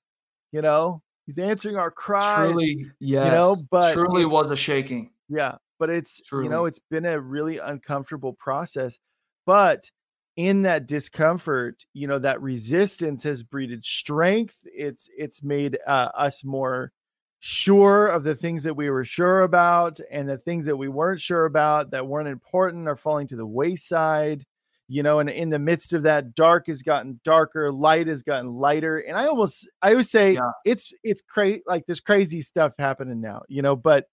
you 0.52 0.62
know 0.62 1.02
he's 1.26 1.38
answering 1.38 1.76
our 1.76 1.90
cries 1.90 2.50
truly 2.50 2.86
yes 3.00 3.32
know, 3.32 3.56
but 3.70 3.92
truly 3.94 4.24
was 4.24 4.50
a 4.50 4.56
shaking. 4.56 5.10
Yeah 5.28 5.56
but 5.78 5.90
it's 5.90 6.20
you 6.32 6.48
know 6.48 6.66
it's 6.66 6.78
been 6.78 7.04
a 7.04 7.20
really 7.20 7.58
uncomfortable 7.58 8.32
process 8.32 8.98
but 9.44 9.90
in 10.36 10.62
that 10.62 10.86
discomfort 10.86 11.84
you 11.92 12.06
know 12.06 12.18
that 12.18 12.42
resistance 12.42 13.22
has 13.22 13.42
breeded 13.42 13.84
strength. 13.84 14.58
It's 14.64 15.08
it's 15.16 15.42
made 15.42 15.78
uh, 15.86 16.10
us 16.14 16.44
more 16.44 16.92
sure 17.38 18.06
of 18.06 18.24
the 18.24 18.34
things 18.34 18.62
that 18.64 18.74
we 18.74 18.88
were 18.88 19.04
sure 19.04 19.42
about 19.42 20.00
and 20.10 20.28
the 20.28 20.38
things 20.38 20.66
that 20.66 20.76
we 20.76 20.88
weren't 20.88 21.20
sure 21.20 21.44
about 21.44 21.90
that 21.90 22.06
weren't 22.06 22.28
important 22.28 22.88
are 22.88 22.96
falling 22.96 23.26
to 23.26 23.36
the 23.36 23.46
wayside 23.46 24.44
you 24.88 25.02
know 25.02 25.18
and 25.18 25.30
in 25.30 25.48
the 25.50 25.58
midst 25.58 25.92
of 25.92 26.02
that 26.02 26.34
dark 26.34 26.66
has 26.66 26.82
gotten 26.82 27.18
darker 27.24 27.72
light 27.72 28.06
has 28.06 28.22
gotten 28.22 28.50
lighter 28.52 28.98
and 28.98 29.16
i 29.16 29.26
almost 29.26 29.68
i 29.82 29.90
always 29.90 30.10
say 30.10 30.32
Yeah. 30.32 30.50
it's 30.64 30.92
it's 31.02 31.22
crazy 31.22 31.62
like 31.66 31.84
there's 31.86 32.00
crazy 32.00 32.42
stuff 32.42 32.74
happening 32.78 33.20
now 33.20 33.42
you 33.48 33.62
know 33.62 33.76
but 33.76 34.06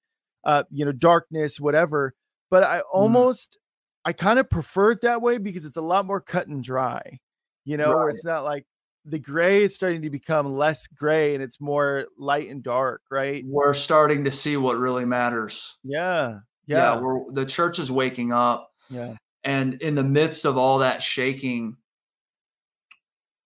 uh 0.46 0.64
you 0.70 0.86
know 0.86 0.92
darkness 0.94 1.60
whatever 1.60 2.14
but 2.50 2.64
i 2.64 2.80
almost 2.92 3.58
i 4.06 4.14
kind 4.14 4.40
of 4.40 4.50
prefer 4.50 4.92
it 4.92 5.02
that 5.02 5.22
way 5.22 5.38
because 5.38 5.66
it's 5.66 5.78
a 5.78 5.82
lot 5.82 6.06
more 6.06 6.22
cut 6.22 6.48
and 6.48 6.64
dry 6.64 7.20
you 7.66 7.78
know 7.78 7.96
where 7.96 8.10
it's 8.10 8.26
not 8.26 8.44
like 8.44 8.66
the 9.06 9.20
gray 9.20 9.64
is 9.64 9.76
starting 9.76 10.04
to 10.04 10.10
become 10.10 10.54
less 10.54 10.88
gray 10.88 11.34
and 11.34 11.44
it's 11.44 11.60
more 11.60 12.06
light 12.18 12.50
and 12.50 12.62
dark 12.64 13.02
right? 13.10 13.44
We're 13.48 13.74
starting 13.74 14.24
to 14.26 14.32
see 14.32 14.58
what 14.58 14.78
really 14.78 15.06
matters. 15.06 15.78
Yeah 15.84 16.40
yeah, 16.68 16.94
yeah. 16.96 17.00
we're 17.02 17.32
the 17.34 17.46
church 17.46 17.80
is 17.80 17.92
waking 17.92 18.32
up. 18.32 18.70
Yeah 18.90 19.16
and 19.44 19.82
in 19.82 19.96
the 19.96 20.04
midst 20.04 20.46
of 20.46 20.58
all 20.58 20.80
that 20.80 21.02
shaking 21.02 21.76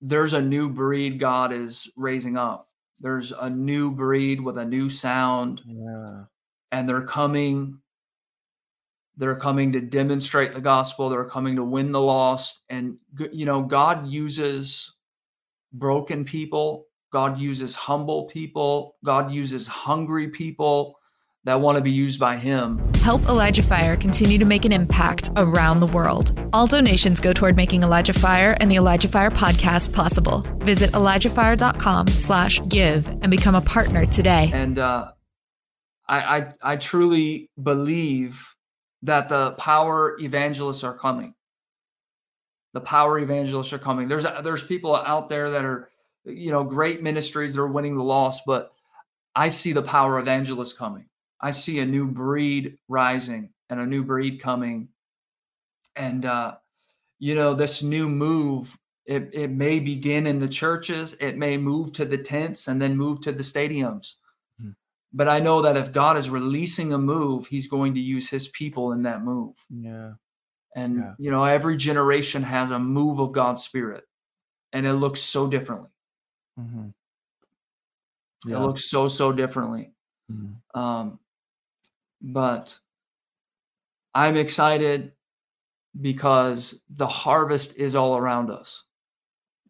there's 0.01 0.33
a 0.33 0.41
new 0.41 0.69
breed 0.69 1.19
god 1.19 1.51
is 1.53 1.89
raising 1.95 2.37
up 2.37 2.69
There's 2.99 3.31
a 3.33 3.49
new 3.49 3.91
breed 3.91 4.39
with 4.39 4.57
a 4.57 4.65
new 4.65 4.89
sound, 4.89 5.61
Yeah. 5.65 6.25
and 6.71 6.87
they're 6.87 7.05
coming. 7.05 7.79
They're 9.17 9.35
coming 9.39 9.71
to 9.73 9.81
demonstrate 9.81 10.53
the 10.53 10.61
gospel. 10.61 11.09
They're 11.09 11.29
coming 11.29 11.55
to 11.57 11.63
win 11.63 11.91
the 11.91 12.01
lost. 12.01 12.63
And, 12.69 12.97
you 13.31 13.45
know, 13.45 13.61
God 13.63 14.07
uses 14.07 14.95
broken 15.73 16.23
people. 16.25 16.87
God 17.11 17.37
uses 17.39 17.75
humble 17.75 18.25
people. 18.27 18.95
God 19.03 19.31
uses 19.31 19.67
hungry 19.67 20.29
people 20.29 20.97
that 21.45 21.61
want 21.61 21.77
to 21.77 21.81
be 21.81 21.91
used 21.91 22.19
by 22.19 22.37
Him. 22.37 22.81
Help 22.95 23.23
Elijah 23.23 23.63
Fire 23.63 23.95
continue 23.95 24.37
to 24.37 24.45
make 24.45 24.65
an 24.65 24.71
impact 24.71 25.29
around 25.37 25.79
the 25.79 25.87
world. 25.87 26.39
All 26.53 26.67
donations 26.67 27.19
go 27.19 27.33
toward 27.33 27.55
making 27.55 27.83
Elijah 27.83 28.13
Fire 28.13 28.57
and 28.59 28.69
the 28.69 28.75
Elijah 28.75 29.07
Fire 29.07 29.29
podcast 29.31 29.93
possible. 29.93 30.41
Visit 30.59 30.91
ElijahFire.com 30.91 32.07
slash 32.07 32.59
give 32.67 33.07
and 33.07 33.29
become 33.29 33.55
a 33.55 33.61
partner 33.61 34.05
today. 34.05 34.49
and 34.53 34.79
uh, 34.79 35.11
I, 36.07 36.37
I 36.37 36.49
I 36.61 36.75
truly 36.75 37.49
believe 37.61 38.55
that 39.03 39.29
the 39.29 39.51
power 39.51 40.17
evangelists 40.19 40.83
are 40.83 40.97
coming. 40.97 41.33
The 42.73 42.81
power 42.81 43.19
evangelists 43.19 43.71
are 43.73 43.79
coming. 43.79 44.07
There's 44.07 44.25
there's 44.43 44.63
people 44.63 44.95
out 44.95 45.29
there 45.29 45.51
that 45.51 45.63
are, 45.63 45.89
you 46.25 46.51
know, 46.51 46.63
great 46.63 47.01
ministries 47.01 47.53
that 47.53 47.61
are 47.61 47.67
winning 47.67 47.97
the 47.97 48.03
loss, 48.03 48.41
but 48.45 48.71
I 49.35 49.49
see 49.49 49.73
the 49.73 49.81
power 49.81 50.19
evangelists 50.19 50.73
coming. 50.73 51.05
I 51.41 51.51
see 51.51 51.79
a 51.79 51.85
new 51.85 52.07
breed 52.07 52.77
rising 52.87 53.51
and 53.69 53.79
a 53.79 53.85
new 53.85 54.03
breed 54.03 54.41
coming, 54.41 54.89
and 55.95 56.25
uh, 56.25 56.55
you 57.19 57.35
know 57.35 57.53
this 57.53 57.83
new 57.83 58.09
move. 58.09 58.77
It, 59.05 59.29
it 59.33 59.51
may 59.51 59.79
begin 59.79 60.25
in 60.25 60.39
the 60.39 60.47
churches. 60.47 61.13
It 61.19 61.37
may 61.37 61.57
move 61.57 61.93
to 61.93 62.05
the 62.05 62.17
tents 62.17 62.67
and 62.67 62.81
then 62.81 62.97
move 62.97 63.21
to 63.21 63.31
the 63.31 63.43
stadiums 63.43 64.15
but 65.13 65.29
I 65.29 65.39
know 65.39 65.61
that 65.61 65.77
if 65.77 65.93
God 65.93 66.17
is 66.17 66.29
releasing 66.29 66.91
a 66.91 66.97
move, 66.97 67.47
He's 67.47 67.67
going 67.67 67.93
to 67.93 68.01
use 68.01 68.29
His 68.29 68.49
people 68.49 68.91
in 68.91 69.03
that 69.03 69.23
move. 69.23 69.55
Yeah. 69.69 70.13
And 70.75 70.97
Yeah. 70.97 71.13
you 71.17 71.31
know, 71.31 71.45
every 71.45 71.77
generation 71.77 72.43
has 72.43 72.69
a 72.69 72.79
move 72.79 73.19
of 73.19 73.31
God's 73.31 73.63
Spirit, 73.63 74.03
and 74.73 74.85
it 74.85 74.93
looks 74.93 75.21
so 75.21 75.47
differently. 75.47 75.89
hmm 76.57 76.89
It 78.47 78.57
looks 78.57 78.89
so 78.89 79.07
so 79.07 79.31
differently. 79.31 79.93
Mhm. 80.29 80.57
Um, 80.73 81.19
but 82.25 82.79
I'm 84.15 84.35
excited 84.35 85.13
because 85.99 86.83
the 86.89 87.07
harvest 87.07 87.77
is 87.77 87.95
all 87.95 88.17
around 88.17 88.49
us. 88.49 88.83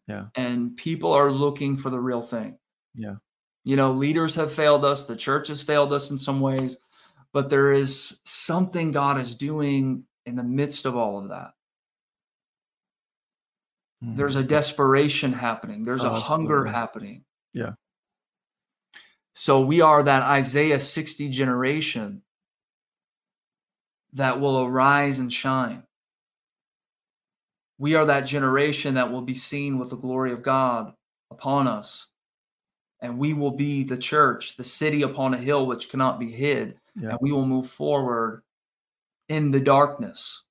Yeah. 0.08 0.26
And 0.34 0.76
people 0.76 1.12
are 1.12 1.30
looking 1.30 1.76
for 1.76 1.90
the 1.90 2.00
real 2.00 2.22
thing. 2.22 2.58
Yeah. 2.94 3.16
You 3.64 3.76
know, 3.76 3.92
leaders 3.92 4.34
have 4.36 4.52
failed 4.52 4.84
us, 4.84 5.04
the 5.04 5.16
church 5.16 5.48
has 5.48 5.62
failed 5.62 5.92
us 5.92 6.10
in 6.10 6.18
some 6.18 6.40
ways, 6.40 6.78
but 7.32 7.50
there 7.50 7.72
is 7.72 8.20
something 8.24 8.92
God 8.92 9.18
is 9.20 9.34
doing 9.34 10.04
in 10.24 10.36
the 10.36 10.44
midst 10.44 10.86
of 10.86 10.96
all 10.96 11.18
of 11.18 11.28
that. 11.28 11.50
Mhm. 14.02 14.16
There's 14.16 14.36
a 14.36 14.44
desperation 14.44 15.32
happening, 15.32 15.84
there's 15.84 16.04
Oh, 16.04 16.12
a 16.14 16.20
hunger 16.20 16.64
happening. 16.64 17.24
Yeah. 17.52 17.72
So 19.34 19.60
we 19.60 19.80
are 19.80 20.02
that 20.02 20.22
Isaiah 20.22 20.80
60 20.80 21.28
generation 21.28 22.22
that 24.12 24.40
will 24.40 24.62
arise 24.62 25.18
and 25.18 25.32
shine. 25.32 25.82
We 27.78 27.94
are 27.94 28.06
that 28.06 28.22
generation 28.22 28.94
that 28.94 29.12
will 29.12 29.22
be 29.22 29.34
seen 29.34 29.78
with 29.78 29.90
the 29.90 29.96
glory 29.96 30.32
of 30.32 30.42
God 30.42 30.94
upon 31.30 31.66
us. 31.66 32.08
And 33.00 33.18
we 33.18 33.34
will 33.34 33.50
be 33.50 33.84
the 33.84 33.98
church, 33.98 34.56
the 34.56 34.64
city 34.64 35.02
upon 35.02 35.34
a 35.34 35.38
hill 35.38 35.66
which 35.66 35.90
cannot 35.90 36.18
be 36.18 36.32
hid. 36.32 36.78
Yeah. 36.94 37.10
And 37.10 37.18
we 37.20 37.30
will 37.32 37.46
move 37.46 37.68
forward 37.68 38.42
in 39.28 39.50
the 39.50 39.60
darkness. 39.60 40.44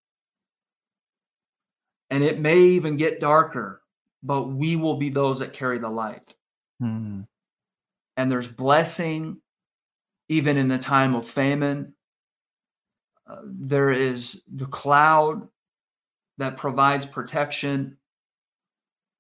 And 2.12 2.24
it 2.24 2.40
may 2.40 2.60
even 2.60 2.98
get 2.98 3.20
darker, 3.20 3.82
but 4.22 4.44
we 4.44 4.76
will 4.76 4.98
be 4.98 5.10
those 5.10 5.40
that 5.40 5.54
carry 5.54 5.80
the 5.80 5.90
light 5.90 6.36
Mhm. 6.82 7.26
and 8.18 8.32
there's 8.32 8.48
blessing 8.48 9.42
even 10.30 10.58
in 10.58 10.68
the 10.68 10.78
time 10.78 11.16
of 11.16 11.28
famine. 11.28 11.96
Uh, 13.28 13.42
there 13.44 13.92
is 13.92 14.44
the 14.54 14.68
cloud 14.68 15.48
that 16.38 16.58
provides 16.58 17.06
protection. 17.06 17.98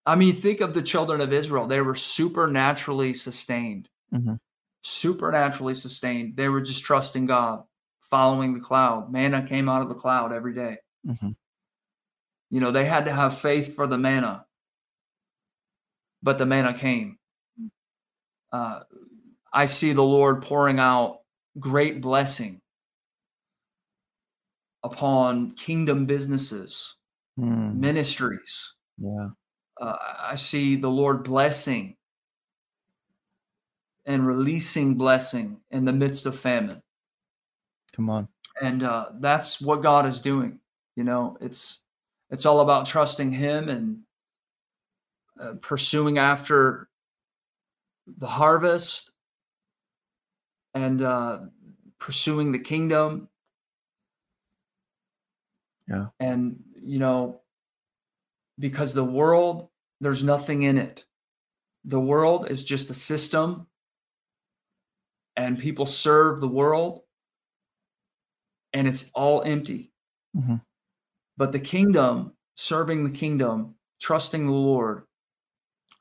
I 0.06 0.16
mean, 0.16 0.36
think 0.36 0.62
of 0.62 0.74
the 0.74 0.84
children 0.84 1.22
of 1.22 1.34
Israel. 1.34 1.66
They 1.68 1.82
were 1.82 1.96
supernaturally 1.96 3.14
sustained, 3.14 3.90
Mhm. 4.14 4.40
supernaturally 4.84 5.74
sustained. 5.74 6.36
They 6.36 6.50
were 6.50 6.62
just 6.62 6.84
trusting 6.84 7.26
God, 7.26 7.64
following 8.02 8.54
the 8.54 8.60
cloud. 8.60 9.12
Manna 9.12 9.48
came 9.48 9.68
out 9.68 9.82
of 9.82 9.90
the 9.90 9.96
cloud 9.96 10.32
every 10.32 10.54
day. 10.54 10.78
Mhm. 11.06 11.36
You 12.52 12.60
know, 12.60 12.72
they 12.72 12.86
had 12.86 13.06
to 13.06 13.14
have 13.14 13.38
faith 13.38 13.76
for 13.76 13.88
the 13.88 13.98
manna, 13.98 14.46
but 16.22 16.38
the 16.38 16.46
manna 16.46 16.78
came. 16.78 17.18
Uh, 18.52 18.84
I 19.52 19.66
see 19.66 19.94
the 19.94 20.04
Lord 20.04 20.44
pouring 20.44 20.80
out 20.80 21.22
great 21.60 22.02
blessing 22.02 22.62
upon 24.86 25.52
kingdom 25.56 26.06
businesses, 26.06 26.96
Mhm. 27.40 27.76
ministries. 27.78 28.76
Yeah. 28.98 29.30
Uh, 29.82 29.98
I 30.20 30.36
see 30.36 30.76
the 30.78 30.90
Lord 30.90 31.24
blessing 31.24 31.98
and 34.06 34.26
releasing 34.28 34.96
blessing 34.96 35.62
in 35.72 35.86
the 35.86 35.94
midst 35.94 36.26
of 36.26 36.40
famine. 36.40 36.82
Come 37.94 38.10
on. 38.10 38.30
and 38.62 38.84
uh, 38.84 39.10
that's 39.20 39.60
what 39.62 39.82
God 39.82 40.06
is 40.06 40.22
doing. 40.22 40.60
You 40.96 41.04
know, 41.04 41.38
it's 41.42 41.82
it's 42.30 42.46
all 42.46 42.62
about 42.62 42.86
trusting 42.88 43.32
Him 43.32 43.68
and 43.70 44.04
uh, 45.40 45.56
pursuing 45.62 46.18
after 46.18 46.90
the 48.08 48.28
harvest 48.28 49.12
and 50.74 51.02
uh, 51.02 51.42
pursuing 52.00 52.52
the 52.54 52.60
kingdom. 52.60 53.30
Yeah. 55.88 56.08
and 56.20 56.64
you 56.76 57.00
know, 57.00 57.42
because 58.60 58.94
the 58.94 59.04
world, 59.04 59.70
there's 60.02 60.24
nothing 60.24 60.64
in 60.64 60.78
it. 60.78 61.06
The 61.84 62.00
world 62.00 62.50
is 62.50 62.64
just 62.64 62.90
a 62.90 62.94
system, 62.94 63.68
and 65.36 65.60
people 65.60 65.86
serve 65.86 66.42
the 66.42 66.48
world 66.48 67.02
and 68.74 68.88
it's 68.88 69.10
all 69.14 69.42
empty. 69.44 69.94
Mhm. 70.36 70.62
But 71.38 71.52
the 71.52 71.60
kingdom, 71.60 72.36
serving 72.56 73.04
the 73.04 73.18
kingdom, 73.18 73.76
trusting 74.00 74.46
the 74.46 74.52
Lord, 74.52 75.08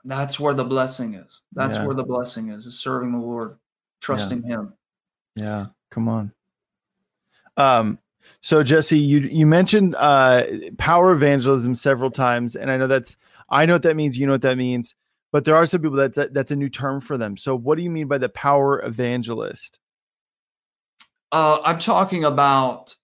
that's 0.05 0.41
where 0.41 0.55
the 0.55 0.65
blessing 0.65 1.15
is. 1.15 1.43
That's 1.53 1.77
Yeah. 1.77 1.87
where 1.87 1.95
the 1.95 2.05
blessing 2.05 2.49
is, 2.51 2.67
is 2.67 2.81
serving 2.81 3.13
the 3.13 3.19
Lord, 3.19 3.59
trusting 4.01 4.43
Him. 4.43 4.77
Yeah, 5.37 5.69
come 5.91 6.09
on. 6.09 6.33
Um, 7.57 7.99
so 8.41 8.63
Jesse, 8.63 8.99
you 8.99 9.21
you 9.21 9.47
mentioned 9.47 9.95
uh 9.97 10.45
power 10.79 11.13
evangelism 11.13 11.75
several 11.75 12.11
times, 12.11 12.57
and 12.57 12.71
I 12.71 12.77
know 12.77 12.87
that's 12.87 13.17
I 13.49 13.67
know 13.67 13.75
what 13.75 13.83
that 13.83 13.97
means. 13.97 14.19
You 14.19 14.27
know 14.27 14.33
what 14.33 14.43
that 14.43 14.59
means, 14.59 14.95
but 15.33 15.45
there 15.45 15.57
are 15.57 15.67
some 15.67 15.81
people 15.81 15.97
that's 15.97 16.19
that's 16.33 16.51
a 16.51 16.57
new 16.57 16.69
term 16.69 17.01
for 17.01 17.17
them. 17.19 17.37
So, 17.37 17.57
what 17.57 17.77
do 17.77 17.83
you 17.83 17.91
mean 17.91 18.07
by 18.07 18.19
the 18.19 18.29
power 18.29 18.85
evangelist? 18.85 19.79
Uh, 21.33 21.61
I'm 21.65 21.79
talking 21.79 22.25
about 22.25 22.95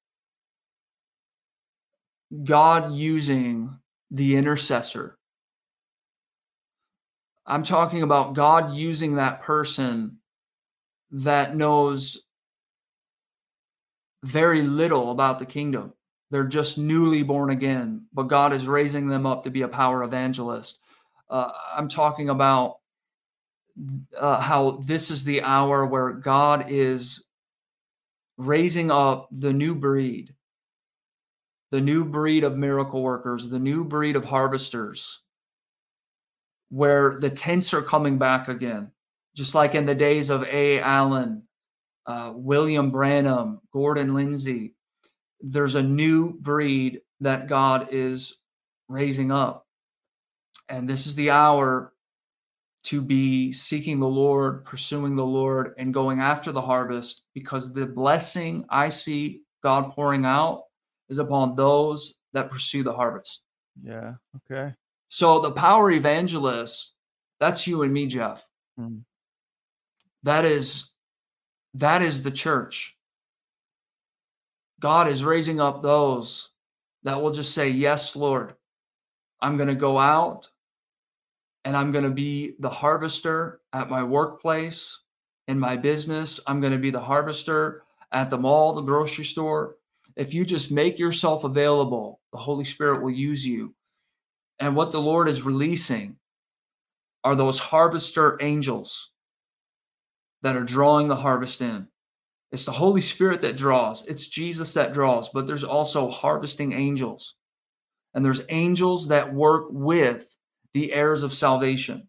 God 2.44 2.92
using 2.94 3.76
the 4.10 4.36
intercessor. 4.36 5.18
I'm 7.46 7.64
talking 7.64 8.02
about 8.02 8.34
God 8.34 8.74
using 8.74 9.16
that 9.16 9.42
person 9.42 10.18
that 11.10 11.56
knows 11.56 12.26
very 14.22 14.62
little 14.62 15.10
about 15.10 15.38
the 15.38 15.46
kingdom. 15.46 15.92
They're 16.30 16.44
just 16.44 16.78
newly 16.78 17.22
born 17.22 17.50
again, 17.50 18.06
but 18.12 18.24
God 18.24 18.52
is 18.52 18.66
raising 18.66 19.08
them 19.08 19.26
up 19.26 19.44
to 19.44 19.50
be 19.50 19.62
a 19.62 19.68
power 19.68 20.02
evangelist. 20.02 20.78
Uh, 21.28 21.50
I'm 21.74 21.88
talking 21.88 22.28
about 22.28 22.78
uh, 24.16 24.40
how 24.40 24.82
this 24.84 25.10
is 25.10 25.24
the 25.24 25.42
hour 25.42 25.84
where 25.86 26.12
God 26.12 26.66
is 26.68 27.24
raising 28.36 28.90
up 28.90 29.28
the 29.32 29.52
new 29.52 29.74
breed, 29.74 30.34
the 31.70 31.80
new 31.80 32.04
breed 32.04 32.44
of 32.44 32.56
miracle 32.56 33.02
workers, 33.02 33.48
the 33.48 33.58
new 33.58 33.84
breed 33.84 34.16
of 34.16 34.24
harvesters, 34.24 35.22
where 36.68 37.18
the 37.20 37.30
tents 37.30 37.74
are 37.74 37.82
coming 37.82 38.18
back 38.18 38.48
again, 38.48 38.92
just 39.34 39.54
like 39.54 39.74
in 39.74 39.86
the 39.86 39.94
days 39.94 40.30
of 40.30 40.44
A. 40.44 40.80
Allen, 40.80 41.42
uh, 42.10 42.32
William 42.34 42.90
Branham, 42.90 43.60
Gordon 43.72 44.14
Lindsay. 44.14 44.74
There's 45.40 45.76
a 45.76 45.82
new 45.82 46.32
breed 46.32 47.02
that 47.20 47.46
God 47.46 47.88
is 47.92 48.38
raising 48.88 49.30
up. 49.30 49.66
And 50.68 50.88
this 50.88 51.06
is 51.06 51.14
the 51.14 51.30
hour 51.30 51.92
to 52.84 53.00
be 53.00 53.52
seeking 53.52 54.00
the 54.00 54.08
Lord, 54.08 54.64
pursuing 54.64 55.14
the 55.14 55.24
Lord, 55.24 55.74
and 55.78 55.94
going 55.94 56.18
after 56.20 56.50
the 56.50 56.60
harvest 56.60 57.22
because 57.32 57.72
the 57.72 57.86
blessing 57.86 58.64
I 58.68 58.88
see 58.88 59.42
God 59.62 59.92
pouring 59.92 60.24
out 60.24 60.64
is 61.08 61.18
upon 61.18 61.54
those 61.54 62.16
that 62.32 62.50
pursue 62.50 62.82
the 62.82 62.92
harvest. 62.92 63.42
Yeah. 63.82 64.14
Okay. 64.50 64.74
So 65.10 65.40
the 65.40 65.52
power 65.52 65.92
evangelists, 65.92 66.92
that's 67.38 67.66
you 67.68 67.82
and 67.82 67.92
me, 67.92 68.06
Jeff. 68.06 68.44
Mm. 68.78 69.02
That 70.24 70.44
is 70.44 70.89
that 71.74 72.02
is 72.02 72.22
the 72.22 72.30
church. 72.30 72.96
God 74.80 75.08
is 75.08 75.24
raising 75.24 75.60
up 75.60 75.82
those 75.82 76.50
that 77.02 77.20
will 77.20 77.32
just 77.32 77.54
say, 77.54 77.68
Yes, 77.68 78.16
Lord, 78.16 78.54
I'm 79.40 79.56
going 79.56 79.68
to 79.68 79.74
go 79.74 79.98
out 79.98 80.48
and 81.64 81.76
I'm 81.76 81.92
going 81.92 82.04
to 82.04 82.10
be 82.10 82.54
the 82.58 82.70
harvester 82.70 83.60
at 83.72 83.90
my 83.90 84.02
workplace, 84.02 85.00
in 85.48 85.58
my 85.58 85.76
business. 85.76 86.40
I'm 86.46 86.60
going 86.60 86.72
to 86.72 86.78
be 86.78 86.90
the 86.90 87.00
harvester 87.00 87.82
at 88.12 88.30
the 88.30 88.38
mall, 88.38 88.74
the 88.74 88.82
grocery 88.82 89.24
store. 89.24 89.76
If 90.16 90.34
you 90.34 90.44
just 90.44 90.72
make 90.72 90.98
yourself 90.98 91.44
available, 91.44 92.20
the 92.32 92.38
Holy 92.38 92.64
Spirit 92.64 93.02
will 93.02 93.10
use 93.10 93.46
you. 93.46 93.74
And 94.58 94.74
what 94.74 94.92
the 94.92 95.00
Lord 95.00 95.28
is 95.28 95.42
releasing 95.42 96.16
are 97.24 97.36
those 97.36 97.58
harvester 97.58 98.38
angels 98.40 99.10
that 100.42 100.56
are 100.56 100.64
drawing 100.64 101.08
the 101.08 101.16
harvest 101.16 101.60
in. 101.60 101.86
It's 102.52 102.64
the 102.64 102.72
Holy 102.72 103.00
Spirit 103.00 103.40
that 103.42 103.56
draws, 103.56 104.06
it's 104.06 104.26
Jesus 104.26 104.74
that 104.74 104.92
draws, 104.92 105.28
but 105.28 105.46
there's 105.46 105.64
also 105.64 106.10
harvesting 106.10 106.72
angels. 106.72 107.36
And 108.14 108.24
there's 108.24 108.42
angels 108.48 109.08
that 109.08 109.32
work 109.32 109.66
with 109.70 110.26
the 110.74 110.92
heirs 110.92 111.22
of 111.22 111.32
salvation. 111.32 112.08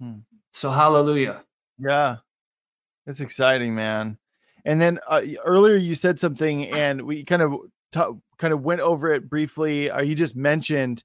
Hmm. 0.00 0.18
So, 0.52 0.70
hallelujah. 0.70 1.44
Yeah. 1.78 2.16
It's 3.06 3.20
exciting, 3.20 3.74
man. 3.74 4.18
And 4.64 4.80
then 4.80 4.98
uh, 5.08 5.22
earlier 5.44 5.76
you 5.76 5.94
said 5.94 6.20
something 6.20 6.70
and 6.70 7.02
we 7.02 7.24
kind 7.24 7.42
of 7.42 7.54
t- 7.92 8.20
kind 8.38 8.52
of 8.52 8.62
went 8.62 8.80
over 8.80 9.12
it 9.12 9.28
briefly. 9.28 9.90
Or 9.90 9.96
uh, 9.96 10.02
you 10.02 10.14
just 10.14 10.36
mentioned 10.36 11.02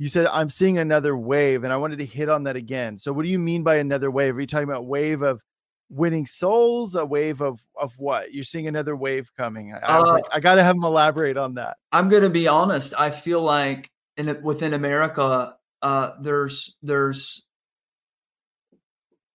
you 0.00 0.08
said 0.08 0.26
I'm 0.28 0.48
seeing 0.48 0.78
another 0.78 1.14
wave, 1.14 1.62
and 1.62 1.70
I 1.70 1.76
wanted 1.76 1.98
to 1.98 2.06
hit 2.06 2.30
on 2.30 2.44
that 2.44 2.56
again. 2.56 2.96
So, 2.96 3.12
what 3.12 3.22
do 3.22 3.28
you 3.28 3.38
mean 3.38 3.62
by 3.62 3.76
another 3.76 4.10
wave? 4.10 4.34
Are 4.34 4.40
you 4.40 4.46
talking 4.46 4.66
about 4.66 4.86
wave 4.86 5.20
of 5.20 5.42
winning 5.90 6.24
souls, 6.24 6.94
a 6.94 7.04
wave 7.04 7.42
of 7.42 7.60
of 7.78 7.92
what? 7.98 8.32
You're 8.32 8.42
seeing 8.42 8.66
another 8.66 8.96
wave 8.96 9.30
coming. 9.36 9.74
I, 9.74 9.96
I 9.96 10.00
was 10.00 10.08
uh, 10.08 10.14
like, 10.14 10.24
I 10.32 10.40
got 10.40 10.54
to 10.54 10.64
have 10.64 10.74
him 10.74 10.84
elaborate 10.84 11.36
on 11.36 11.52
that. 11.56 11.76
I'm 11.92 12.08
going 12.08 12.22
to 12.22 12.30
be 12.30 12.48
honest. 12.48 12.94
I 12.96 13.10
feel 13.10 13.42
like 13.42 13.90
in 14.16 14.42
within 14.42 14.72
America, 14.72 15.56
uh, 15.82 16.12
there's 16.22 16.78
there's 16.82 17.42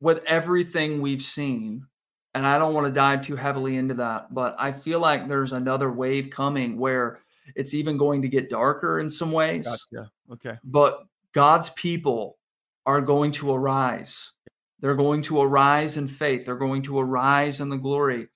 with 0.01 0.23
everything 0.25 0.99
we've 0.99 1.21
seen, 1.21 1.85
and 2.33 2.43
I 2.43 2.57
don't 2.57 2.73
want 2.73 2.87
to 2.87 2.91
dive 2.91 3.21
too 3.21 3.35
heavily 3.35 3.77
into 3.77 3.93
that, 3.93 4.33
but 4.33 4.55
I 4.57 4.71
feel 4.71 4.99
like 4.99 5.27
there's 5.27 5.53
another 5.53 5.91
wave 5.91 6.31
coming 6.31 6.79
where 6.79 7.19
it's 7.55 7.73
even 7.73 7.97
going 7.97 8.21
to 8.21 8.27
get 8.27 8.49
darker 8.49 8.99
in 8.99 9.09
some 9.09 9.31
ways. 9.31 9.65
Gotcha. 9.65 10.11
Okay. 10.31 10.57
But 10.63 11.05
God's 11.33 11.69
people 11.71 12.37
are 12.85 13.01
going 13.01 13.31
to 13.33 13.51
arise. 13.51 14.31
They're 14.79 14.95
going 14.95 15.21
to 15.23 15.41
arise 15.41 15.97
in 15.97 16.07
faith. 16.07 16.45
They're 16.45 16.55
going 16.55 16.83
to 16.83 16.99
arise 16.99 17.61
in 17.61 17.69
the 17.69 17.77
glory. 17.77 18.27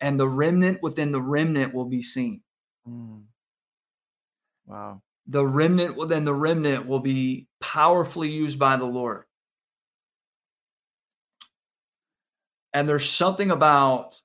And 0.00 0.18
the 0.18 0.28
remnant 0.28 0.82
within 0.82 1.12
the 1.12 1.20
remnant 1.20 1.74
will 1.74 1.84
be 1.84 2.02
seen. 2.02 2.42
Mm. 2.88 3.22
Wow. 4.66 5.02
The 5.26 5.46
remnant 5.46 5.96
within 5.96 6.24
the 6.24 6.34
remnant 6.34 6.86
will 6.86 7.00
be 7.00 7.46
powerfully 7.60 8.30
used 8.30 8.58
by 8.58 8.76
the 8.76 8.84
Lord. 8.84 9.24
And 12.72 12.88
there's 12.88 13.08
something 13.08 13.50
about 13.50 14.20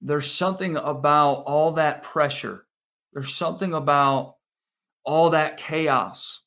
there's 0.00 0.30
something 0.30 0.76
about 0.76 1.42
all 1.46 1.72
that 1.72 2.02
pressure. 2.02 2.64
There's 3.12 3.34
something 3.34 3.74
about 3.74 4.36
all 5.04 5.30
that 5.30 5.58
chaos. 5.58 6.42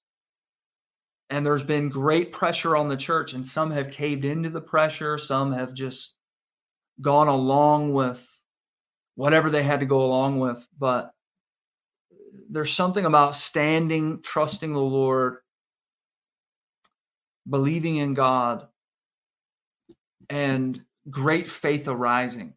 And 1.30 1.46
there's 1.46 1.64
been 1.64 1.90
great 1.90 2.32
pressure 2.32 2.76
on 2.76 2.90
the 2.90 2.98
church, 2.98 3.34
and 3.34 3.46
some 3.46 3.72
have 3.72 3.92
caved 3.92 4.26
into 4.26 4.50
the 4.50 4.62
pressure, 4.62 5.18
some 5.18 5.52
have 5.52 5.74
just 5.74 6.16
gone 7.02 7.28
along 7.28 7.94
with 7.94 8.30
whatever 9.16 9.50
they 9.50 9.64
had 9.64 9.80
to 9.80 9.86
go 9.86 10.04
along 10.04 10.40
with. 10.40 10.68
But 10.78 11.12
there's 12.50 12.74
something 12.74 13.06
about 13.06 13.36
standing, 13.36 14.22
trusting 14.22 14.74
the 14.74 14.80
Lord, 14.80 15.38
believing 17.50 17.96
in 17.98 18.14
God, 18.14 18.68
and 20.30 20.82
great 21.10 21.48
faith 21.48 21.88
arising 21.88 22.54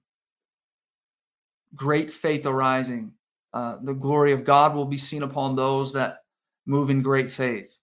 great 1.74 2.10
faith 2.10 2.46
arising. 2.46 3.12
Uh, 3.52 3.78
the 3.82 3.94
glory 3.94 4.32
of 4.32 4.44
God 4.44 4.74
will 4.74 4.84
be 4.84 4.96
seen 4.96 5.22
upon 5.22 5.56
those 5.56 5.92
that 5.94 6.18
move 6.66 6.90
in 6.90 7.02
great 7.02 7.30
faith. 7.30 7.76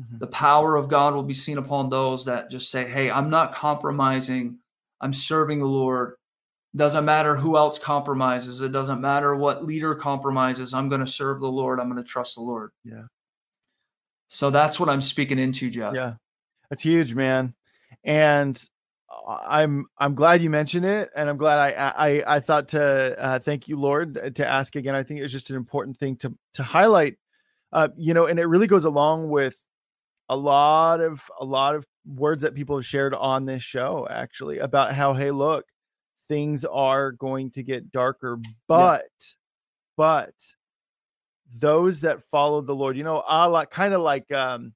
Mm-hmm. 0.00 0.18
The 0.18 0.26
power 0.28 0.76
of 0.76 0.88
God 0.88 1.14
will 1.14 1.22
be 1.22 1.34
seen 1.34 1.58
upon 1.58 1.88
those 1.88 2.24
that 2.26 2.50
just 2.50 2.70
say, 2.70 2.88
Hey, 2.88 3.10
I'm 3.10 3.30
not 3.30 3.52
compromising. 3.52 4.58
I'm 5.00 5.12
serving 5.12 5.60
the 5.60 5.66
Lord. 5.66 6.14
Doesn't 6.74 7.04
matter 7.06 7.36
who 7.36 7.56
else 7.56 7.78
compromises. 7.78 8.60
It 8.60 8.70
doesn't 8.72 9.00
matter 9.00 9.34
what 9.34 9.64
leader 9.64 9.94
compromises. 9.94 10.74
I'm 10.74 10.88
going 10.90 11.00
to 11.00 11.06
serve 11.06 11.40
the 11.40 11.48
Lord. 11.48 11.80
I'm 11.80 11.90
going 11.90 12.02
to 12.02 12.08
trust 12.08 12.34
the 12.34 12.42
Lord. 12.42 12.70
Yeah. 12.84 13.04
So 14.28 14.50
that's 14.50 14.78
what 14.78 14.90
I'm 14.90 15.00
speaking 15.00 15.38
into, 15.38 15.70
Jeff. 15.70 15.94
Yeah. 15.94 16.14
That's 16.68 16.82
huge, 16.82 17.14
man. 17.14 17.54
And 18.04 18.62
I'm 19.26 19.86
I'm 19.98 20.14
glad 20.14 20.42
you 20.42 20.50
mentioned 20.50 20.84
it, 20.84 21.10
and 21.14 21.28
I'm 21.28 21.36
glad 21.36 21.58
I 21.58 21.70
I 21.96 22.36
I 22.36 22.40
thought 22.40 22.68
to 22.68 23.18
uh, 23.18 23.38
thank 23.38 23.68
you, 23.68 23.76
Lord, 23.76 24.18
uh, 24.18 24.30
to 24.30 24.46
ask 24.46 24.76
again. 24.76 24.94
I 24.94 25.02
think 25.02 25.20
it's 25.20 25.32
just 25.32 25.50
an 25.50 25.56
important 25.56 25.96
thing 25.96 26.16
to 26.16 26.34
to 26.54 26.62
highlight, 26.62 27.16
uh, 27.72 27.88
you 27.96 28.14
know, 28.14 28.26
and 28.26 28.38
it 28.38 28.46
really 28.46 28.66
goes 28.66 28.84
along 28.84 29.30
with 29.30 29.56
a 30.28 30.36
lot 30.36 31.00
of 31.00 31.22
a 31.38 31.44
lot 31.44 31.76
of 31.76 31.86
words 32.04 32.42
that 32.42 32.54
people 32.54 32.76
have 32.76 32.86
shared 32.86 33.14
on 33.14 33.46
this 33.46 33.62
show, 33.62 34.06
actually, 34.10 34.58
about 34.58 34.94
how 34.94 35.14
hey, 35.14 35.30
look, 35.30 35.66
things 36.28 36.64
are 36.64 37.12
going 37.12 37.50
to 37.52 37.62
get 37.62 37.92
darker, 37.92 38.38
but 38.66 39.02
yeah. 39.20 39.34
but 39.96 40.34
those 41.58 42.00
that 42.00 42.22
follow 42.24 42.60
the 42.60 42.74
Lord, 42.74 42.96
you 42.96 43.04
know, 43.04 43.22
a 43.28 43.48
lot 43.48 43.70
kind 43.70 43.94
of 43.94 44.00
like 44.02 44.32
um 44.32 44.74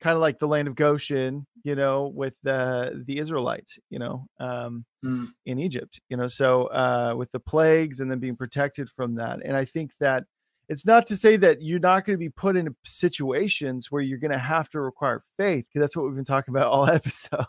kind 0.00 0.14
of 0.14 0.20
like 0.20 0.38
the 0.38 0.48
land 0.48 0.68
of 0.68 0.74
Goshen, 0.74 1.46
you 1.62 1.74
know, 1.74 2.12
with 2.14 2.36
the 2.42 3.02
the 3.06 3.18
Israelites, 3.18 3.78
you 3.90 3.98
know, 3.98 4.26
um, 4.38 4.84
mm. 5.04 5.28
in 5.46 5.58
Egypt, 5.58 6.00
you 6.08 6.16
know, 6.16 6.26
so 6.26 6.66
uh, 6.66 7.14
with 7.16 7.30
the 7.32 7.40
plagues 7.40 8.00
and 8.00 8.10
then 8.10 8.18
being 8.18 8.36
protected 8.36 8.90
from 8.90 9.14
that. 9.16 9.40
And 9.44 9.56
I 9.56 9.64
think 9.64 9.92
that 10.00 10.24
it's 10.68 10.84
not 10.84 11.06
to 11.06 11.16
say 11.16 11.36
that 11.36 11.62
you're 11.62 11.78
not 11.78 12.04
going 12.04 12.14
to 12.14 12.18
be 12.18 12.28
put 12.28 12.56
in 12.56 12.74
situations 12.84 13.90
where 13.90 14.02
you're 14.02 14.18
going 14.18 14.32
to 14.32 14.38
have 14.38 14.68
to 14.70 14.80
require 14.80 15.22
faith, 15.36 15.64
because 15.68 15.80
that's 15.80 15.96
what 15.96 16.06
we've 16.06 16.16
been 16.16 16.24
talking 16.24 16.52
about 16.52 16.66
all 16.66 16.90
episode. 16.90 17.46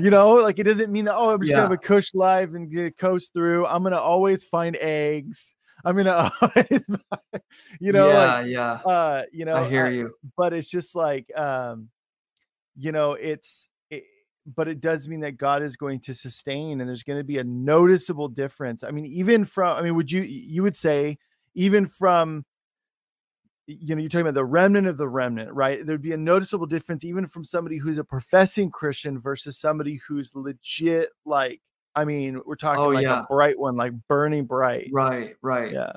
you 0.00 0.10
know, 0.10 0.34
like 0.34 0.58
it 0.58 0.64
doesn't 0.64 0.92
mean 0.92 1.06
that 1.06 1.16
oh, 1.16 1.30
I'm 1.34 1.40
just 1.40 1.50
yeah. 1.50 1.56
gonna 1.56 1.64
have 1.64 1.72
a 1.72 1.78
cush 1.78 2.14
life 2.14 2.50
and 2.54 2.70
get 2.70 2.96
coast 2.96 3.32
through. 3.32 3.66
I'm 3.66 3.82
gonna 3.82 3.96
always 3.98 4.44
find 4.44 4.76
eggs. 4.76 5.56
I'm 5.84 5.96
gonna, 5.96 6.30
you 7.80 7.92
know, 7.92 8.08
yeah, 8.08 8.34
like, 8.34 8.46
yeah. 8.46 8.72
Uh, 8.72 9.22
you 9.32 9.44
know, 9.44 9.56
I 9.56 9.68
hear 9.68 9.90
you. 9.90 10.14
but 10.36 10.52
it's 10.52 10.70
just 10.70 10.94
like, 10.94 11.26
um, 11.36 11.88
you 12.76 12.92
know, 12.92 13.12
it's, 13.12 13.70
it, 13.90 14.04
but 14.54 14.68
it 14.68 14.80
does 14.80 15.08
mean 15.08 15.20
that 15.20 15.36
God 15.36 15.62
is 15.62 15.76
going 15.76 16.00
to 16.00 16.14
sustain, 16.14 16.80
and 16.80 16.88
there's 16.88 17.02
going 17.02 17.18
to 17.18 17.24
be 17.24 17.38
a 17.38 17.44
noticeable 17.44 18.28
difference. 18.28 18.84
I 18.84 18.90
mean, 18.90 19.06
even 19.06 19.44
from, 19.44 19.76
I 19.76 19.82
mean, 19.82 19.94
would 19.96 20.10
you, 20.10 20.22
you 20.22 20.62
would 20.62 20.76
say, 20.76 21.18
even 21.54 21.86
from, 21.86 22.44
you 23.66 23.94
know, 23.94 24.00
you're 24.00 24.08
talking 24.08 24.22
about 24.22 24.34
the 24.34 24.44
remnant 24.44 24.86
of 24.86 24.96
the 24.96 25.08
remnant, 25.08 25.52
right? 25.52 25.84
There'd 25.84 26.02
be 26.02 26.12
a 26.12 26.16
noticeable 26.16 26.66
difference, 26.66 27.04
even 27.04 27.26
from 27.26 27.44
somebody 27.44 27.76
who's 27.76 27.98
a 27.98 28.04
professing 28.04 28.70
Christian 28.70 29.18
versus 29.18 29.58
somebody 29.58 30.00
who's 30.06 30.34
legit, 30.34 31.10
like 31.24 31.60
I 31.94 32.04
mean, 32.04 32.40
we're 32.46 32.56
talking 32.56 32.82
oh, 32.82 32.88
like 32.88 33.04
yeah. 33.04 33.20
a 33.20 33.24
bright 33.24 33.58
one, 33.58 33.76
like 33.76 33.92
burning 34.08 34.44
bright. 34.44 34.88
Right, 34.92 35.36
right. 35.42 35.72
Yeah. 35.72 35.92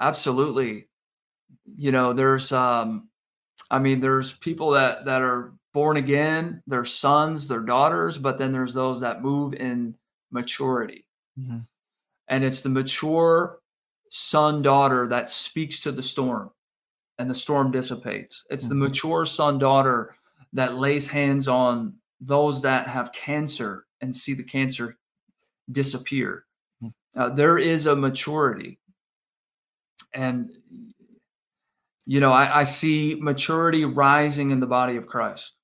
Absolutely. 0.00 0.88
You 1.76 1.92
know, 1.92 2.12
there's 2.12 2.52
um 2.52 3.08
I 3.70 3.78
mean, 3.78 4.00
there's 4.00 4.32
people 4.32 4.70
that 4.72 5.04
that 5.04 5.22
are 5.22 5.52
born 5.72 5.96
again, 5.96 6.62
their 6.66 6.84
sons, 6.84 7.48
their 7.48 7.60
daughters, 7.60 8.18
but 8.18 8.38
then 8.38 8.52
there's 8.52 8.74
those 8.74 9.00
that 9.00 9.22
move 9.22 9.54
in 9.54 9.94
maturity. 10.30 11.06
Mm-hmm. 11.38 11.58
And 12.28 12.44
it's 12.44 12.60
the 12.60 12.68
mature 12.68 13.58
son 14.10 14.62
daughter 14.62 15.06
that 15.08 15.30
speaks 15.30 15.80
to 15.80 15.92
the 15.92 16.02
storm 16.02 16.50
and 17.18 17.28
the 17.28 17.34
storm 17.34 17.70
dissipates. 17.70 18.44
It's 18.50 18.64
mm-hmm. 18.64 18.80
the 18.80 18.86
mature 18.86 19.26
son 19.26 19.58
daughter 19.58 20.14
that 20.52 20.76
lays 20.76 21.08
hands 21.08 21.48
on 21.48 21.94
those 22.20 22.62
that 22.62 22.86
have 22.88 23.12
cancer 23.12 23.86
and 24.02 24.14
see 24.14 24.34
the 24.34 24.42
cancer 24.42 24.98
disappear. 25.70 26.44
Hmm. 26.80 26.88
Uh, 27.16 27.28
there 27.30 27.56
is 27.56 27.86
a 27.86 27.96
maturity. 27.96 28.78
And 30.12 30.50
you 32.04 32.20
know, 32.20 32.32
I, 32.32 32.60
I 32.60 32.64
see 32.64 33.16
maturity 33.18 33.84
rising 33.84 34.50
in 34.50 34.60
the 34.60 34.66
body 34.66 34.96
of 34.96 35.06
Christ. 35.06 35.54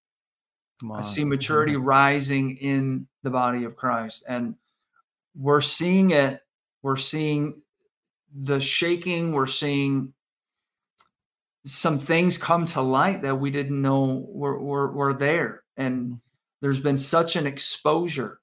I 0.95 1.03
see 1.03 1.25
maturity 1.25 1.75
rising 1.75 2.57
in 2.59 3.09
the 3.25 3.31
body 3.31 3.65
of 3.65 3.75
Christ. 3.75 4.23
And 4.29 4.55
we're 5.37 5.61
seeing 5.61 6.11
it. 6.11 6.41
We're 6.83 6.97
seeing 6.97 7.63
the 8.33 8.61
shaking. 8.61 9.33
We're 9.33 9.47
seeing 9.47 10.13
some 11.65 11.99
things 11.99 12.39
come 12.39 12.67
to 12.67 12.81
light 12.81 13.23
that 13.23 13.35
we 13.35 13.51
didn't 13.51 13.83
know 13.83 14.25
were, 14.29 14.61
were, 14.61 14.93
were 14.93 15.13
there. 15.13 15.65
And 15.77 16.21
there's 16.61 16.81
been 16.81 16.99
such 16.99 17.37
an 17.37 17.47
exposure. 17.47 18.41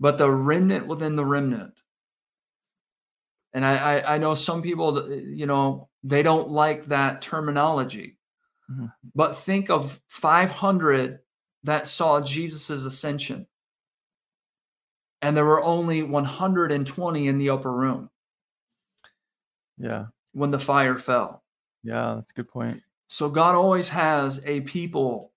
But 0.00 0.18
the 0.18 0.30
remnant 0.30 0.86
within 0.86 1.16
the 1.16 1.24
remnant, 1.24 1.80
and 3.52 3.64
I, 3.64 3.76
I, 3.76 4.14
I 4.14 4.18
know 4.18 4.34
some 4.34 4.62
people, 4.62 5.10
you 5.12 5.46
know, 5.46 5.88
they 6.02 6.22
don't 6.22 6.50
like 6.50 6.86
that 6.86 7.22
terminology. 7.22 8.18
Mm-hmm. 8.70 8.86
But 9.14 9.38
think 9.38 9.70
of 9.70 10.00
500 10.08 11.20
that 11.62 11.86
saw 11.86 12.20
Jesus's 12.20 12.84
ascension. 12.84 13.46
And 15.22 15.36
there 15.36 15.44
were 15.44 15.62
only 15.62 16.02
120 16.02 17.28
in 17.28 17.38
the 17.38 17.50
upper 17.50 17.72
room. 17.72 18.10
Yeah. 19.78 20.06
When 20.32 20.50
the 20.50 20.58
fire 20.58 20.98
fell. 20.98 21.42
Yeah, 21.84 22.14
that's 22.16 22.32
a 22.32 22.34
good 22.34 22.48
point. 22.48 22.82
So 23.06 23.30
God 23.30 23.54
always 23.54 23.88
has 23.90 24.40
a 24.44 24.62
people 24.62 25.32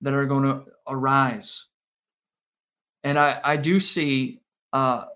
that 0.00 0.14
are 0.14 0.26
going 0.26 0.44
to 0.44 0.64
arise. 0.86 1.66
And 3.02 3.18
I, 3.18 3.40
I 3.42 3.56
do 3.56 3.80
see 3.80 4.40
uh, 4.72 5.06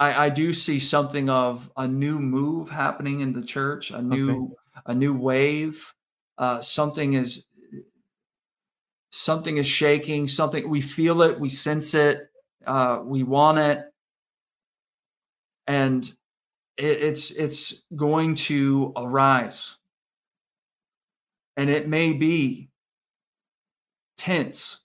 I, 0.00 0.26
I 0.26 0.28
do 0.30 0.52
see 0.54 0.78
something 0.78 1.28
of 1.28 1.70
a 1.76 1.86
new 1.86 2.18
move 2.18 2.70
happening 2.70 3.20
in 3.20 3.34
the 3.34 3.42
church, 3.42 3.90
a 3.90 4.00
new 4.00 4.30
okay. 4.30 4.82
a 4.86 4.94
new 4.94 5.12
wave. 5.14 5.92
Uh, 6.38 6.62
something 6.62 7.12
is 7.12 7.44
something 9.10 9.58
is 9.58 9.66
shaking. 9.66 10.26
Something 10.26 10.68
we 10.70 10.80
feel 10.80 11.20
it, 11.20 11.38
we 11.38 11.50
sense 11.50 11.92
it, 11.92 12.30
uh, 12.66 13.00
we 13.04 13.24
want 13.24 13.58
it, 13.58 13.84
and 15.66 16.02
it, 16.78 17.02
it's 17.02 17.30
it's 17.30 17.82
going 17.94 18.36
to 18.36 18.94
arise, 18.96 19.76
and 21.58 21.68
it 21.68 21.86
may 21.86 22.14
be 22.14 22.69
tents 24.20 24.80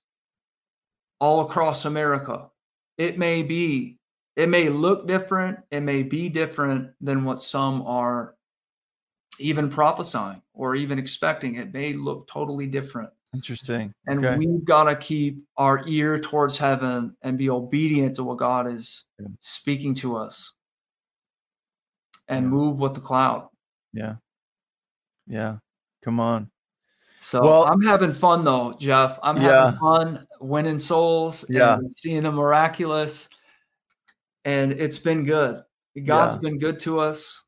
all 1.20 1.42
across 1.42 1.86
America. 1.86 2.50
It 2.98 3.18
may 3.18 3.44
be 3.44 3.98
it 4.36 4.50
may 4.50 4.70
look 4.70 5.08
different, 5.08 5.60
it 5.72 5.82
may 5.82 6.04
be 6.04 6.30
different 6.30 6.92
than 7.00 7.24
what 7.24 7.42
some 7.42 7.82
are 7.84 8.36
even 9.40 9.70
prophesying 9.70 10.42
or 10.54 10.76
even 10.76 11.00
expecting. 11.00 11.56
It 11.56 11.74
may 11.74 11.94
look 11.94 12.28
totally 12.28 12.68
different. 12.68 13.10
Interesting. 13.34 13.94
And 14.08 14.26
okay. 14.26 14.38
we've 14.38 14.64
got 14.64 14.86
to 14.86 14.96
keep 14.96 15.44
our 15.58 15.86
ear 15.88 16.20
towards 16.20 16.58
heaven 16.58 17.16
and 17.22 17.38
be 17.38 17.50
obedient 17.50 18.16
to 18.16 18.24
what 18.24 18.38
God 18.38 18.68
is 18.68 19.06
yeah. 19.20 19.28
speaking 19.42 19.94
to 19.96 20.16
us 20.16 20.54
and 22.28 22.46
yeah. 22.46 22.50
move 22.50 22.80
with 22.80 22.94
the 22.94 23.02
cloud. 23.02 23.50
Yeah. 23.94 24.16
Yeah. 25.28 25.58
Come 26.04 26.20
on. 26.20 26.50
So 27.26 27.42
well, 27.42 27.64
I'm 27.64 27.82
having 27.82 28.14
fun 28.14 28.44
though, 28.44 28.76
Jeff. 28.80 29.18
I'm 29.24 29.38
yeah. 29.38 29.66
having 29.66 29.80
fun 29.80 30.28
winning 30.40 30.78
souls 30.78 31.44
yeah. 31.50 31.80
seeing 31.96 32.22
the 32.22 32.32
miraculous 32.32 33.30
and 34.44 34.74
it's 34.74 35.00
been 35.00 35.26
good. 35.26 35.60
God's 36.06 36.36
yeah. 36.36 36.42
been 36.42 36.60
good 36.60 36.80
to 36.82 37.00
us, 37.00 37.44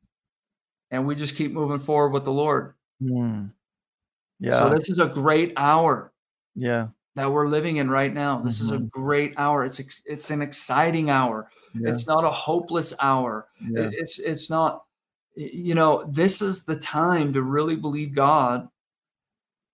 and 0.90 1.06
we 1.06 1.14
just 1.14 1.36
keep 1.36 1.52
moving 1.52 1.78
forward 1.78 2.08
with 2.08 2.24
the 2.24 2.32
Lord. 2.32 2.74
Mm. 3.00 3.52
Yeah. 4.40 4.58
So 4.58 4.70
this 4.70 4.90
is 4.90 4.98
a 4.98 5.06
great 5.06 5.52
hour. 5.56 6.12
Yeah. 6.56 6.88
That 7.14 7.30
we're 7.30 7.46
living 7.46 7.76
in 7.76 7.88
right 7.88 8.12
now. 8.12 8.40
This 8.40 8.56
mm-hmm. 8.56 8.64
is 8.64 8.70
a 8.72 8.76
mm-hmm. 8.78 8.86
great 8.86 9.34
hour. 9.36 9.64
It's 9.64 10.02
it's 10.06 10.30
an 10.32 10.42
exciting 10.42 11.08
hour. 11.08 11.52
Yeah. 11.72 11.90
It's 11.90 12.08
not 12.08 12.24
a 12.24 12.30
hopeless 12.30 12.94
hour. 12.98 13.46
Yeah. 13.60 13.90
It's 13.92 14.18
it's 14.18 14.50
not. 14.50 14.82
You 15.36 15.76
know, 15.76 16.04
this 16.10 16.42
is 16.42 16.64
the 16.64 16.74
time 16.74 17.32
to 17.34 17.42
really 17.42 17.76
believe 17.76 18.12
God 18.12 18.68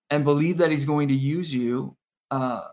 and 0.09 0.23
believe 0.23 0.57
that 0.57 0.71
He's 0.71 0.85
going 0.85 1.07
to 1.09 1.15
use 1.15 1.53
you. 1.53 1.95
Uh, 2.31 2.63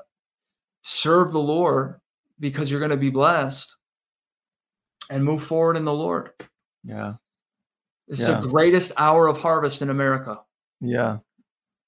serve 0.83 1.33
the 1.33 1.41
Lord 1.41 2.01
because 2.41 2.71
you're 2.71 2.81
going 2.81 2.91
to 2.91 2.97
be 2.97 3.11
blessed 3.11 3.77
and 5.11 5.25
move 5.25 5.43
forward 5.43 5.77
in 5.77 5.85
the 5.85 5.93
Lord. 5.93 6.31
Yeah. 6.85 7.15
This 8.09 8.21
yeah. 8.21 8.39
is 8.39 8.45
the 8.45 8.51
greatest 8.51 8.93
hour 8.97 9.27
of 9.27 9.39
harvest 9.39 9.83
in 9.83 9.91
America. 9.91 10.41
Yeah. 10.81 11.19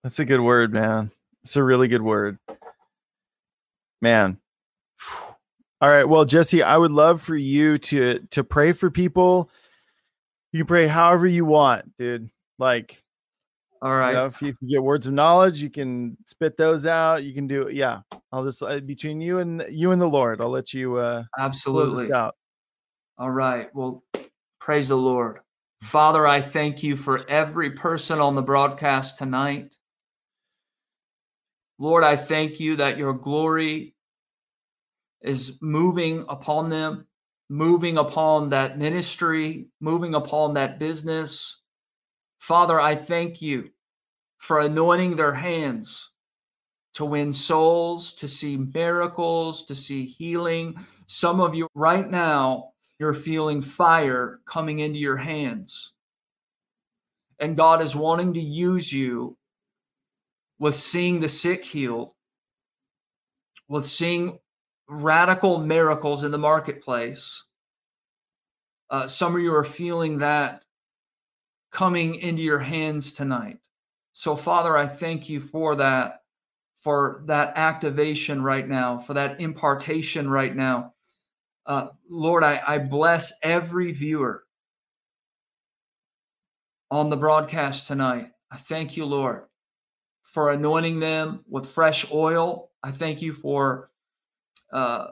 That's 0.03 0.19
a 0.19 0.25
good 0.25 0.41
word, 0.41 0.73
man. 0.73 1.11
It's 1.43 1.57
a 1.57 1.63
really 1.63 1.89
good 1.89 2.03
word. 2.03 2.39
Man. 4.01 4.39
All 5.81 5.89
right. 5.89 6.09
Well, 6.09 6.25
Jesse, 6.25 6.63
I 6.63 6.77
would 6.79 6.93
love 6.93 7.21
for 7.21 7.37
you 7.37 7.79
to 7.79 8.21
to 8.31 8.45
pray 8.45 8.73
for 8.73 8.91
people. 8.91 9.51
You 10.53 10.65
pray 10.65 10.87
however 10.87 11.27
you 11.27 11.45
want, 11.45 11.97
dude. 11.97 12.31
Like 12.59 13.04
all 13.83 13.93
right. 13.93 14.11
You 14.11 14.17
know, 14.17 14.27
if, 14.27 14.41
you, 14.41 14.49
if, 14.49 14.57
you, 14.61 14.69
get 14.69 14.83
words 14.83 15.07
of 15.07 15.13
knowledge, 15.13 15.61
you 15.61 15.71
can 15.71 16.17
spit 16.27 16.57
those 16.57 16.87
out. 16.87 17.25
You 17.25 17.35
can 17.35 17.47
do 17.47 17.69
yeah. 17.71 18.01
I'll 18.33 18.45
just 18.45 18.63
uh, 18.63 18.81
between 18.81 19.21
you 19.21 19.39
and 19.39 19.65
you 19.71 19.93
and 19.93 20.01
the 20.01 20.07
Lord, 20.07 20.41
I'll 20.41 20.51
let 20.51 20.73
you 20.73 20.97
uh 20.97 21.25
absolutely 21.39 22.13
out. 22.13 22.35
All 23.19 23.31
right. 23.31 23.69
Well, 23.75 24.03
praise 24.61 24.89
the 24.89 24.97
Lord. 24.97 25.39
Father, 25.83 26.27
I 26.27 26.41
thank 26.41 26.83
you 26.83 26.97
for 26.97 27.29
every 27.29 27.73
person 27.73 28.19
on 28.19 28.35
the 28.35 28.43
broadcast 28.43 29.19
tonight. 29.19 29.75
Lord, 31.79 32.05
I 32.05 32.17
thank 32.17 32.59
you 32.59 32.77
that 32.77 32.97
your 32.97 33.13
glory 33.13 33.95
is 35.21 35.59
moving 35.61 36.25
upon 36.29 36.71
them, 36.71 37.07
moving 37.51 37.99
upon 37.99 38.51
that 38.51 38.79
ministry, 38.79 39.69
moving 39.81 40.15
upon 40.15 40.55
that 40.55 40.79
business. 40.79 41.61
Father, 42.45 42.79
I 42.79 42.95
thank 42.95 43.41
you 43.41 43.71
for 44.37 44.61
anointing 44.61 45.17
their 45.17 45.33
hands 45.33 46.11
to 46.93 47.07
win 47.07 47.33
souls, 47.33 48.13
to 48.17 48.29
see 48.29 48.59
miracles, 48.59 49.65
to 49.65 49.75
see 49.75 50.05
healing. 50.05 50.75
Some 51.07 51.41
of 51.41 51.55
you 51.55 51.69
right 51.75 52.11
now 52.11 52.73
you're 52.99 53.15
feeling 53.15 53.63
fire 53.63 54.41
coming 54.45 54.81
into 54.81 54.99
your 54.99 55.17
hands. 55.17 55.95
And 57.39 57.57
God 57.57 57.81
is 57.81 57.97
wanting 57.97 58.35
to 58.35 58.43
use 58.43 58.93
you 58.93 59.39
with 60.59 60.77
seeing 60.77 61.21
the 61.21 61.29
sick 61.31 61.65
healed, 61.65 62.11
with 63.69 63.87
seeing 63.87 64.39
radical 64.87 65.61
miracles 65.61 66.25
in 66.25 66.31
the 66.31 66.37
marketplace. 66.37 67.47
Uh, 68.91 69.07
some 69.07 69.35
of 69.35 69.41
you 69.41 69.55
are 69.55 69.65
feeling 69.65 70.19
that 70.19 70.64
coming 71.75 72.15
into 72.15 72.41
your 72.41 72.61
hands 72.61 73.13
tonight. 73.13 73.59
So, 74.13 74.37
Father, 74.37 74.77
I 74.77 74.87
thank 74.87 75.29
you 75.29 75.41
for 75.41 75.75
that, 75.75 76.23
for 76.83 77.23
that 77.27 77.55
activation 77.57 78.41
right 78.41 78.67
now, 78.67 78.99
for 78.99 79.15
that 79.15 79.41
impartation 79.41 80.31
right 80.31 80.55
now. 80.55 80.95
Uh, 81.67 81.89
Lord, 82.09 82.45
I, 82.45 82.63
I 82.65 82.79
bless 82.79 83.33
every 83.43 83.91
viewer 83.91 84.45
on 86.93 87.11
the 87.11 87.17
broadcast 87.17 87.89
tonight. 87.89 88.31
I 88.53 88.57
thank 88.57 88.97
you, 88.97 89.05
Lord, 89.05 89.43
for 90.23 90.53
anointing 90.53 91.01
them 91.01 91.45
with 91.49 91.69
fresh 91.69 92.07
oil. 92.13 92.71
I 92.85 92.93
thank 92.93 93.21
you 93.21 93.33
for, 93.33 93.91
uh, 94.73 95.09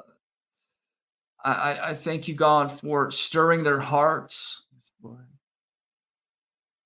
I, 1.45 1.79
I 1.83 1.95
thank 1.95 2.29
you, 2.29 2.37
God, 2.37 2.71
for 2.71 3.11
stirring 3.11 3.65
their 3.65 3.81
hearts. 3.81 4.63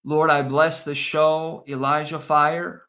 Lord. 0.07 0.31
I 0.31 0.43
bless 0.43 0.85
the 0.85 0.95
show, 0.95 1.65
Elijah 1.69 2.21
Fire. 2.21 2.85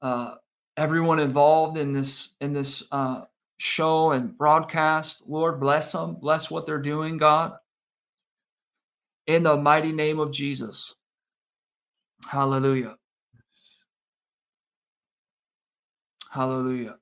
Uh, 0.00 0.36
everyone 0.76 1.18
involved 1.18 1.76
in 1.76 1.92
this 1.92 2.34
in 2.40 2.52
this 2.52 2.84
uh, 2.92 3.22
show 3.58 4.12
and 4.12 4.38
broadcast. 4.38 5.24
Lord, 5.26 5.58
bless 5.60 5.92
them. 5.92 6.14
Bless 6.20 6.50
what 6.50 6.66
they're 6.66 6.78
doing, 6.78 7.18
God. 7.18 7.54
In 9.26 9.42
the 9.42 9.56
mighty 9.56 9.90
name 9.90 10.20
of 10.20 10.30
Jesus. 10.30 10.94
Hallelujah. 12.28 12.96
Hallelujah. 16.30 16.96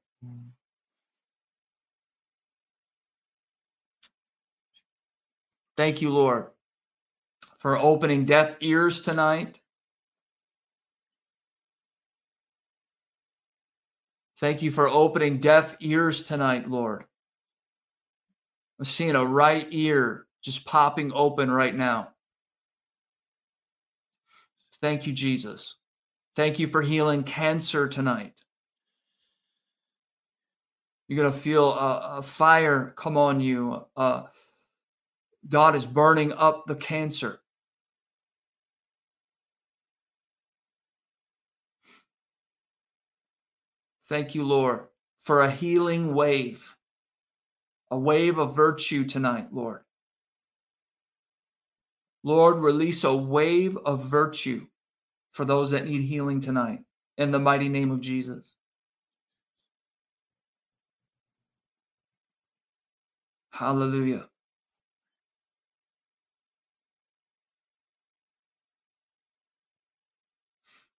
Thank 5.77 6.01
you, 6.01 6.11
Lord, 6.11 6.47
for 7.65 7.79
opening 7.79 8.27
deaf 8.27 8.57
ears 8.61 9.01
tonight. 9.01 9.59
Thank 14.39 14.61
you 14.61 14.71
for 14.71 14.87
opening 14.87 15.39
deaf 15.41 15.75
ears 15.81 16.25
tonight, 16.25 16.69
Lord. 16.69 17.05
I'm 18.79 18.85
seeing 18.85 19.17
a 19.17 19.25
right 19.25 19.67
ear 19.71 20.27
just 20.43 20.67
popping 20.67 21.11
open 21.15 21.51
right 21.51 21.75
now. 21.75 22.11
Thank 24.83 25.07
you, 25.07 25.15
Jesus. 25.15 25.77
Thank 26.37 26.59
you 26.59 26.67
for 26.67 26.83
healing 26.83 27.23
cancer 27.23 27.89
tonight. 27.89 28.35
You're 31.09 31.23
going 31.23 31.33
to 31.33 31.39
feel 31.39 31.73
a, 31.73 32.19
a, 32.19 32.23
fire 32.23 32.93
come 32.95 33.17
on 33.17 33.41
you. 33.41 33.87
Uh, 33.97 34.25
God 35.49 35.77
is 35.77 35.87
burning 35.87 36.35
up 36.35 36.67
the 36.67 36.75
cancer. 36.75 37.41
Thank 44.09 44.35
you, 44.35 44.45
Lord, 44.45 44.87
for 45.23 45.43
a 45.43 45.51
healing 45.51 46.15
wave, 46.15 46.77
a 47.91 47.99
wave 47.99 48.39
of 48.39 48.55
virtue 48.55 49.05
tonight, 49.05 49.49
Lord. 49.53 49.81
Lord, 52.23 52.59
release 52.59 53.05
a 53.05 53.15
wave 53.15 53.77
of 53.85 54.05
virtue 54.05 54.67
for 55.33 55.45
those 55.45 55.71
that 55.73 55.87
need 55.87 56.03
healing 56.03 56.41
tonight 56.41 56.81
in 57.17 57.31
the 57.31 57.39
mighty 57.39 57.69
name 57.69 57.91
of 57.91 58.01
Jesus. 58.01 58.57
Hallelujah. 63.51 64.29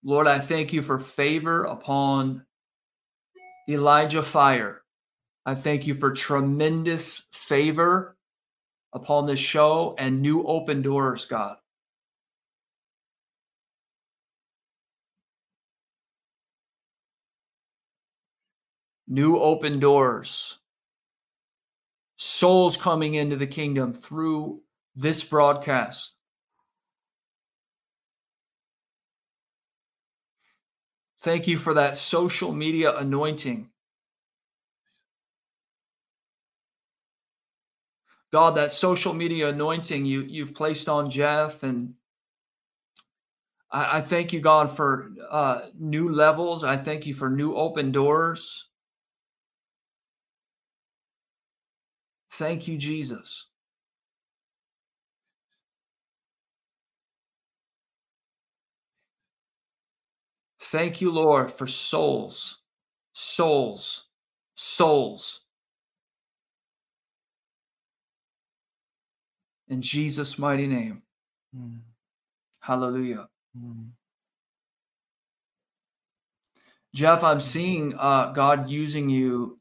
Lord, 0.04 0.28
I 0.28 0.40
thank 0.40 0.72
you 0.72 0.82
for 0.84 1.00
favor 1.00 1.64
upon 1.64 2.45
Elijah 3.68 4.24
Fire. 4.24 4.82
I 5.46 5.56
thank 5.56 5.88
you 5.88 5.96
for 5.96 6.12
tremendous 6.12 7.28
favor 7.32 8.18
upon 8.94 9.28
this 9.28 9.40
show 9.40 9.96
and 9.98 10.22
new 10.22 10.44
open 10.44 10.82
doors, 10.82 11.26
God. 11.26 11.58
New 19.08 19.38
open 19.38 19.80
doors. 19.80 20.58
Souls 22.18 22.76
coming 22.76 23.14
into 23.14 23.36
the 23.36 23.46
kingdom 23.46 23.94
through 23.94 24.62
this 24.96 25.24
broadcast. 25.24 26.15
Thank 31.26 31.48
you 31.48 31.58
for 31.58 31.74
that 31.74 31.98
social 31.98 32.52
media 32.52 32.96
anointing. 32.96 33.68
God, 38.32 38.56
that 38.58 38.70
social 38.70 39.12
media 39.12 39.50
anointing 39.50 40.06
you 40.06 40.22
you've 40.22 40.54
placed 40.54 40.88
on 40.88 41.10
Jeff, 41.10 41.64
and 41.64 41.96
I, 43.72 43.98
I 43.98 44.02
thank 44.02 44.34
you, 44.34 44.40
God, 44.40 44.78
for 44.78 45.10
uh, 45.32 45.62
new 45.80 46.10
levels. 46.14 46.64
I 46.64 46.78
thank 46.78 47.08
you 47.08 47.16
for 47.16 47.28
new 47.28 47.56
open 47.56 47.92
doors. 47.92 48.70
Thank 52.34 52.68
you, 52.68 52.78
Jesus. 52.78 53.48
Thank 60.76 61.00
you, 61.00 61.10
Lord, 61.10 61.54
for 61.54 61.68
souls, 61.68 62.60
souls, 63.14 64.10
souls. 64.56 65.46
In 69.70 69.82
Jesus' 69.82 70.38
mighty 70.38 70.68
name. 70.68 71.02
Mm. 71.58 71.80
Hallelujah. 72.60 73.30
Mm. 73.58 73.92
Jeff, 76.94 77.24
I'm 77.24 77.40
seeing 77.40 77.94
uh, 77.98 78.34
God 78.34 78.70
using 78.70 79.10
you 79.10 79.58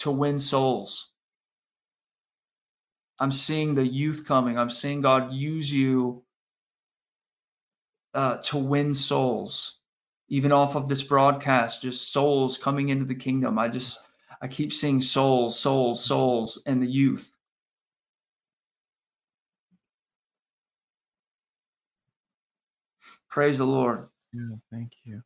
to 0.00 0.10
win 0.10 0.38
souls. 0.38 1.08
I'm 3.18 3.30
seeing 3.32 3.74
the 3.74 3.86
youth 3.86 4.26
coming. 4.26 4.58
I'm 4.58 4.68
seeing 4.68 5.00
God 5.00 5.32
use 5.32 5.72
you 5.72 6.22
uh, 8.12 8.36
to 8.42 8.58
win 8.58 8.92
souls 8.92 9.78
even 10.32 10.50
off 10.50 10.76
of 10.76 10.88
this 10.88 11.02
broadcast, 11.02 11.82
just 11.82 12.10
souls 12.10 12.56
coming 12.56 12.88
into 12.88 13.04
the 13.04 13.14
kingdom. 13.14 13.58
I 13.58 13.68
just, 13.68 13.98
I 14.40 14.48
keep 14.48 14.72
seeing 14.72 15.02
souls, 15.02 15.60
souls, 15.60 16.02
souls, 16.02 16.62
and 16.64 16.80
the 16.80 16.86
youth. 16.86 17.30
Praise 23.28 23.58
the 23.58 23.66
Lord. 23.66 24.08
Yeah, 24.32 24.56
thank 24.70 24.92
you. 25.04 25.22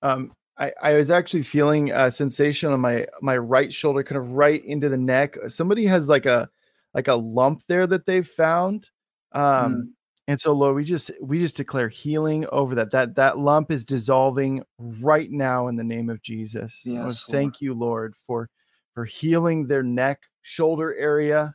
Um, 0.00 0.32
I, 0.56 0.72
I 0.82 0.94
was 0.94 1.10
actually 1.10 1.42
feeling 1.42 1.90
a 1.90 2.10
sensation 2.10 2.72
on 2.72 2.80
my 2.80 3.06
my 3.20 3.36
right 3.36 3.70
shoulder, 3.70 4.02
kind 4.02 4.16
of 4.16 4.32
right 4.32 4.64
into 4.64 4.88
the 4.88 4.96
neck. 4.96 5.36
Somebody 5.48 5.84
has 5.84 6.08
like 6.08 6.24
a 6.24 6.48
like 6.94 7.08
a 7.08 7.14
lump 7.14 7.60
there 7.68 7.86
that 7.88 8.06
they've 8.06 8.26
found 8.26 8.88
um, 9.32 9.74
mm. 9.74 9.82
And 10.28 10.40
so, 10.40 10.52
Lord, 10.52 10.76
we 10.76 10.84
just 10.84 11.10
we 11.20 11.40
just 11.40 11.56
declare 11.56 11.88
healing 11.88 12.46
over 12.52 12.76
that. 12.76 12.92
That 12.92 13.16
that 13.16 13.38
lump 13.38 13.72
is 13.72 13.84
dissolving 13.84 14.62
right 14.78 15.28
now 15.28 15.66
in 15.66 15.74
the 15.74 15.82
name 15.82 16.08
of 16.08 16.22
Jesus. 16.22 16.82
Yes, 16.84 17.00
Lord, 17.00 17.16
thank 17.16 17.60
you, 17.60 17.74
Lord, 17.74 18.14
for 18.26 18.48
for 18.94 19.04
healing 19.04 19.66
their 19.66 19.82
neck, 19.82 20.22
shoulder 20.42 20.94
area, 20.94 21.52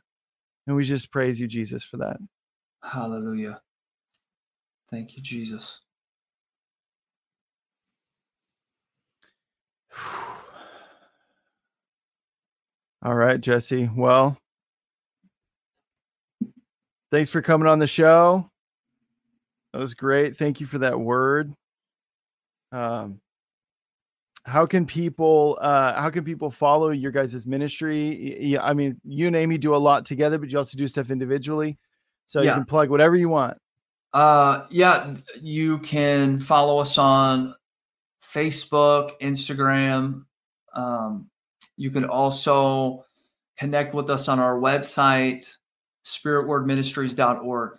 and 0.66 0.76
we 0.76 0.84
just 0.84 1.10
praise 1.10 1.40
you, 1.40 1.46
Jesus, 1.46 1.84
for 1.84 1.96
that. 1.96 2.18
Hallelujah. 2.82 3.62
Thank 4.90 5.16
you, 5.16 5.22
Jesus. 5.22 5.80
All 13.02 13.14
right, 13.14 13.40
Jesse. 13.40 13.88
Well, 13.96 14.36
Thanks 17.10 17.30
for 17.30 17.42
coming 17.42 17.68
on 17.68 17.78
the 17.78 17.86
show. 17.86 18.50
That 19.72 19.78
was 19.78 19.94
great. 19.94 20.36
Thank 20.36 20.60
you 20.60 20.66
for 20.66 20.78
that 20.78 20.98
word. 20.98 21.54
Um, 22.72 23.20
how 24.44 24.64
can 24.64 24.86
people 24.86 25.58
uh, 25.60 26.00
how 26.00 26.08
can 26.10 26.24
people 26.24 26.50
follow 26.50 26.90
your 26.90 27.10
guys' 27.10 27.46
ministry? 27.46 28.38
Yeah, 28.40 28.62
I 28.62 28.74
mean, 28.74 29.00
you 29.04 29.26
and 29.26 29.36
Amy 29.36 29.58
do 29.58 29.74
a 29.74 29.76
lot 29.76 30.06
together, 30.06 30.38
but 30.38 30.50
you 30.50 30.58
also 30.58 30.78
do 30.78 30.86
stuff 30.86 31.10
individually. 31.10 31.78
So 32.26 32.40
yeah. 32.40 32.50
you 32.50 32.54
can 32.54 32.64
plug 32.64 32.90
whatever 32.90 33.16
you 33.16 33.28
want. 33.28 33.58
Uh, 34.12 34.64
yeah, 34.70 35.14
you 35.40 35.78
can 35.78 36.38
follow 36.38 36.78
us 36.78 36.96
on 36.96 37.54
Facebook, 38.22 39.12
Instagram. 39.20 40.24
Um, 40.74 41.28
you 41.76 41.90
can 41.90 42.04
also 42.04 43.04
connect 43.58 43.94
with 43.94 44.10
us 44.10 44.28
on 44.28 44.38
our 44.38 44.58
website, 44.58 45.56
spiritwordministries.org. 46.06 47.78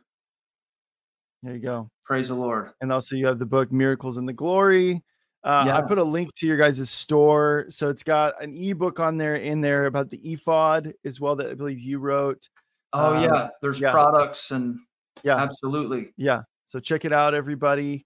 There 1.44 1.54
you 1.54 1.60
go. 1.60 1.90
Praise 2.06 2.28
the 2.28 2.36
Lord. 2.36 2.72
And 2.82 2.92
also, 2.92 3.16
you 3.16 3.26
have 3.28 3.40
the 3.40 3.46
book 3.46 3.72
Miracles 3.72 4.18
in 4.18 4.26
the 4.26 4.34
Glory. 4.34 5.04
Uh, 5.44 5.64
yeah. 5.68 5.78
I 5.78 5.82
put 5.82 5.98
a 5.98 6.04
link 6.04 6.34
to 6.36 6.48
your 6.48 6.58
guys' 6.58 6.90
store. 6.90 7.68
So 7.70 7.90
it's 7.90 8.04
got 8.04 8.42
an 8.44 8.56
ebook 8.56 9.00
on 9.00 9.18
there 9.18 9.36
in 9.36 9.62
there 9.62 9.86
about 9.86 10.10
the 10.10 10.18
ephod 10.18 10.94
as 11.06 11.22
well 11.22 11.36
that 11.38 11.50
I 11.50 11.54
believe 11.54 11.80
you 11.80 12.00
wrote. 12.00 12.50
Oh, 12.92 13.16
um, 13.16 13.24
yeah. 13.24 13.50
There's 13.62 13.80
yeah. 13.80 13.92
products 13.92 14.52
and 14.52 14.78
yeah, 15.24 15.38
absolutely. 15.38 16.14
Yeah. 16.18 16.42
So 16.68 16.80
check 16.80 17.06
it 17.06 17.14
out, 17.14 17.34
everybody. 17.34 18.06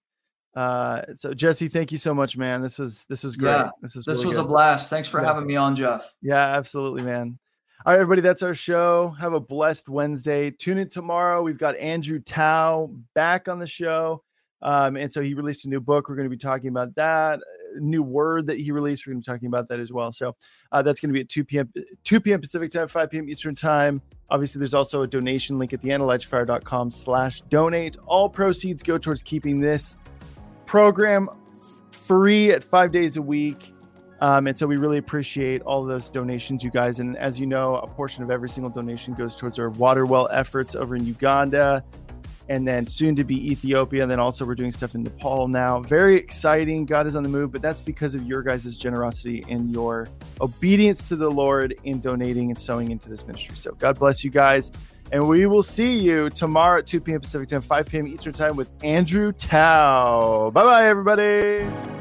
Uh, 0.56 1.02
so 1.16 1.34
Jesse, 1.34 1.68
thank 1.68 1.92
you 1.92 1.98
so 1.98 2.14
much, 2.14 2.38
man. 2.38 2.62
This 2.62 2.78
was 2.78 3.06
this 3.06 3.24
was 3.24 3.36
great. 3.36 3.54
Yeah, 3.54 3.70
this 3.82 3.96
is 3.96 4.06
this 4.06 4.18
really 4.18 4.28
was 4.28 4.38
good. 4.38 4.46
a 4.46 4.48
blast. 4.48 4.90
Thanks 4.90 5.08
for 5.08 5.20
having 5.22 5.48
me 5.48 5.56
on, 5.56 5.76
Jeff. 5.76 6.14
Yeah, 6.22 6.58
absolutely, 6.58 7.04
man. 7.04 7.40
All 7.84 7.94
right, 7.94 8.00
everybody, 8.00 8.22
that's 8.22 8.44
our 8.44 8.54
show. 8.54 9.16
Have 9.20 9.34
a 9.34 9.40
blessed 9.40 9.90
Wednesday. 9.90 10.52
Tune 10.52 10.78
in 10.78 10.88
tomorrow. 10.88 11.42
We've 11.42 11.58
got 11.58 11.76
Andrew 11.78 12.20
Towe 12.20 12.96
back 13.16 13.48
on 13.48 13.58
the 13.58 13.66
show. 13.66 14.22
Um, 14.62 14.98
and 14.98 15.12
so 15.12 15.24
he 15.24 15.34
released 15.34 15.66
a 15.66 15.68
new 15.68 15.80
book. 15.80 16.08
We're 16.08 16.16
going 16.16 16.28
to 16.28 16.30
be 16.30 16.38
talking 16.38 16.68
about 16.68 16.94
that. 16.94 17.40
New 17.80 18.04
word 18.04 18.46
that 18.46 18.60
he 18.60 18.72
released. 18.72 19.08
We're 19.08 19.14
going 19.14 19.24
to 19.24 19.32
be 19.32 19.34
talking 19.34 19.48
about 19.48 19.68
that 19.70 19.80
as 19.80 19.92
well. 19.92 20.12
So 20.12 20.36
uh, 20.72 20.84
that's 20.84 21.00
going 21.00 21.10
to 21.10 21.14
be 21.14 21.22
at 21.22 21.30
2 21.30 21.44
p.m. 21.44 21.74
2 22.04 22.20
p.m. 22.20 22.40
Pacific 22.40 22.70
time, 22.70 22.88
5 22.88 23.10
p.m. 23.10 23.28
Eastern 23.28 23.56
time. 23.56 24.00
Obviously, 24.30 24.60
there's 24.60 24.76
also 24.76 25.02
a 25.02 25.08
donation 25.08 25.58
link 25.58 25.74
at 25.74 25.82
the 25.82 25.92
end 25.92 26.04
slash 26.94 27.42
donate. 27.50 27.98
All 28.06 28.30
proceeds 28.30 28.84
go 28.84 29.00
towards 29.00 29.24
keeping 29.24 29.60
this 29.60 29.98
program 30.68 31.30
f- 31.50 31.80
free 31.90 32.52
at 32.52 32.64
five 32.64 32.92
days 32.92 33.18
a 33.18 33.24
week. 33.24 33.74
Um, 34.22 34.46
and 34.46 34.58
so 34.58 34.68
we 34.68 34.78
really 34.78 35.00
appreciate 35.00 35.64
all 35.64 35.84
those 35.84 36.08
donations, 36.08 36.64
you 36.64 36.70
guys. 36.70 37.00
And 37.00 37.18
as 37.18 37.40
you 37.40 37.48
know, 37.48 37.78
a 37.78 37.88
portion 37.88 38.24
of 38.24 38.30
every 38.30 38.50
single 38.50 38.70
donation 38.70 39.16
goes 39.16 39.36
towards 39.36 39.58
our 39.58 39.70
water 39.72 40.06
well 40.06 40.30
efforts 40.32 40.76
over 40.76 40.96
in 40.96 41.06
Uganda 41.06 41.84
and 42.48 42.68
then 42.68 42.86
soon 42.86 43.16
to 43.16 43.24
be 43.24 43.52
Ethiopia. 43.52 44.04
And 44.04 44.12
then 44.12 44.20
also 44.20 44.46
we're 44.46 44.56
doing 44.56 44.72
stuff 44.72 44.94
in 44.94 45.04
Nepal 45.04 45.48
now. 45.48 45.80
Very 45.80 46.16
exciting. 46.16 46.86
God 46.86 47.08
is 47.08 47.16
on 47.16 47.24
the 47.24 47.30
move, 47.30 47.52
but 47.52 47.62
that's 47.62 47.82
because 47.82 48.14
of 48.14 48.24
your 48.24 48.44
guys' 48.44 48.78
generosity 48.78 49.44
and 49.50 49.74
your 49.74 50.08
obedience 50.40 51.08
to 51.10 51.16
the 51.16 51.30
Lord 51.30 51.74
in 51.84 52.00
donating 52.00 52.50
and 52.50 52.60
sowing 52.60 52.92
into 52.92 53.10
this 53.10 53.26
ministry. 53.26 53.56
So 53.56 53.72
God 53.74 53.98
bless 53.98 54.24
you 54.24 54.30
guys. 54.30 54.70
And 55.12 55.28
we 55.28 55.46
will 55.46 55.64
see 55.64 55.98
you 55.98 56.30
tomorrow 56.30 56.80
at 56.80 56.88
2 56.88 57.02
p.m. 57.02 57.22
Pacific 57.22 57.50
time, 57.50 57.62
5 57.62 57.86
p.m. 57.88 58.08
Eastern 58.08 58.34
time 58.34 58.56
with 58.56 58.70
Andrew 58.84 59.32
Towe. 59.32 60.52
Bye 60.54 60.64
bye, 60.64 60.88
everybody. 60.88 62.01